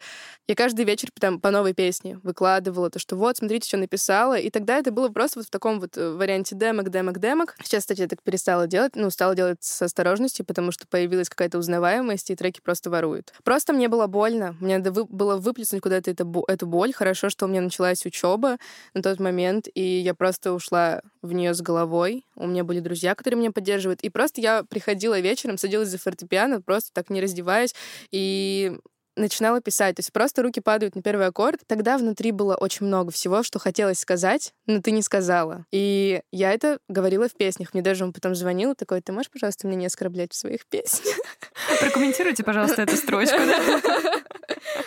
я 0.48 0.54
каждый 0.54 0.84
вечер 0.84 1.10
там 1.20 1.40
по 1.40 1.50
новой 1.50 1.74
песне 1.74 2.18
выкладывала 2.22 2.90
то, 2.90 2.98
что 2.98 3.16
вот, 3.16 3.36
смотрите, 3.36 3.68
что 3.68 3.76
написала. 3.76 4.38
И 4.38 4.50
тогда 4.50 4.78
это 4.78 4.90
было 4.90 5.08
просто 5.08 5.40
вот 5.40 5.46
в 5.46 5.50
таком 5.50 5.80
вот 5.80 5.96
э, 5.96 6.10
варианте 6.12 6.56
демок, 6.56 6.90
демок, 6.90 7.18
демок. 7.22 7.54
Сейчас, 7.62 7.84
кстати, 7.84 8.02
я 8.02 8.08
так 8.08 8.22
перестала 8.22 8.66
делать, 8.66 8.94
ну, 8.96 9.08
стала 9.10 9.34
делать 9.34 9.58
с 9.62 9.80
осторожностью, 9.80 10.44
потому 10.44 10.72
что 10.72 10.86
появилась 10.86 11.30
какая-то 11.30 11.58
узнаваемость, 11.58 12.30
и 12.30 12.36
треки 12.36 12.60
просто 12.60 12.90
воруют. 12.90 13.32
Просто 13.44 13.72
мне 13.72 13.88
было 13.88 14.06
больно, 14.06 14.54
мне 14.60 14.76
надо 14.78 14.92
вы- 14.92 15.06
было 15.06 15.36
выплеснуть 15.36 15.80
куда-то 15.80 16.10
это, 16.10 16.26
эту 16.48 16.66
боль. 16.66 16.92
Хорошо, 16.92 17.30
что 17.30 17.46
у 17.46 17.48
меня 17.48 17.62
началась 17.62 18.04
учеба 18.04 18.58
на 18.92 19.02
тот 19.02 19.20
момент, 19.20 19.68
и 19.74 19.82
я 19.82 20.14
просто 20.14 20.52
ушла 20.52 21.00
в 21.22 21.32
нее 21.32 21.54
с 21.54 21.62
головой. 21.62 22.26
У 22.36 22.46
меня 22.46 22.64
были 22.64 22.80
друзья, 22.80 23.14
которые 23.14 23.38
меня 23.38 23.52
поддерживают. 23.52 24.02
И 24.02 24.10
просто 24.10 24.40
я 24.40 24.64
приходила 24.64 25.18
вечером, 25.20 25.56
садилась 25.56 25.88
за 25.88 25.98
фортепиано, 25.98 26.60
просто 26.60 26.90
так 26.92 27.08
не 27.08 27.20
раздеваясь, 27.22 27.74
и 28.10 28.76
начинала 29.16 29.60
писать. 29.60 29.96
То 29.96 30.00
есть 30.00 30.12
просто 30.12 30.42
руки 30.42 30.60
падают 30.60 30.94
на 30.94 31.02
первый 31.02 31.26
аккорд. 31.26 31.60
Тогда 31.66 31.98
внутри 31.98 32.32
было 32.32 32.54
очень 32.54 32.86
много 32.86 33.10
всего, 33.10 33.42
что 33.42 33.58
хотелось 33.58 33.98
сказать, 33.98 34.54
но 34.66 34.80
ты 34.80 34.90
не 34.90 35.02
сказала. 35.02 35.66
И 35.70 36.22
я 36.32 36.52
это 36.52 36.78
говорила 36.88 37.28
в 37.28 37.34
песнях. 37.34 37.74
Мне 37.74 37.82
даже 37.82 38.04
он 38.04 38.12
потом 38.12 38.34
звонил, 38.34 38.74
такой, 38.74 39.00
ты 39.00 39.12
можешь, 39.12 39.30
пожалуйста, 39.30 39.66
меня 39.66 39.80
не 39.80 39.86
оскорблять 39.86 40.32
в 40.32 40.36
своих 40.36 40.66
песнях? 40.66 41.16
Прокомментируйте, 41.80 42.44
пожалуйста, 42.44 42.82
эту 42.82 42.96
строчку. 42.96 43.38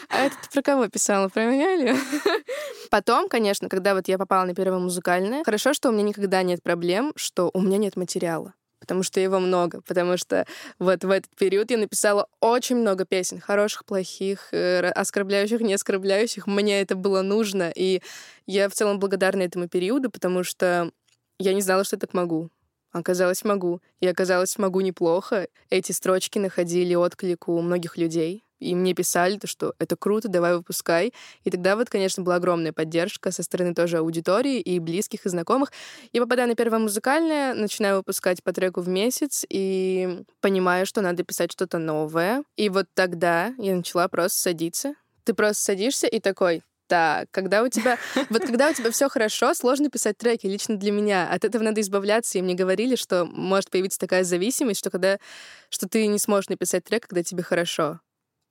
А 0.10 0.26
это 0.26 0.36
ты 0.42 0.50
про 0.54 0.62
кого 0.62 0.88
писала? 0.88 1.28
Про 1.28 1.46
меня 1.46 1.74
или? 1.76 1.96
Потом, 2.90 3.28
конечно, 3.28 3.68
когда 3.68 3.94
вот 3.94 4.08
я 4.08 4.18
попала 4.18 4.46
на 4.46 4.56
первое 4.56 4.80
музыкальное, 4.80 5.44
хорошо, 5.44 5.74
что 5.74 5.90
у 5.90 5.92
меня 5.92 6.04
никогда 6.04 6.42
нет 6.44 6.64
проблем, 6.64 7.12
что 7.16 7.52
у 7.54 7.62
меня 7.62 7.78
нет 7.78 7.98
материала 7.98 8.54
потому 8.80 9.04
что 9.04 9.20
его 9.20 9.40
много, 9.40 9.82
потому 9.82 10.18
что 10.18 10.46
вот 10.80 11.04
в 11.04 11.10
этот 11.10 11.36
период 11.36 11.72
я 11.72 11.78
написала 11.78 12.28
очень 12.40 12.78
много 12.78 13.06
песен, 13.06 13.40
хороших, 13.40 13.86
плохих, 13.86 14.50
э, 14.52 14.90
оскорбляющих, 14.90 15.62
не 15.62 15.74
оскорбляющих. 15.74 16.48
Мне 16.48 16.82
это 16.82 16.96
было 16.96 17.22
нужно, 17.22 17.72
и 17.76 18.02
я 18.46 18.70
в 18.70 18.74
целом 18.74 19.00
благодарна 19.00 19.42
этому 19.42 19.68
периоду, 19.68 20.10
потому 20.10 20.44
что 20.44 20.92
я 21.40 21.54
не 21.54 21.62
знала, 21.62 21.84
что 21.84 21.96
я 21.96 22.00
так 22.00 22.14
могу. 22.14 22.50
Оказалось, 22.92 23.44
могу. 23.44 23.82
И 24.00 24.08
оказалось, 24.08 24.58
могу 24.58 24.80
неплохо. 24.80 25.50
Эти 25.70 25.92
строчки 25.92 26.40
находили 26.40 26.96
отклик 26.96 27.50
у 27.50 27.62
многих 27.62 27.98
людей. 27.98 28.45
И 28.66 28.76
мне 28.76 28.94
писали, 28.94 29.38
то, 29.38 29.48
что 29.48 29.74
это 29.80 29.96
круто, 29.96 30.28
давай 30.28 30.56
выпускай. 30.56 31.14
И 31.44 31.52
тогда 31.52 31.76
вот, 31.76 31.90
конечно, 31.90 32.24
была 32.24 32.36
огромная 32.36 32.74
поддержка 32.74 33.32
со 33.32 33.44
стороны 33.44 33.74
тоже 33.74 33.98
аудитории 33.98 34.60
и 34.60 34.80
близких, 34.80 35.26
и 35.26 35.30
знакомых. 35.30 35.72
Я 36.14 36.22
попадаю 36.22 36.50
на 36.50 36.56
первое 36.56 36.80
музыкальное, 36.80 37.54
начинаю 37.54 37.98
выпускать 37.98 38.44
по 38.44 38.52
треку 38.54 38.82
в 38.82 38.88
месяц 38.88 39.46
и 39.50 40.24
понимаю, 40.42 40.86
что 40.86 41.02
надо 41.02 41.24
писать 41.24 41.52
что-то 41.52 41.78
новое. 41.78 42.44
И 42.58 42.70
вот 42.70 42.88
тогда 42.94 43.54
я 43.58 43.76
начала 43.76 44.08
просто 44.08 44.40
садиться. 44.40 44.96
Ты 45.24 45.34
просто 45.34 45.64
садишься 45.64 46.08
и 46.08 46.20
такой, 46.20 46.62
так, 46.88 47.30
когда 47.32 47.64
у 47.64 47.70
тебя... 47.70 47.98
Вот 48.30 48.44
когда 48.44 48.70
у 48.70 48.74
тебя 48.74 48.92
все 48.92 49.10
хорошо, 49.10 49.54
сложно 49.54 49.90
писать 49.90 50.18
треки, 50.18 50.48
лично 50.48 50.78
для 50.78 50.92
меня. 50.92 51.30
От 51.30 51.46
этого 51.46 51.64
надо 51.64 51.82
избавляться. 51.82 52.38
И 52.38 52.42
мне 52.42 52.54
говорили, 52.54 52.96
что 52.96 53.26
может 53.26 53.70
появиться 53.70 54.00
такая 54.00 54.24
зависимость, 54.24 54.80
что 54.80 54.90
когда... 54.90 55.18
что 55.70 55.88
ты 55.88 56.06
не 56.08 56.20
сможешь 56.20 56.50
написать 56.50 56.84
трек, 56.84 57.08
когда 57.08 57.24
тебе 57.24 57.44
хорошо. 57.44 58.00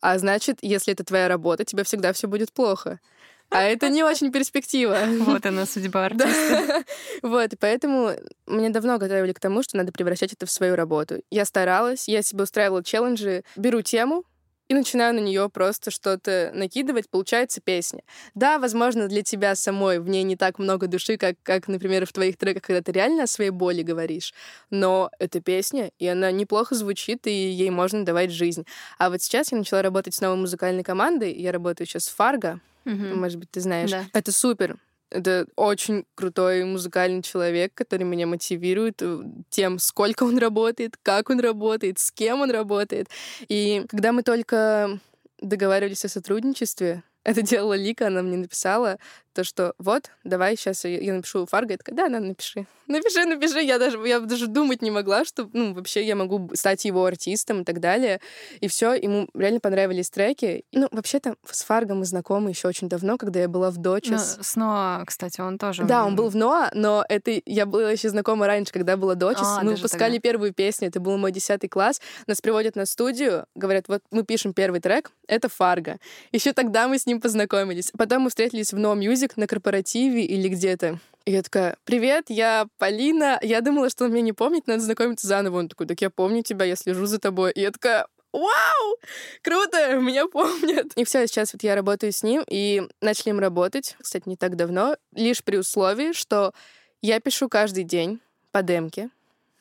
А 0.04 0.18
значит, 0.18 0.58
если 0.60 0.92
это 0.92 1.02
твоя 1.02 1.28
работа, 1.28 1.64
тебе 1.64 1.82
всегда 1.82 2.12
все 2.12 2.28
будет 2.28 2.52
плохо. 2.52 3.00
А 3.48 3.62
это 3.62 3.88
не 3.88 4.04
очень 4.04 4.30
перспектива. 4.30 4.98
Вот 5.20 5.46
она, 5.46 5.64
судьба 5.64 6.04
артиста. 6.04 6.84
Вот, 7.22 7.54
и 7.54 7.56
поэтому 7.56 8.10
мне 8.46 8.68
давно 8.68 8.98
готовили 8.98 9.32
к 9.32 9.40
тому, 9.40 9.62
что 9.62 9.78
надо 9.78 9.92
превращать 9.92 10.34
это 10.34 10.44
в 10.44 10.50
свою 10.50 10.76
работу. 10.76 11.22
Я 11.30 11.46
старалась, 11.46 12.06
я 12.06 12.20
себе 12.20 12.42
устраивала 12.42 12.84
челленджи, 12.84 13.44
беру 13.56 13.80
тему, 13.80 14.24
и 14.68 14.74
начинаю 14.74 15.14
на 15.14 15.20
нее 15.20 15.48
просто 15.48 15.90
что-то 15.90 16.50
накидывать, 16.54 17.08
получается 17.10 17.60
песня. 17.60 18.02
Да, 18.34 18.58
возможно, 18.58 19.08
для 19.08 19.22
тебя 19.22 19.54
самой 19.54 20.00
в 20.00 20.08
ней 20.08 20.22
не 20.22 20.36
так 20.36 20.58
много 20.58 20.86
души, 20.86 21.16
как, 21.16 21.36
как, 21.42 21.68
например, 21.68 22.06
в 22.06 22.12
твоих 22.12 22.36
треках, 22.36 22.62
когда 22.62 22.82
ты 22.82 22.92
реально 22.92 23.24
о 23.24 23.26
своей 23.26 23.50
боли 23.50 23.82
говоришь, 23.82 24.32
но 24.70 25.10
это 25.18 25.40
песня, 25.40 25.90
и 25.98 26.06
она 26.06 26.30
неплохо 26.30 26.74
звучит, 26.74 27.26
и 27.26 27.30
ей 27.30 27.70
можно 27.70 28.04
давать 28.04 28.30
жизнь. 28.30 28.64
А 28.98 29.10
вот 29.10 29.22
сейчас 29.22 29.52
я 29.52 29.58
начала 29.58 29.82
работать 29.82 30.14
с 30.14 30.20
новой 30.20 30.36
музыкальной 30.36 30.82
командой, 30.82 31.32
я 31.34 31.52
работаю 31.52 31.86
сейчас 31.86 32.04
с 32.04 32.08
Фарго, 32.08 32.60
угу. 32.84 32.94
может 32.94 33.38
быть, 33.38 33.50
ты 33.50 33.60
знаешь. 33.60 33.90
Да. 33.90 34.04
Это 34.12 34.32
супер. 34.32 34.78
Это 35.10 35.46
очень 35.56 36.04
крутой 36.14 36.64
музыкальный 36.64 37.22
человек, 37.22 37.72
который 37.74 38.02
меня 38.04 38.26
мотивирует 38.26 39.00
э, 39.00 39.22
тем, 39.48 39.78
сколько 39.78 40.24
он 40.24 40.38
работает, 40.38 40.96
как 41.02 41.30
он 41.30 41.40
работает, 41.40 41.98
с 41.98 42.10
кем 42.10 42.40
он 42.40 42.50
работает. 42.50 43.08
И 43.48 43.84
когда 43.88 44.12
мы 44.12 44.22
только 44.22 44.98
договаривались 45.40 46.04
о 46.04 46.08
сотрудничестве, 46.08 47.02
это 47.24 47.42
делала 47.42 47.74
Лика, 47.74 48.06
она 48.06 48.22
мне 48.22 48.36
написала 48.36 48.98
то, 49.34 49.44
что 49.44 49.74
вот, 49.78 50.10
давай 50.22 50.56
сейчас 50.56 50.84
я 50.84 51.12
напишу 51.12 51.44
Фарго. 51.44 51.72
Я 51.72 51.78
такая, 51.78 51.96
да, 51.96 52.08
надо, 52.08 52.26
напиши. 52.26 52.66
Напиши, 52.86 53.24
напиши. 53.24 53.62
Я 53.62 53.78
даже, 53.78 53.98
я 54.06 54.20
даже 54.20 54.46
думать 54.46 54.82
не 54.82 54.90
могла, 54.90 55.24
что, 55.24 55.48
ну, 55.54 55.72
вообще 55.72 56.04
я 56.04 56.14
могу 56.14 56.50
стать 56.54 56.84
его 56.84 57.06
артистом 57.06 57.62
и 57.62 57.64
так 57.64 57.80
далее. 57.80 58.20
И 58.60 58.68
все, 58.68 58.92
ему 58.92 59.26
реально 59.34 59.58
понравились 59.60 60.10
треки. 60.10 60.66
Ну, 60.70 60.88
вообще-то 60.90 61.36
с 61.50 61.64
Фарго 61.64 61.94
мы 61.94 62.04
знакомы 62.04 62.50
еще 62.50 62.68
очень 62.68 62.90
давно, 62.90 63.16
когда 63.16 63.40
я 63.40 63.48
была 63.48 63.70
в 63.70 63.78
Дочес. 63.78 64.36
Ну, 64.36 64.44
с 64.44 64.56
Ноа, 64.56 65.02
кстати, 65.06 65.40
он 65.40 65.56
тоже... 65.56 65.84
Да, 65.84 66.04
он 66.04 66.14
был 66.14 66.28
в 66.28 66.36
Ноа, 66.36 66.70
но 66.74 67.06
это 67.08 67.40
я 67.46 67.64
была 67.64 67.90
еще 67.90 68.10
знакома 68.10 68.46
раньше, 68.46 68.70
когда 68.70 68.98
была 68.98 69.14
Дочес. 69.14 69.46
А, 69.46 69.62
мы 69.62 69.76
выпускали 69.76 70.16
тогда. 70.16 70.28
первую 70.28 70.52
песню, 70.52 70.88
это 70.88 71.00
был 71.00 71.16
мой 71.16 71.32
десятый 71.32 71.70
класс. 71.70 72.02
Нас 72.26 72.42
приводят 72.42 72.76
на 72.76 72.84
студию, 72.84 73.46
говорят, 73.54 73.88
вот 73.88 74.02
мы 74.10 74.24
пишем 74.24 74.52
первый 74.52 74.80
трек, 74.80 75.10
это 75.28 75.48
Фарго. 75.48 75.98
Еще 76.32 76.52
тогда 76.52 76.88
мы 76.88 76.98
с 76.98 77.06
ним 77.06 77.20
познакомились. 77.20 77.90
Потом 77.96 78.22
мы 78.22 78.30
встретились 78.30 78.72
в 78.72 78.76
No 78.76 78.96
Music 78.96 79.32
на 79.36 79.46
корпоративе 79.46 80.24
или 80.24 80.48
где-то. 80.48 80.98
И 81.24 81.32
я 81.32 81.42
такая, 81.42 81.76
привет, 81.84 82.26
я 82.28 82.66
Полина. 82.78 83.38
Я 83.42 83.60
думала, 83.60 83.88
что 83.88 84.04
он 84.04 84.12
меня 84.12 84.22
не 84.22 84.32
помнит, 84.32 84.66
надо 84.66 84.82
знакомиться 84.82 85.26
заново. 85.26 85.58
Он 85.58 85.68
такой, 85.68 85.86
так 85.86 86.00
я 86.00 86.10
помню 86.10 86.42
тебя, 86.42 86.64
я 86.66 86.76
слежу 86.76 87.06
за 87.06 87.18
тобой. 87.18 87.52
И 87.52 87.60
я 87.60 87.70
такая, 87.70 88.06
вау, 88.34 88.96
круто, 89.42 89.96
меня 89.96 90.26
помнят. 90.26 90.92
И 90.96 91.04
все, 91.04 91.26
сейчас 91.26 91.52
вот 91.52 91.62
я 91.62 91.74
работаю 91.74 92.12
с 92.12 92.22
ним, 92.22 92.44
и 92.48 92.82
начали 93.00 93.30
им 93.30 93.38
работать, 93.38 93.96
кстати, 94.00 94.28
не 94.28 94.36
так 94.36 94.56
давно, 94.56 94.96
лишь 95.14 95.42
при 95.42 95.56
условии, 95.56 96.12
что 96.12 96.52
я 97.00 97.20
пишу 97.20 97.48
каждый 97.48 97.84
день 97.84 98.20
по 98.50 98.62
демке, 98.62 99.10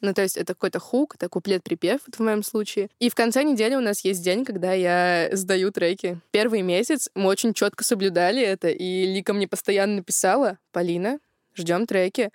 ну, 0.03 0.13
то 0.13 0.21
есть 0.21 0.37
это 0.37 0.53
какой-то 0.53 0.79
хук, 0.79 1.15
это 1.15 1.29
куплет-припев 1.29 2.01
в 2.05 2.19
моем 2.19 2.43
случае. 2.43 2.89
И 2.99 3.09
в 3.09 3.15
конце 3.15 3.43
недели 3.43 3.73
у 3.75 3.79
нас 3.79 4.01
есть 4.01 4.21
день, 4.21 4.43
когда 4.43 4.73
я 4.73 5.29
сдаю 5.31 5.71
треки. 5.71 6.19
Первый 6.31 6.61
месяц 6.61 7.09
мы 7.15 7.29
очень 7.29 7.53
четко 7.53 7.85
соблюдали 7.85 8.41
это, 8.41 8.67
и 8.67 9.05
Лика 9.05 9.33
мне 9.33 9.47
постоянно 9.47 9.95
написала, 9.95 10.59
Полина, 10.73 11.19
ждем 11.55 11.87
треки. 11.87 12.31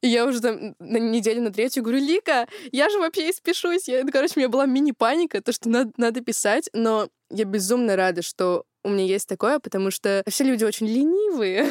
И 0.00 0.08
я 0.08 0.24
уже 0.24 0.40
там 0.40 0.74
на 0.78 0.96
неделю 0.96 1.42
на 1.42 1.52
третью 1.52 1.82
говорю, 1.82 1.98
Лика, 1.98 2.48
я 2.72 2.88
же 2.88 2.98
вообще 2.98 3.30
испишусь. 3.30 3.86
Я, 3.86 4.02
короче, 4.06 4.32
у 4.36 4.38
меня 4.38 4.48
была 4.48 4.64
мини-паника, 4.64 5.42
то, 5.42 5.52
что 5.52 5.68
надо, 5.68 5.92
надо 5.98 6.22
писать, 6.22 6.70
но 6.72 7.10
я 7.28 7.44
безумно 7.44 7.96
рада, 7.96 8.22
что 8.22 8.64
у 8.82 8.88
меня 8.88 9.04
есть 9.04 9.28
такое, 9.28 9.58
потому 9.58 9.90
что 9.90 10.22
все 10.28 10.44
люди 10.44 10.64
очень 10.64 10.86
ленивые. 10.86 11.66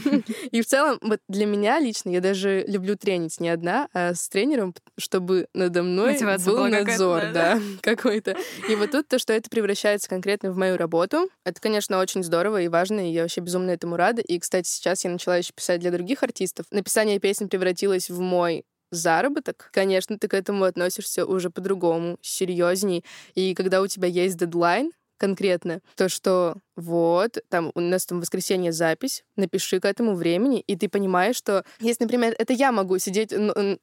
И 0.50 0.60
в 0.60 0.66
целом, 0.66 0.98
вот 1.02 1.20
для 1.28 1.46
меня 1.46 1.80
лично, 1.80 2.10
я 2.10 2.20
даже 2.20 2.64
люблю 2.66 2.96
тренить 2.96 3.40
не 3.40 3.48
одна, 3.48 3.88
а 3.92 4.14
с 4.14 4.28
тренером, 4.28 4.74
чтобы 4.98 5.48
надо 5.54 5.82
мной 5.82 6.18
был 6.44 6.68
надзор, 6.68 7.32
да, 7.32 7.60
какой-то. 7.82 8.36
И 8.68 8.74
вот 8.76 8.92
тут 8.92 9.08
то, 9.08 9.18
что 9.18 9.32
это 9.32 9.50
превращается 9.50 10.08
конкретно 10.08 10.52
в 10.52 10.56
мою 10.56 10.76
работу, 10.76 11.28
это, 11.44 11.60
конечно, 11.60 11.98
очень 11.98 12.22
здорово 12.22 12.62
и 12.62 12.68
важно, 12.68 13.08
и 13.08 13.12
я 13.12 13.22
вообще 13.22 13.40
безумно 13.40 13.70
этому 13.70 13.96
рада. 13.96 14.22
И, 14.22 14.38
кстати, 14.38 14.68
сейчас 14.68 15.04
я 15.04 15.10
начала 15.10 15.36
еще 15.36 15.52
писать 15.52 15.80
для 15.80 15.90
других 15.90 16.22
артистов. 16.22 16.66
Написание 16.70 17.18
песен 17.18 17.48
превратилось 17.48 18.08
в 18.08 18.20
мой 18.20 18.64
заработок, 18.92 19.70
конечно, 19.72 20.18
ты 20.18 20.28
к 20.28 20.34
этому 20.34 20.64
относишься 20.64 21.26
уже 21.26 21.50
по-другому, 21.50 22.18
серьезней. 22.20 23.04
И 23.34 23.54
когда 23.54 23.80
у 23.80 23.86
тебя 23.86 24.06
есть 24.06 24.36
дедлайн, 24.36 24.92
конкретно. 25.22 25.80
То, 25.94 26.08
что 26.08 26.56
вот, 26.76 27.38
там 27.48 27.70
у 27.76 27.80
нас 27.80 28.06
там 28.06 28.20
воскресенье 28.20 28.72
запись, 28.72 29.22
напиши 29.36 29.78
к 29.78 29.84
этому 29.84 30.14
времени, 30.14 30.60
и 30.60 30.74
ты 30.74 30.88
понимаешь, 30.88 31.36
что 31.36 31.64
если, 31.78 32.02
например, 32.02 32.34
это 32.36 32.52
я 32.52 32.72
могу 32.72 32.98
сидеть 32.98 33.32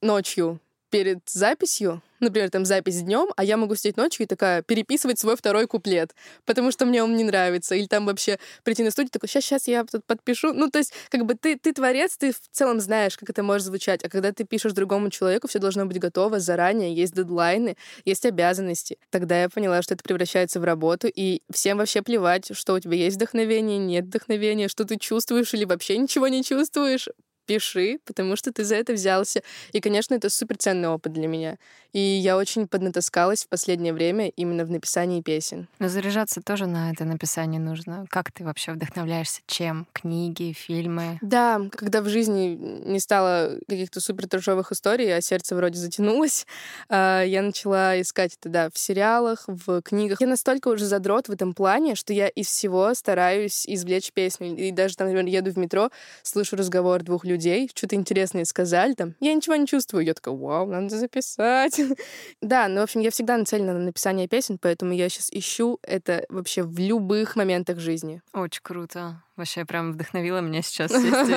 ночью 0.02 0.60
перед 0.90 1.20
записью, 1.28 2.02
например, 2.18 2.50
там 2.50 2.64
запись 2.64 3.02
днем, 3.02 3.28
а 3.36 3.44
я 3.44 3.56
могу 3.56 3.74
сидеть 3.74 3.96
ночью 3.96 4.24
и 4.24 4.26
такая 4.26 4.62
переписывать 4.62 5.18
свой 5.18 5.36
второй 5.36 5.66
куплет, 5.66 6.14
потому 6.44 6.70
что 6.70 6.84
мне 6.84 7.02
он 7.02 7.16
не 7.16 7.24
нравится. 7.24 7.74
Или 7.74 7.86
там 7.86 8.06
вообще 8.06 8.38
прийти 8.64 8.82
на 8.82 8.90
студию, 8.90 9.10
такой, 9.10 9.28
сейчас, 9.28 9.44
сейчас 9.44 9.68
я 9.68 9.84
тут 9.84 10.04
подпишу. 10.04 10.52
Ну, 10.52 10.70
то 10.70 10.78
есть, 10.78 10.92
как 11.08 11.24
бы 11.24 11.34
ты, 11.34 11.56
ты 11.56 11.72
творец, 11.72 12.16
ты 12.16 12.32
в 12.32 12.40
целом 12.50 12.80
знаешь, 12.80 13.16
как 13.16 13.30
это 13.30 13.42
может 13.42 13.66
звучать. 13.66 14.04
А 14.04 14.08
когда 14.08 14.32
ты 14.32 14.44
пишешь 14.44 14.72
другому 14.72 15.10
человеку, 15.10 15.48
все 15.48 15.58
должно 15.58 15.86
быть 15.86 15.98
готово 15.98 16.40
заранее, 16.40 16.94
есть 16.94 17.14
дедлайны, 17.14 17.76
есть 18.04 18.26
обязанности. 18.26 18.98
Тогда 19.10 19.42
я 19.42 19.48
поняла, 19.48 19.82
что 19.82 19.94
это 19.94 20.02
превращается 20.02 20.60
в 20.60 20.64
работу, 20.64 21.08
и 21.08 21.42
всем 21.50 21.78
вообще 21.78 22.02
плевать, 22.02 22.50
что 22.56 22.74
у 22.74 22.80
тебя 22.80 22.96
есть 22.96 23.16
вдохновение, 23.16 23.78
нет 23.78 24.06
вдохновения, 24.06 24.68
что 24.68 24.84
ты 24.84 24.98
чувствуешь 24.98 25.54
или 25.54 25.64
вообще 25.64 25.96
ничего 25.96 26.28
не 26.28 26.44
чувствуешь 26.44 27.08
пиши, 27.50 27.98
потому 28.04 28.36
что 28.36 28.52
ты 28.52 28.64
за 28.64 28.76
это 28.76 28.92
взялся. 28.92 29.42
И, 29.72 29.80
конечно, 29.80 30.14
это 30.14 30.30
суперценный 30.30 30.88
опыт 30.88 31.12
для 31.12 31.26
меня. 31.26 31.58
И 31.92 31.98
я 31.98 32.36
очень 32.36 32.68
поднатаскалась 32.68 33.44
в 33.44 33.48
последнее 33.48 33.92
время 33.92 34.28
именно 34.28 34.64
в 34.64 34.70
написании 34.70 35.20
песен. 35.22 35.66
Но 35.80 35.88
заряжаться 35.88 36.40
тоже 36.40 36.66
на 36.66 36.92
это 36.92 37.04
написание 37.04 37.60
нужно. 37.60 38.06
Как 38.08 38.30
ты 38.30 38.44
вообще 38.44 38.70
вдохновляешься? 38.70 39.40
Чем? 39.48 39.88
Книги, 39.92 40.52
фильмы? 40.52 41.18
Да, 41.20 41.60
когда 41.72 42.00
в 42.00 42.08
жизни 42.08 42.56
не 42.86 43.00
стало 43.00 43.58
каких-то 43.68 44.00
супер 44.00 44.28
трешовых 44.28 44.70
историй, 44.70 45.12
а 45.12 45.20
сердце 45.20 45.56
вроде 45.56 45.80
затянулось, 45.80 46.46
а, 46.88 47.24
я 47.24 47.42
начала 47.42 48.00
искать 48.00 48.36
это, 48.40 48.48
да, 48.48 48.70
в 48.72 48.78
сериалах, 48.78 49.44
в 49.48 49.82
книгах. 49.82 50.20
Я 50.20 50.28
настолько 50.28 50.68
уже 50.68 50.84
задрот 50.84 51.26
в 51.26 51.32
этом 51.32 51.54
плане, 51.54 51.96
что 51.96 52.12
я 52.12 52.28
из 52.28 52.46
всего 52.46 52.94
стараюсь 52.94 53.66
извлечь 53.66 54.12
песню. 54.12 54.56
И 54.56 54.70
даже 54.70 54.94
там, 54.94 55.08
например, 55.08 55.26
еду 55.26 55.50
в 55.50 55.58
метро, 55.58 55.90
слышу 56.22 56.54
разговор 56.54 57.02
двух 57.02 57.24
людей, 57.24 57.39
людей, 57.40 57.70
что-то 57.74 57.96
интересное 57.96 58.44
сказали, 58.44 58.92
там, 58.92 59.14
я 59.18 59.32
ничего 59.32 59.56
не 59.56 59.66
чувствую. 59.66 60.04
Я 60.04 60.12
такая, 60.12 60.34
вау, 60.34 60.66
надо 60.66 60.98
записать. 60.98 61.80
да, 62.42 62.68
ну, 62.68 62.80
в 62.80 62.82
общем, 62.84 63.00
я 63.00 63.10
всегда 63.10 63.38
нацелена 63.38 63.72
на 63.72 63.78
написание 63.80 64.28
песен, 64.28 64.58
поэтому 64.60 64.92
я 64.92 65.08
сейчас 65.08 65.30
ищу 65.32 65.78
это 65.82 66.26
вообще 66.28 66.62
в 66.62 66.78
любых 66.78 67.36
моментах 67.36 67.78
жизни. 67.78 68.20
Очень 68.34 68.62
круто. 68.62 69.22
Вообще 69.36 69.64
прям 69.64 69.92
вдохновила 69.92 70.40
меня 70.40 70.60
сейчас 70.60 70.90
сесть 70.92 71.30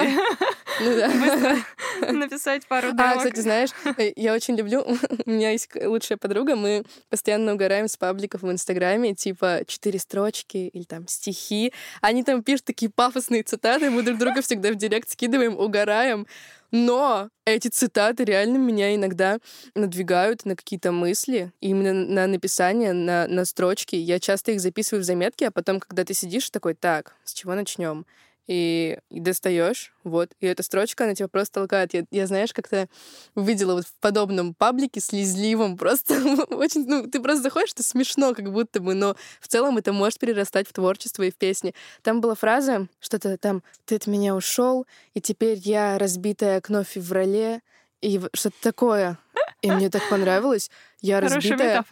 ну 0.79 0.95
да. 0.95 2.11
написать 2.11 2.65
пару 2.67 2.91
демок. 2.91 3.05
А, 3.05 3.17
кстати, 3.17 3.39
знаешь, 3.39 3.69
э, 3.97 4.11
я 4.15 4.33
очень 4.33 4.55
люблю... 4.55 4.81
У 5.25 5.29
меня 5.29 5.51
есть 5.51 5.69
лучшая 5.75 6.17
подруга, 6.17 6.55
мы 6.55 6.83
постоянно 7.09 7.53
угораем 7.53 7.87
с 7.87 7.97
пабликов 7.97 8.41
в 8.41 8.51
Инстаграме, 8.51 9.13
типа 9.13 9.61
четыре 9.67 9.99
строчки 9.99 10.57
или 10.57 10.83
там 10.83 11.07
стихи. 11.07 11.73
Они 12.01 12.23
там 12.23 12.43
пишут 12.43 12.65
такие 12.65 12.91
пафосные 12.91 13.43
цитаты, 13.43 13.89
мы 13.89 14.03
друг 14.03 14.17
друга 14.17 14.41
всегда 14.41 14.71
в 14.71 14.75
директ 14.75 15.09
скидываем, 15.09 15.57
угораем. 15.57 16.27
Но 16.71 17.29
эти 17.45 17.67
цитаты 17.67 18.23
реально 18.23 18.57
меня 18.57 18.95
иногда 18.95 19.37
надвигают 19.75 20.43
на 20.43 20.55
какие-то 20.55 20.91
мысли, 20.91 21.51
именно 21.61 21.93
на 21.93 22.25
написание, 22.25 22.93
на, 22.93 23.27
на 23.27 23.45
строчки. 23.45 23.95
Я 23.95 24.19
часто 24.19 24.53
их 24.53 24.59
записываю 24.59 25.03
в 25.03 25.05
заметки, 25.05 25.43
а 25.43 25.51
потом, 25.51 25.79
когда 25.79 26.03
ты 26.03 26.15
сидишь, 26.15 26.49
такой, 26.49 26.73
так, 26.73 27.15
с 27.25 27.33
чего 27.33 27.53
начнем? 27.53 28.07
И, 28.47 28.97
и 29.09 29.19
достаешь, 29.19 29.93
вот, 30.03 30.31
и 30.39 30.45
эта 30.45 30.63
строчка, 30.63 31.05
она 31.05 31.15
тебя 31.15 31.27
просто 31.27 31.61
толкает. 31.61 31.93
Я, 31.93 32.05
я 32.11 32.27
знаешь, 32.27 32.53
как-то 32.53 32.89
увидела 33.35 33.75
вот 33.75 33.85
в 33.85 33.93
подобном 33.99 34.53
паблике 34.53 34.99
слезливом, 34.99 35.77
просто 35.83 36.15
очень, 36.49 36.85
ну, 36.85 37.09
ты 37.09 37.21
просто 37.21 37.43
заходишь, 37.43 37.71
это 37.73 37.83
смешно 37.83 38.33
как 38.33 38.51
будто 38.51 38.79
бы, 38.79 38.93
но 38.93 39.15
в 39.39 39.47
целом 39.47 39.77
это 39.77 39.93
может 39.93 40.19
перерастать 40.19 40.67
в 40.67 40.73
творчество 40.73 41.23
и 41.23 41.31
в 41.31 41.35
песни. 41.35 41.73
Там 42.01 42.21
была 42.21 42.35
фраза, 42.35 42.87
что-то 42.99 43.37
там, 43.37 43.63
ты 43.85 43.95
от 43.95 44.07
меня 44.07 44.35
ушел, 44.35 44.85
и 45.13 45.21
теперь 45.21 45.57
я 45.59 45.97
разбитое 45.97 46.57
окно 46.57 46.83
в 46.83 46.87
феврале, 46.87 47.61
и 48.03 48.19
что-то 48.33 48.61
такое. 48.61 49.17
И 49.61 49.71
мне 49.71 49.89
так 49.89 50.07
понравилось. 50.09 50.69
Я 51.01 51.21
разбитая, 51.21 51.85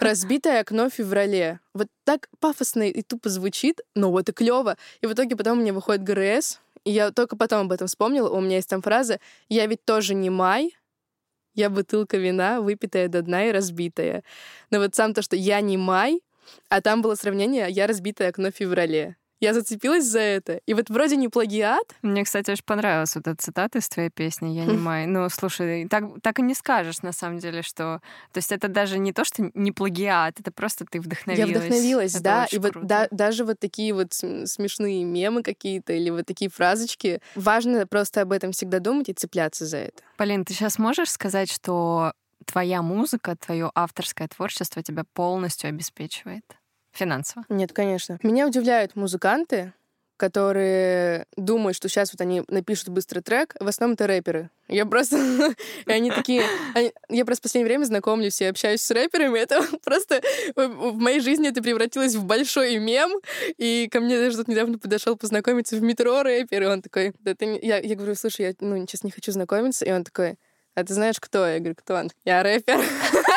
разбитое 0.00 0.60
окно 0.60 0.88
в 0.88 0.94
феврале. 0.94 1.58
Вот 1.74 1.88
так 2.04 2.28
пафосно 2.38 2.88
и 2.88 3.02
тупо 3.02 3.28
звучит, 3.28 3.80
но 3.96 4.12
вот 4.12 4.28
и 4.28 4.32
клево. 4.32 4.76
И 5.00 5.06
в 5.06 5.12
итоге 5.12 5.34
потом 5.34 5.58
мне 5.58 5.72
выходит 5.72 6.04
ГРС, 6.04 6.60
и 6.84 6.92
я 6.92 7.10
только 7.10 7.36
потом 7.36 7.62
об 7.62 7.72
этом 7.72 7.88
вспомнила. 7.88 8.30
У 8.30 8.40
меня 8.40 8.56
есть 8.56 8.68
там 8.68 8.80
фраза 8.80 9.18
«Я 9.48 9.66
ведь 9.66 9.84
тоже 9.84 10.14
не 10.14 10.30
май, 10.30 10.76
я 11.54 11.68
бутылка 11.68 12.16
вина, 12.16 12.60
выпитая 12.60 13.08
до 13.08 13.22
дна 13.22 13.46
и 13.46 13.52
разбитая». 13.52 14.22
Но 14.70 14.78
вот 14.78 14.94
сам 14.94 15.14
то, 15.14 15.22
что 15.22 15.34
«я 15.34 15.60
не 15.60 15.76
май», 15.76 16.20
а 16.68 16.80
там 16.80 17.02
было 17.02 17.16
сравнение 17.16 17.68
«я 17.70 17.88
разбитое 17.88 18.28
окно 18.28 18.52
в 18.52 18.56
феврале». 18.56 19.16
Я 19.40 19.52
зацепилась 19.52 20.04
за 20.04 20.20
это. 20.20 20.60
И 20.66 20.74
вот 20.74 20.88
вроде 20.88 21.16
не 21.16 21.28
плагиат. 21.28 21.94
Мне, 22.02 22.24
кстати, 22.24 22.50
очень 22.50 22.64
понравилась 22.64 23.14
вот 23.14 23.26
эта 23.26 23.36
цитата 23.36 23.78
из 23.78 23.88
твоей 23.88 24.10
песни 24.10 24.48
«Я 24.48 24.64
не 24.64 24.76
май». 24.78 25.06
Ну, 25.06 25.28
слушай, 25.28 25.86
так, 25.88 26.04
так 26.22 26.38
и 26.38 26.42
не 26.42 26.54
скажешь, 26.54 27.02
на 27.02 27.12
самом 27.12 27.38
деле, 27.38 27.62
что... 27.62 28.00
То 28.32 28.38
есть 28.38 28.50
это 28.52 28.68
даже 28.68 28.98
не 28.98 29.12
то, 29.12 29.24
что 29.24 29.50
не 29.54 29.72
плагиат, 29.72 30.40
это 30.40 30.50
просто 30.50 30.86
ты 30.86 31.00
вдохновилась. 31.00 31.50
Я 31.50 31.58
вдохновилась, 31.58 32.14
это 32.14 32.24
да. 32.24 32.46
И 32.50 32.58
вот 32.58 32.72
да, 32.82 33.08
даже 33.10 33.44
вот 33.44 33.58
такие 33.58 33.92
вот 33.92 34.14
смешные 34.14 35.04
мемы 35.04 35.42
какие-то 35.42 35.92
или 35.92 36.10
вот 36.10 36.26
такие 36.26 36.50
фразочки. 36.50 37.20
Важно 37.34 37.86
просто 37.86 38.22
об 38.22 38.32
этом 38.32 38.52
всегда 38.52 38.78
думать 38.78 39.08
и 39.08 39.12
цепляться 39.12 39.66
за 39.66 39.78
это. 39.78 40.02
Полин, 40.16 40.44
ты 40.44 40.54
сейчас 40.54 40.78
можешь 40.78 41.10
сказать, 41.10 41.50
что 41.52 42.12
твоя 42.46 42.80
музыка, 42.80 43.36
твое 43.36 43.70
авторское 43.74 44.28
творчество 44.28 44.82
тебя 44.82 45.04
полностью 45.12 45.68
обеспечивает? 45.68 46.44
Финансово? 46.96 47.44
Нет, 47.48 47.72
конечно. 47.72 48.18
Меня 48.22 48.46
удивляют 48.46 48.96
музыканты, 48.96 49.72
которые 50.16 51.26
думают, 51.36 51.76
что 51.76 51.88
сейчас 51.88 52.12
вот 52.12 52.20
они 52.20 52.42
напишут 52.48 52.88
быстрый 52.88 53.20
трек, 53.20 53.54
в 53.60 53.68
основном 53.68 53.94
это 53.94 54.06
рэперы. 54.06 54.50
Я 54.68 54.86
просто... 54.86 55.16
и 55.86 55.92
они 55.92 56.10
такие... 56.10 56.42
Я 57.08 57.24
просто 57.24 57.42
в 57.42 57.44
последнее 57.44 57.68
время 57.68 57.84
знакомлюсь 57.84 58.40
и 58.40 58.46
общаюсь 58.46 58.80
с 58.80 58.90
рэперами. 58.90 59.38
Это 59.38 59.62
просто... 59.84 60.22
В 60.54 60.96
моей 60.98 61.20
жизни 61.20 61.48
это 61.48 61.62
превратилось 61.62 62.14
в 62.14 62.24
большой 62.24 62.78
мем. 62.78 63.12
И 63.58 63.88
ко 63.92 64.00
мне 64.00 64.18
даже 64.18 64.38
тут 64.38 64.48
недавно 64.48 64.78
подошел 64.78 65.16
познакомиться 65.16 65.76
в 65.76 65.82
метро 65.82 66.22
рэпер, 66.22 66.62
и 66.62 66.66
он 66.66 66.82
такой... 66.82 67.12
Да 67.20 67.34
ты... 67.34 67.58
я, 67.62 67.78
я 67.78 67.94
говорю, 67.94 68.14
слушай, 68.14 68.46
я 68.46 68.54
ну, 68.60 68.78
сейчас 68.86 69.04
не 69.04 69.10
хочу 69.10 69.32
знакомиться. 69.32 69.84
И 69.84 69.92
он 69.92 70.02
такой, 70.02 70.36
а 70.74 70.84
ты 70.84 70.94
знаешь, 70.94 71.20
кто? 71.20 71.46
Я 71.46 71.58
говорю, 71.58 71.74
кто 71.74 71.94
он? 71.94 72.10
Я 72.24 72.42
рэпер. 72.42 72.80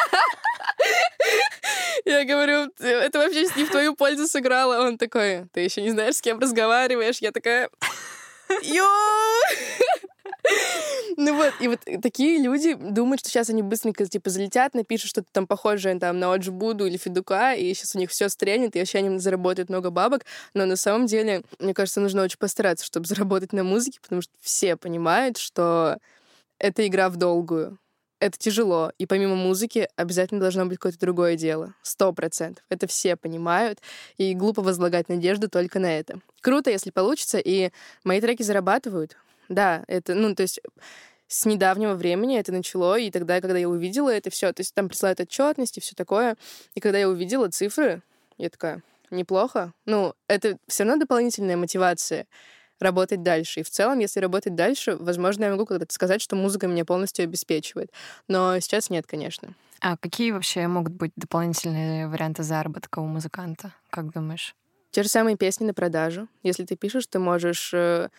Я 2.09 2.25
говорю, 2.25 2.71
это 2.79 3.19
вообще 3.19 3.45
не 3.55 3.65
в 3.65 3.69
твою 3.69 3.95
пользу 3.95 4.27
сыграло. 4.27 4.87
Он 4.87 4.97
такой, 4.97 5.45
ты 5.53 5.61
еще 5.61 5.81
не 5.81 5.91
знаешь, 5.91 6.15
с 6.15 6.21
кем 6.21 6.39
разговариваешь. 6.39 7.19
Я 7.19 7.31
такая, 7.31 7.69
ё! 8.63 8.87
Ну 11.17 11.35
вот, 11.35 11.53
и 11.59 11.67
вот 11.67 11.81
такие 12.01 12.41
люди 12.41 12.73
думают, 12.73 13.19
что 13.19 13.29
сейчас 13.29 13.49
они 13.49 13.61
быстренько, 13.61 14.05
типа, 14.05 14.29
залетят, 14.29 14.73
напишут 14.73 15.09
что-то 15.09 15.27
там 15.31 15.45
похожее 15.45 15.99
там, 15.99 16.17
на 16.17 16.33
Оджбуду 16.33 16.87
или 16.87 16.97
Федука, 16.97 17.53
и 17.53 17.73
сейчас 17.73 17.95
у 17.95 17.99
них 17.99 18.09
все 18.09 18.29
стрельнет, 18.29 18.75
и 18.75 18.79
вообще 18.79 18.99
они 18.99 19.19
заработают 19.19 19.69
много 19.69 19.91
бабок. 19.91 20.25
Но 20.53 20.65
на 20.65 20.77
самом 20.77 21.05
деле, 21.05 21.43
мне 21.59 21.73
кажется, 21.73 21.99
нужно 21.99 22.23
очень 22.23 22.39
постараться, 22.39 22.85
чтобы 22.85 23.05
заработать 23.05 23.53
на 23.53 23.63
музыке, 23.63 23.99
потому 24.01 24.21
что 24.21 24.31
все 24.41 24.77
понимают, 24.77 25.37
что 25.37 25.97
это 26.57 26.87
игра 26.87 27.09
в 27.09 27.17
долгую 27.17 27.77
это 28.19 28.37
тяжело. 28.37 28.91
И 28.97 29.05
помимо 29.05 29.35
музыки 29.35 29.87
обязательно 29.95 30.39
должно 30.39 30.65
быть 30.65 30.77
какое-то 30.77 30.99
другое 30.99 31.35
дело. 31.35 31.73
Сто 31.81 32.11
процентов. 32.13 32.63
Это 32.69 32.87
все 32.87 33.15
понимают. 33.15 33.79
И 34.17 34.33
глупо 34.33 34.61
возлагать 34.61 35.09
надежду 35.09 35.49
только 35.49 35.79
на 35.79 35.97
это. 35.97 36.19
Круто, 36.41 36.69
если 36.69 36.91
получится. 36.91 37.39
И 37.39 37.71
мои 38.03 38.21
треки 38.21 38.43
зарабатывают. 38.43 39.17
Да, 39.47 39.83
это, 39.87 40.13
ну, 40.13 40.35
то 40.35 40.43
есть 40.43 40.59
с 41.27 41.45
недавнего 41.45 41.93
времени 41.93 42.37
это 42.37 42.51
начало, 42.51 42.97
и 42.97 43.11
тогда, 43.11 43.39
когда 43.39 43.57
я 43.57 43.69
увидела 43.69 44.09
это 44.09 44.29
все, 44.29 44.51
то 44.51 44.61
есть 44.61 44.73
там 44.73 44.89
присылают 44.89 45.19
отчетность 45.19 45.77
и 45.77 45.81
все 45.81 45.95
такое, 45.95 46.35
и 46.73 46.79
когда 46.79 46.97
я 46.97 47.07
увидела 47.07 47.49
цифры, 47.49 48.01
я 48.37 48.49
такая, 48.49 48.81
неплохо. 49.11 49.73
Ну, 49.85 50.15
это 50.27 50.57
все 50.67 50.83
равно 50.83 50.99
дополнительная 50.99 51.55
мотивация 51.55 52.25
работать 52.79 53.23
дальше. 53.23 53.61
И 53.61 53.63
в 53.63 53.69
целом, 53.69 53.99
если 53.99 54.19
работать 54.19 54.55
дальше, 54.55 54.95
возможно, 54.95 55.45
я 55.45 55.51
могу 55.51 55.65
когда-то 55.65 55.93
сказать, 55.93 56.21
что 56.21 56.35
музыка 56.35 56.67
меня 56.67 56.85
полностью 56.85 57.23
обеспечивает. 57.23 57.91
Но 58.27 58.59
сейчас 58.59 58.89
нет, 58.89 59.05
конечно. 59.07 59.53
А 59.81 59.95
какие 59.97 60.31
вообще 60.31 60.67
могут 60.67 60.93
быть 60.93 61.11
дополнительные 61.15 62.07
варианты 62.07 62.43
заработка 62.43 62.99
у 62.99 63.05
музыканта, 63.05 63.73
как 63.89 64.11
думаешь? 64.11 64.55
Те 64.91 65.03
же 65.03 65.09
самые 65.09 65.37
песни 65.37 65.65
на 65.65 65.73
продажу. 65.73 66.27
Если 66.43 66.65
ты 66.65 66.75
пишешь, 66.75 67.07
ты 67.07 67.19
можешь 67.19 67.71
э, 67.73 68.09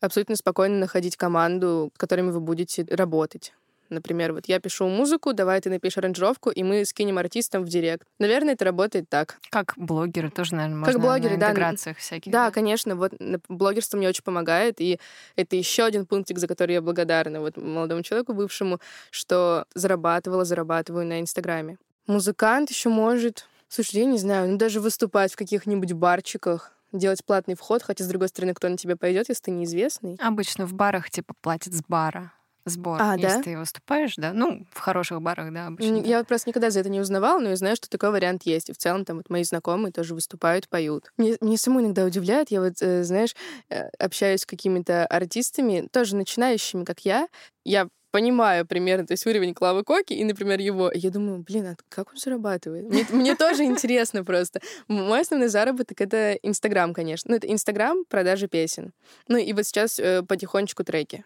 абсолютно 0.00 0.36
спокойно 0.36 0.78
находить 0.78 1.16
команду, 1.16 1.90
с 1.94 1.98
которыми 1.98 2.30
вы 2.30 2.40
будете 2.40 2.86
работать. 2.90 3.54
Например, 3.90 4.32
вот 4.32 4.46
я 4.46 4.60
пишу 4.60 4.88
музыку, 4.88 5.32
давай 5.32 5.60
ты 5.60 5.68
напишешь 5.68 5.98
аранжировку, 5.98 6.50
и 6.50 6.62
мы 6.62 6.84
скинем 6.84 7.18
артистам 7.18 7.64
в 7.64 7.68
директ. 7.68 8.06
Наверное, 8.20 8.54
это 8.54 8.64
работает 8.64 9.08
так. 9.08 9.38
Как 9.50 9.74
блогеры 9.76 10.30
тоже, 10.30 10.54
наверное, 10.54 10.78
можно 10.78 10.92
как 10.92 11.02
блогеры, 11.02 11.36
на 11.36 11.44
интеграциях 11.48 11.96
да, 11.96 12.00
всяких. 12.00 12.32
Да, 12.32 12.46
да, 12.46 12.50
конечно. 12.52 12.94
Вот 12.94 13.12
блогерство 13.48 13.96
мне 13.96 14.08
очень 14.08 14.22
помогает, 14.22 14.80
и 14.80 15.00
это 15.34 15.56
еще 15.56 15.84
один 15.84 16.06
пунктик, 16.06 16.38
за 16.38 16.46
который 16.46 16.74
я 16.74 16.82
благодарна 16.82 17.40
вот 17.40 17.56
молодому 17.56 18.02
человеку 18.02 18.32
бывшему, 18.32 18.80
что 19.10 19.66
зарабатывала, 19.74 20.44
зарабатываю 20.44 21.04
на 21.04 21.20
Инстаграме. 21.20 21.78
Музыкант 22.06 22.70
еще 22.70 22.88
может, 22.90 23.46
слушай, 23.68 23.96
я 23.96 24.04
не 24.04 24.18
знаю, 24.18 24.50
ну 24.50 24.56
даже 24.56 24.80
выступать 24.80 25.32
в 25.32 25.36
каких-нибудь 25.36 25.92
барчиках, 25.92 26.72
делать 26.92 27.24
платный 27.24 27.54
вход, 27.54 27.82
хотя, 27.82 28.04
с 28.04 28.08
другой 28.08 28.28
стороны, 28.28 28.54
кто 28.54 28.68
на 28.68 28.76
тебя 28.76 28.96
пойдет, 28.96 29.28
если 29.28 29.44
ты 29.44 29.50
неизвестный. 29.50 30.16
Обычно 30.20 30.66
в 30.66 30.74
барах, 30.74 31.10
типа, 31.10 31.34
платят 31.40 31.72
с 31.72 31.82
бара 31.86 32.32
сбор, 32.64 33.00
а, 33.00 33.16
если 33.16 33.36
да? 33.36 33.42
ты 33.42 33.58
выступаешь, 33.58 34.14
да. 34.16 34.32
Ну, 34.32 34.66
в 34.72 34.78
хороших 34.78 35.20
барах, 35.22 35.52
да, 35.52 35.66
обычно. 35.66 35.96
Я 35.96 36.18
вот 36.18 36.28
просто 36.28 36.50
никогда 36.50 36.70
за 36.70 36.80
это 36.80 36.88
не 36.88 37.00
узнавала, 37.00 37.40
но 37.40 37.50
я 37.50 37.56
знаю, 37.56 37.76
что 37.76 37.88
такой 37.88 38.10
вариант 38.10 38.42
есть. 38.44 38.70
И 38.70 38.72
в 38.72 38.78
целом 38.78 39.04
там 39.04 39.18
вот 39.18 39.30
мои 39.30 39.44
знакомые 39.44 39.92
тоже 39.92 40.14
выступают, 40.14 40.68
поют. 40.68 41.10
Мне, 41.16 41.36
мне 41.40 41.56
саму 41.56 41.80
иногда 41.80 42.04
удивляет, 42.04 42.50
я 42.50 42.60
вот, 42.60 42.74
э, 42.80 43.02
знаешь, 43.04 43.34
э, 43.68 43.88
общаюсь 43.98 44.42
с 44.42 44.46
какими-то 44.46 45.06
артистами, 45.06 45.88
тоже 45.90 46.16
начинающими, 46.16 46.84
как 46.84 47.00
я. 47.00 47.28
Я 47.64 47.88
понимаю 48.10 48.66
примерно, 48.66 49.06
то 49.06 49.12
есть 49.12 49.26
уровень 49.26 49.54
Клавы 49.54 49.84
Коки 49.84 50.12
и, 50.12 50.24
например, 50.24 50.60
его. 50.60 50.90
Я 50.92 51.10
думаю, 51.10 51.44
блин, 51.46 51.66
а 51.66 51.76
как 51.88 52.10
он 52.10 52.16
зарабатывает? 52.16 52.88
Мне, 52.88 53.06
мне 53.10 53.34
тоже 53.36 53.64
интересно 53.64 54.24
просто. 54.24 54.60
Мой 54.88 55.20
основной 55.20 55.48
заработок— 55.48 56.00
это 56.02 56.34
Инстаграм, 56.42 56.94
конечно. 56.94 57.30
Ну, 57.30 57.36
это 57.36 57.50
Инстаграм, 57.50 58.04
продажи 58.08 58.48
песен. 58.48 58.92
Ну, 59.28 59.36
и 59.36 59.52
вот 59.52 59.66
сейчас 59.66 59.98
э, 59.98 60.22
потихонечку 60.22 60.84
треки. 60.84 61.24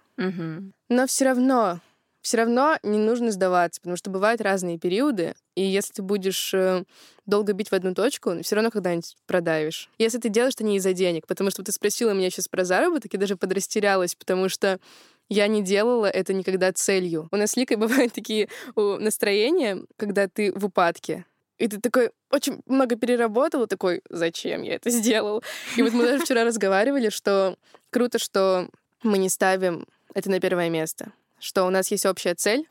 Но 0.88 1.06
все 1.06 1.24
равно 1.24 1.80
все 2.24 2.38
равно 2.38 2.78
не 2.82 2.98
нужно 2.98 3.30
сдаваться, 3.30 3.82
потому 3.82 3.98
что 3.98 4.08
бывают 4.08 4.40
разные 4.40 4.78
периоды, 4.78 5.34
и 5.56 5.62
если 5.62 5.92
ты 5.92 6.02
будешь 6.02 6.54
э, 6.54 6.84
долго 7.26 7.52
бить 7.52 7.68
в 7.68 7.74
одну 7.74 7.94
точку, 7.94 8.42
все 8.42 8.54
равно 8.54 8.70
когда-нибудь 8.70 9.14
продавишь. 9.26 9.90
Если 9.98 10.16
ты 10.16 10.30
делаешь 10.30 10.54
это 10.54 10.64
не 10.64 10.78
из-за 10.78 10.94
денег, 10.94 11.26
потому 11.26 11.50
что 11.50 11.62
ты 11.62 11.70
спросила 11.70 12.12
меня 12.12 12.30
сейчас 12.30 12.48
про 12.48 12.64
заработок, 12.64 13.12
и 13.12 13.18
даже 13.18 13.36
подрастерялась, 13.36 14.14
потому 14.14 14.48
что 14.48 14.80
я 15.28 15.46
не 15.46 15.62
делала 15.62 16.06
это 16.06 16.32
никогда 16.32 16.72
целью. 16.72 17.28
У 17.30 17.36
нас 17.36 17.52
с 17.52 17.56
Ликой 17.56 17.76
бывают 17.78 18.12
такие 18.12 18.48
настроения, 18.76 19.82
когда 19.96 20.28
ты 20.28 20.52
в 20.52 20.64
упадке. 20.64 21.24
И 21.58 21.68
ты 21.68 21.80
такой 21.80 22.10
очень 22.30 22.62
много 22.66 22.96
переработал, 22.96 23.66
такой, 23.66 24.02
зачем 24.10 24.62
я 24.62 24.74
это 24.74 24.90
сделал? 24.90 25.42
И 25.76 25.82
вот 25.82 25.92
мы 25.92 26.04
даже 26.04 26.24
вчера 26.24 26.44
разговаривали, 26.44 27.10
что 27.10 27.56
круто, 27.90 28.18
что 28.18 28.68
мы 29.02 29.18
не 29.18 29.28
ставим 29.28 29.86
это 30.14 30.30
на 30.30 30.40
первое 30.40 30.68
место. 30.68 31.12
Что 31.38 31.64
у 31.64 31.70
нас 31.70 31.90
есть 31.90 32.06
общая 32.06 32.34
цель, 32.34 32.68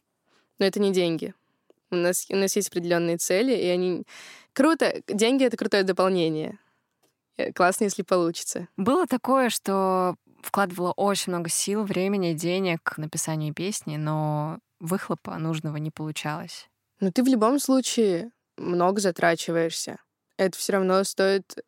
но 0.60 0.66
это 0.66 0.80
не 0.80 0.92
деньги. 0.92 1.34
У 1.92 1.96
нас, 1.96 2.26
у 2.30 2.36
нас 2.36 2.56
есть 2.56 2.70
определенные 2.70 3.18
цели, 3.18 3.54
и 3.54 3.68
они... 3.68 4.04
Круто. 4.54 5.02
Деньги— 5.08 5.44
это 5.46 5.58
крутое 5.58 5.84
дополнение. 5.84 6.60
Э, 7.38 7.52
классно, 7.52 7.86
если 7.86 8.04
получится. 8.04 8.68
Было 8.78 9.08
такое, 9.08 9.50
что 9.50 10.16
вкладывала 10.42 10.92
очень 10.92 11.32
много 11.32 11.50
сил, 11.50 11.84
времени, 11.84 12.34
денег 12.34 12.94
в 12.96 12.98
написание 12.98 13.54
песни, 13.54 13.98
но 13.98 14.60
выхлопа 14.80 15.38
нужного 15.38 15.78
не 15.78 15.92
получалось. 15.92 16.68
Но 17.00 17.12
ты 17.12 17.24
в 17.24 17.28
любом 17.28 17.60
случае 17.60 18.32
много 18.58 19.02
затрачиваешься. 19.02 19.98
Это 20.38 20.58
все 20.58 20.74
равно 20.74 21.04
стоит 21.04 21.64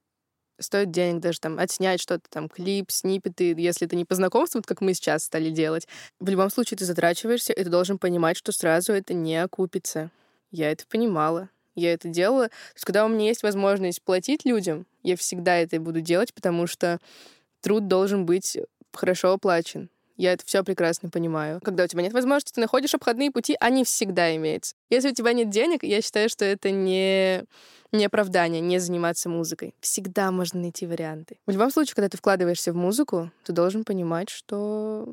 стоит 0.60 0.92
денег 0.92 1.22
даже 1.22 1.40
там 1.42 1.60
отснять 1.60 2.02
что-то, 2.02 2.24
там, 2.30 2.48
клип, 2.48 2.90
снипеты, 2.90 3.54
если 3.58 3.88
это 3.88 3.96
не 3.98 4.06
по 4.06 4.16
знакомству, 4.16 4.60
вот 4.60 4.66
как 4.66 4.80
мы 4.80 4.94
сейчас 4.94 5.26
стали 5.26 5.50
делать. 5.50 5.88
В 6.20 6.30
любом 6.30 6.50
случае 6.50 6.78
ты 6.78 6.86
затрачиваешься, 6.86 7.52
и 7.52 7.64
ты 7.64 7.70
должен 7.70 7.98
понимать, 7.98 8.38
что 8.38 8.54
сразу 8.54 8.94
это 8.94 9.14
не 9.14 9.36
окупится. 9.36 10.12
Я 10.52 10.72
это 10.72 10.86
понимала. 10.88 11.50
Я 11.76 11.92
это 11.94 12.08
делала. 12.08 12.48
То 12.48 12.76
есть, 12.76 12.86
когда 12.86 13.06
у 13.06 13.10
меня 13.10 13.26
есть 13.26 13.44
возможность 13.44 14.02
платить 14.02 14.46
людям, 14.46 14.86
я 15.06 15.16
всегда 15.16 15.56
это 15.58 15.80
буду 15.80 16.02
делать, 16.02 16.34
потому 16.34 16.68
что 16.68 17.00
труд 17.62 17.88
должен 17.88 18.26
быть 18.26 18.58
хорошо 18.94 19.34
оплачен. 19.34 19.90
Я 20.18 20.34
это 20.34 20.46
все 20.46 20.64
прекрасно 20.64 21.10
понимаю. 21.10 21.60
Когда 21.62 21.84
у 21.84 21.88
тебя 21.88 22.02
нет 22.02 22.14
возможности, 22.14 22.54
ты 22.54 22.62
находишь 22.62 22.94
обходные 22.94 23.32
пути, 23.32 23.58
они 23.60 23.84
всегда 23.84 24.34
имеются. 24.36 24.74
Если 24.90 25.10
у 25.10 25.14
тебя 25.14 25.34
нет 25.34 25.50
денег, 25.50 25.84
я 25.84 26.02
считаю, 26.02 26.30
что 26.30 26.46
это 26.46 26.72
не, 26.72 27.44
не 27.92 28.06
оправдание, 28.06 28.62
не 28.62 28.80
заниматься 28.80 29.28
музыкой. 29.28 29.76
Всегда 29.82 30.32
можно 30.32 30.62
найти 30.62 30.88
варианты. 30.88 31.38
В 31.46 31.52
любом 31.52 31.70
случае, 31.70 31.96
когда 31.96 32.08
ты 32.08 32.18
вкладываешься 32.18 32.72
в 32.72 32.76
музыку, 32.78 33.30
ты 33.44 33.52
должен 33.52 33.84
понимать, 33.84 34.30
что 34.30 35.10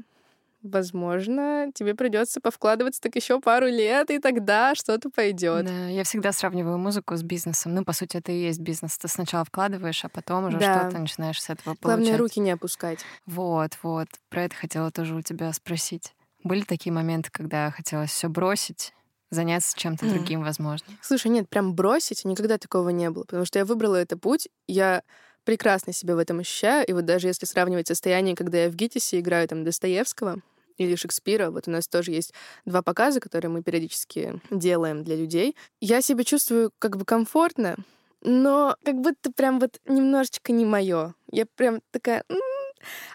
возможно, 0.62 1.70
тебе 1.74 1.94
придется 1.94 2.40
повкладываться 2.40 3.00
так 3.00 3.14
еще 3.16 3.40
пару 3.40 3.66
лет, 3.66 4.10
и 4.10 4.18
тогда 4.18 4.74
что-то 4.74 5.10
пойдет. 5.10 5.66
Да, 5.66 5.88
я 5.88 6.04
всегда 6.04 6.32
сравниваю 6.32 6.78
музыку 6.78 7.16
с 7.16 7.22
бизнесом. 7.22 7.74
Ну, 7.74 7.84
по 7.84 7.92
сути, 7.92 8.16
это 8.16 8.32
и 8.32 8.42
есть 8.42 8.60
бизнес. 8.60 8.98
Ты 8.98 9.08
сначала 9.08 9.44
вкладываешь, 9.44 10.04
а 10.04 10.08
потом 10.08 10.46
уже 10.46 10.58
да. 10.58 10.80
что-то 10.80 10.98
начинаешь 10.98 11.42
с 11.42 11.50
этого 11.50 11.74
получать. 11.74 12.04
Главное, 12.04 12.18
руки 12.18 12.40
не 12.40 12.50
опускать. 12.50 13.00
Вот, 13.26 13.78
вот. 13.82 14.08
Про 14.28 14.44
это 14.44 14.54
хотела 14.54 14.90
тоже 14.90 15.14
у 15.14 15.22
тебя 15.22 15.52
спросить. 15.52 16.14
Были 16.44 16.62
такие 16.62 16.92
моменты, 16.92 17.30
когда 17.32 17.70
хотелось 17.70 18.10
все 18.10 18.28
бросить, 18.28 18.92
заняться 19.30 19.78
чем-то 19.78 20.08
другим, 20.08 20.42
возможно? 20.42 20.86
Слушай, 21.00 21.28
нет, 21.28 21.48
прям 21.48 21.74
бросить 21.74 22.24
никогда 22.24 22.58
такого 22.58 22.88
не 22.90 23.10
было, 23.10 23.24
потому 23.24 23.44
что 23.44 23.58
я 23.58 23.64
выбрала 23.64 23.96
этот 23.96 24.20
путь, 24.20 24.48
я 24.66 25.02
прекрасно 25.44 25.92
себя 25.92 26.14
в 26.14 26.18
этом 26.18 26.40
ощущаю. 26.40 26.86
И 26.86 26.92
вот 26.92 27.04
даже 27.04 27.28
если 27.28 27.46
сравнивать 27.46 27.88
состояние, 27.88 28.36
когда 28.36 28.64
я 28.64 28.70
в 28.70 28.74
ГИТИСе 28.74 29.20
играю 29.20 29.48
там 29.48 29.64
Достоевского, 29.64 30.40
или 30.76 30.94
Шекспира. 30.94 31.50
Вот 31.50 31.68
у 31.68 31.70
нас 31.70 31.88
тоже 31.88 32.12
есть 32.12 32.32
два 32.64 32.82
показа, 32.82 33.20
которые 33.20 33.50
мы 33.50 33.62
периодически 33.62 34.40
делаем 34.50 35.04
для 35.04 35.16
людей. 35.16 35.56
Я 35.80 36.02
себя 36.02 36.24
чувствую 36.24 36.72
как 36.78 36.96
бы 36.96 37.04
комфортно, 37.04 37.76
но 38.22 38.76
как 38.84 38.96
будто 39.00 39.32
прям 39.32 39.58
вот 39.58 39.80
немножечко 39.86 40.52
не 40.52 40.64
мое. 40.64 41.14
Я 41.30 41.46
прям 41.46 41.80
такая... 41.90 42.24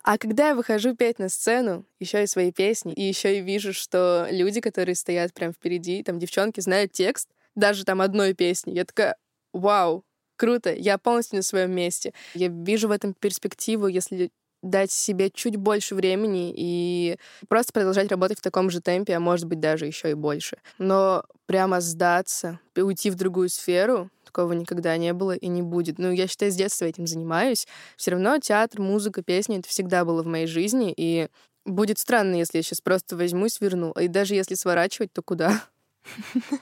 А 0.03 0.17
когда 0.17 0.49
я 0.49 0.55
выхожу 0.55 0.95
петь 0.95 1.19
на 1.19 1.27
сцену, 1.27 1.85
еще 1.99 2.23
и 2.23 2.27
свои 2.27 2.53
песни, 2.53 2.93
и 2.93 3.03
еще 3.03 3.37
и 3.37 3.41
вижу, 3.41 3.73
что 3.73 4.27
люди, 4.31 4.61
которые 4.61 4.95
стоят 4.95 5.33
прям 5.33 5.51
впереди, 5.51 6.03
там 6.03 6.19
девчонки 6.19 6.61
знают 6.61 6.93
текст, 6.93 7.27
даже 7.53 7.83
там 7.83 7.99
одной 7.99 8.33
песни, 8.33 8.71
я 8.71 8.85
такая, 8.85 9.17
вау, 9.51 10.05
круто, 10.37 10.73
я 10.73 10.97
полностью 10.97 11.37
на 11.37 11.43
своем 11.43 11.71
месте. 11.71 12.13
Я 12.33 12.47
вижу 12.47 12.87
в 12.87 12.91
этом 12.91 13.13
перспективу, 13.13 13.87
если 13.87 14.29
дать 14.61 14.91
себе 14.91 15.29
чуть 15.29 15.55
больше 15.55 15.95
времени 15.95 16.53
и 16.55 17.17
просто 17.47 17.73
продолжать 17.73 18.09
работать 18.09 18.39
в 18.39 18.41
таком 18.41 18.69
же 18.69 18.81
темпе, 18.81 19.15
а 19.15 19.19
может 19.19 19.45
быть 19.45 19.59
даже 19.59 19.85
еще 19.85 20.11
и 20.11 20.15
больше. 20.15 20.57
Но 20.77 21.23
прямо 21.45 21.81
сдаться, 21.81 22.59
уйти 22.75 23.09
в 23.09 23.15
другую 23.15 23.49
сферу, 23.49 24.09
такого 24.25 24.53
никогда 24.53 24.95
не 24.97 25.13
было 25.13 25.31
и 25.35 25.47
не 25.47 25.61
будет. 25.61 25.97
Ну, 25.97 26.11
я 26.11 26.27
считаю, 26.27 26.51
с 26.51 26.55
детства 26.55 26.85
этим 26.85 27.07
занимаюсь. 27.07 27.67
Все 27.95 28.11
равно 28.11 28.37
театр, 28.39 28.81
музыка, 28.81 29.23
песни— 29.23 29.57
это 29.59 29.69
всегда 29.69 30.05
было 30.05 30.21
в 30.21 30.27
моей 30.27 30.47
жизни, 30.47 30.93
и 30.95 31.27
будет 31.65 31.99
странно, 31.99 32.35
если 32.35 32.57
я 32.57 32.63
сейчас 32.63 32.81
просто 32.81 33.15
возьму 33.15 33.47
и 33.47 33.49
сверну. 33.49 33.91
И 33.93 34.07
даже 34.07 34.35
если 34.35 34.55
сворачивать, 34.55 35.11
то 35.13 35.21
куда? 35.21 35.63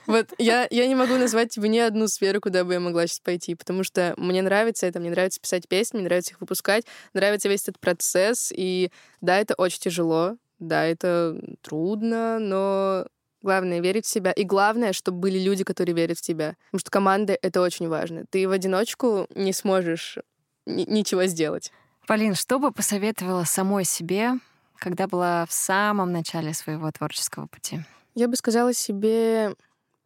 Вот 0.06 0.32
я, 0.38 0.66
я 0.70 0.86
не 0.86 0.94
могу 0.94 1.16
назвать 1.16 1.50
тебе 1.50 1.68
ни 1.68 1.78
одну 1.78 2.08
сферу, 2.08 2.40
куда 2.40 2.64
бы 2.64 2.74
я 2.74 2.80
могла 2.80 3.06
сейчас 3.06 3.20
пойти, 3.20 3.54
потому 3.54 3.82
что 3.84 4.14
мне 4.16 4.42
нравится 4.42 4.86
это, 4.86 5.00
мне 5.00 5.10
нравится 5.10 5.40
писать 5.40 5.68
песни, 5.68 5.98
мне 5.98 6.06
нравится 6.06 6.32
их 6.32 6.40
выпускать, 6.40 6.84
нравится 7.14 7.48
весь 7.48 7.62
этот 7.62 7.78
процесс, 7.78 8.52
и 8.54 8.90
да, 9.20 9.38
это 9.38 9.54
очень 9.54 9.80
тяжело, 9.80 10.36
да, 10.58 10.84
это 10.84 11.40
трудно, 11.62 12.38
но 12.38 13.06
главное— 13.42 13.80
верить 13.82 14.06
в 14.06 14.08
себя, 14.08 14.32
и 14.32 14.44
главное, 14.44 14.92
чтобы 14.92 15.18
были 15.18 15.38
люди, 15.38 15.64
которые 15.64 15.94
верят 15.94 16.18
в 16.18 16.22
тебя, 16.22 16.56
потому 16.66 16.80
что 16.80 16.90
команда— 16.90 17.38
это 17.42 17.60
очень 17.60 17.88
важно. 17.88 18.24
Ты 18.30 18.48
в 18.48 18.50
одиночку 18.50 19.26
не 19.34 19.52
сможешь 19.52 20.18
ничего 20.66 21.26
сделать. 21.26 21.72
Полин, 22.06 22.34
что 22.34 22.58
бы 22.58 22.72
посоветовала 22.72 23.44
самой 23.44 23.84
себе, 23.84 24.34
когда 24.78 25.06
была 25.06 25.46
в 25.46 25.52
самом 25.52 26.12
начале 26.12 26.54
своего 26.54 26.90
творческого 26.90 27.46
пути? 27.46 27.80
Я 28.16 28.28
бы 28.28 28.36
сказала 28.36 28.72
себе 28.72 29.54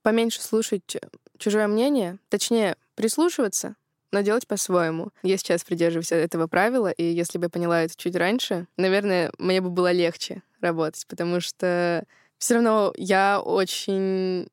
поменьше 0.02 0.42
слушать 0.42 0.96
чужое 1.38 1.68
мнение, 1.68 2.18
точнее, 2.28 2.76
прислушиваться, 2.96 3.76
но 4.10 4.20
делать 4.22 4.48
по-своему. 4.48 5.10
Я 5.22 5.36
сейчас 5.36 5.62
придерживаюсь 5.62 6.10
этого 6.10 6.48
правила, 6.48 6.90
и 6.90 7.04
если 7.04 7.38
бы 7.38 7.44
я 7.44 7.50
поняла 7.50 7.82
это 7.82 7.94
чуть 7.96 8.16
раньше, 8.16 8.66
наверное, 8.76 9.30
мне 9.38 9.60
бы 9.60 9.70
было 9.70 9.92
легче 9.92 10.42
работать, 10.60 11.06
потому 11.06 11.38
что 11.38 12.04
все 12.36 12.54
равно 12.54 12.92
я 12.96 13.40
очень 13.40 14.48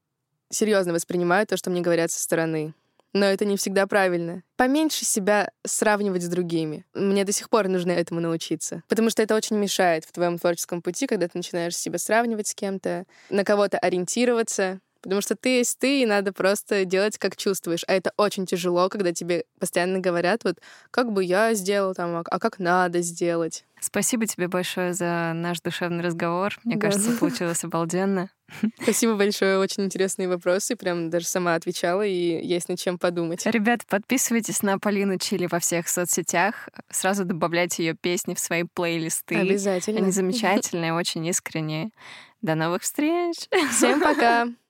серьезно 0.52 0.94
воспринимаю 0.94 1.48
то, 1.48 1.58
что 1.58 1.72
мне 1.72 1.82
говорят 1.82 2.12
со 2.12 2.22
стороны 2.22 2.76
но 3.14 3.26
это 3.26 3.46
не 3.46 3.58
всегда 3.58 3.88
правильно. 3.88 4.44
Поменьше 4.56 5.06
себя 5.06 5.52
сравнивать 5.66 6.24
с 6.24 6.28
другими. 6.28 6.86
Мне 6.94 7.24
до 7.24 7.32
сих 7.32 7.50
пор 7.50 7.68
нужно 7.68 7.92
этому 7.92 8.20
научиться. 8.20 8.84
Потому 8.88 9.10
что 9.10 9.22
это 9.22 9.36
очень 9.36 9.58
мешает 9.58 10.06
в 10.06 10.12
твоем 10.12 10.38
творческом 10.38 10.82
пути, 10.82 11.08
когда 11.08 11.28
ты 11.28 11.38
начинаешь 11.38 11.76
себя 11.76 11.98
сравнивать 11.98 12.48
с 12.48 12.56
кем-то, 12.56 13.06
на 13.30 13.44
кого-то 13.44 13.78
ориентироваться. 13.78 14.80
Потому 15.02 15.22
что 15.22 15.36
ты 15.36 15.60
есть 15.60 15.80
ты, 15.80 16.02
и 16.02 16.06
надо 16.06 16.34
просто 16.34 16.84
делать, 16.86 17.18
как 17.18 17.38
чувствуешь. 17.38 17.84
А 17.88 17.94
это 17.94 18.12
очень 18.18 18.46
тяжело, 18.46 18.90
когда 18.90 19.14
тебе 19.14 19.46
постоянно 19.60 20.00
говорят, 20.00 20.44
вот, 20.44 20.58
как 20.92 21.12
бы 21.12 21.24
я 21.24 21.54
сделал 21.54 21.94
там, 21.94 22.18
а, 22.18 22.24
а 22.30 22.40
как 22.40 22.60
надо 22.60 23.02
сделать. 23.02 23.64
Спасибо 23.80 24.26
тебе 24.26 24.48
большое 24.48 24.94
за 24.94 25.32
наш 25.36 25.62
душевный 25.62 26.04
разговор. 26.04 26.58
Мне 26.64 26.76
да. 26.76 26.88
кажется, 26.88 27.12
получилось 27.20 27.64
обалденно. 27.64 28.30
Спасибо 28.82 29.16
большое, 29.16 29.60
очень 29.60 29.84
интересные 29.84 30.28
вопросы. 30.28 30.76
Прям 30.76 31.10
даже 31.10 31.26
сама 31.26 31.56
отвечала, 31.56 32.06
и 32.06 32.46
есть 32.46 32.70
над 32.70 32.80
чем 32.80 32.98
подумать. 32.98 33.46
Ребята, 33.46 33.86
подписывайтесь 33.88 34.62
на 34.62 34.80
Полину 34.80 35.18
Чили 35.18 35.48
во 35.48 35.60
всех 35.60 35.88
соцсетях. 35.88 36.70
Сразу 36.90 37.26
добавляйте 37.26 37.86
ее 37.86 37.94
песни 37.94 38.34
в 38.34 38.40
свои 38.40 38.64
плейлисты. 38.64 39.36
Обязательно. 39.36 40.00
Они 40.00 40.12
замечательные, 40.12 40.94
очень 40.96 41.26
искренние. 41.28 41.92
До 42.42 42.56
новых 42.56 42.84
встреч! 42.84 43.36
Всем 43.72 44.02
пока! 44.02 44.48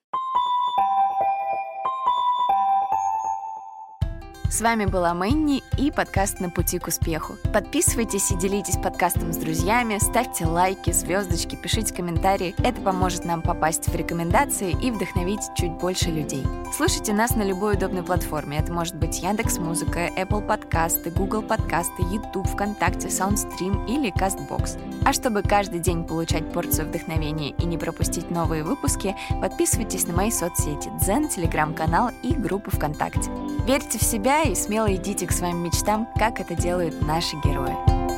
С 4.58 4.62
вами 4.62 4.86
была 4.86 5.14
Мэнни 5.14 5.62
и 5.78 5.92
подкаст 5.92 6.40
«На 6.40 6.50
пути 6.50 6.80
к 6.80 6.88
успеху». 6.88 7.36
Подписывайтесь 7.54 8.32
и 8.32 8.36
делитесь 8.36 8.76
подкастом 8.76 9.32
с 9.32 9.38
друзьями, 9.38 10.00
ставьте 10.00 10.48
лайки, 10.48 10.92
звездочки, 10.92 11.56
пишите 11.56 11.94
комментарии. 11.94 12.56
Это 12.58 12.82
поможет 12.82 13.24
нам 13.24 13.44
попасть 13.44 13.88
в 13.88 13.96
рекомендации 13.96 14.76
и 14.82 14.90
вдохновить 14.90 15.42
чуть 15.56 15.74
больше 15.74 16.10
людей. 16.10 16.44
Слушайте 16.76 17.14
нас 17.14 17.36
на 17.36 17.44
любой 17.44 17.76
удобной 17.76 18.02
платформе. 18.02 18.58
Это 18.58 18.74
может 18.74 18.96
быть 18.96 19.22
Яндекс 19.22 19.60
Музыка, 19.60 20.10
Apple 20.18 20.46
подкасты, 20.48 21.12
Google 21.12 21.44
подкасты, 21.44 22.02
YouTube, 22.02 22.48
ВКонтакте, 22.48 23.10
Soundstream 23.10 23.86
или 23.88 24.12
CastBox. 24.12 24.80
А 25.06 25.14
чтобы 25.14 25.44
каждый 25.44 25.82
день 25.82 26.04
получать 26.04 26.52
порцию 26.52 26.88
вдохновения 26.88 27.52
и 27.52 27.66
не 27.66 27.78
пропустить 27.78 28.32
новые 28.32 28.64
выпуски, 28.64 29.16
подписывайтесь 29.40 30.08
на 30.08 30.14
мои 30.14 30.32
соцсети 30.32 30.90
Дзен, 31.00 31.30
Телеграм-канал 31.30 32.10
и 32.24 32.34
группу 32.34 32.72
ВКонтакте. 32.72 33.30
Верьте 33.68 34.00
в 34.00 34.04
себя 34.04 34.47
и 34.48 34.56
смело 34.56 34.94
идите 34.94 35.28
к 35.28 35.32
своим 35.32 35.58
мечтам, 35.64 36.08
как 36.16 36.40
это 36.40 36.56
делают 36.56 37.02
наши 37.02 37.36
герои. 37.44 38.17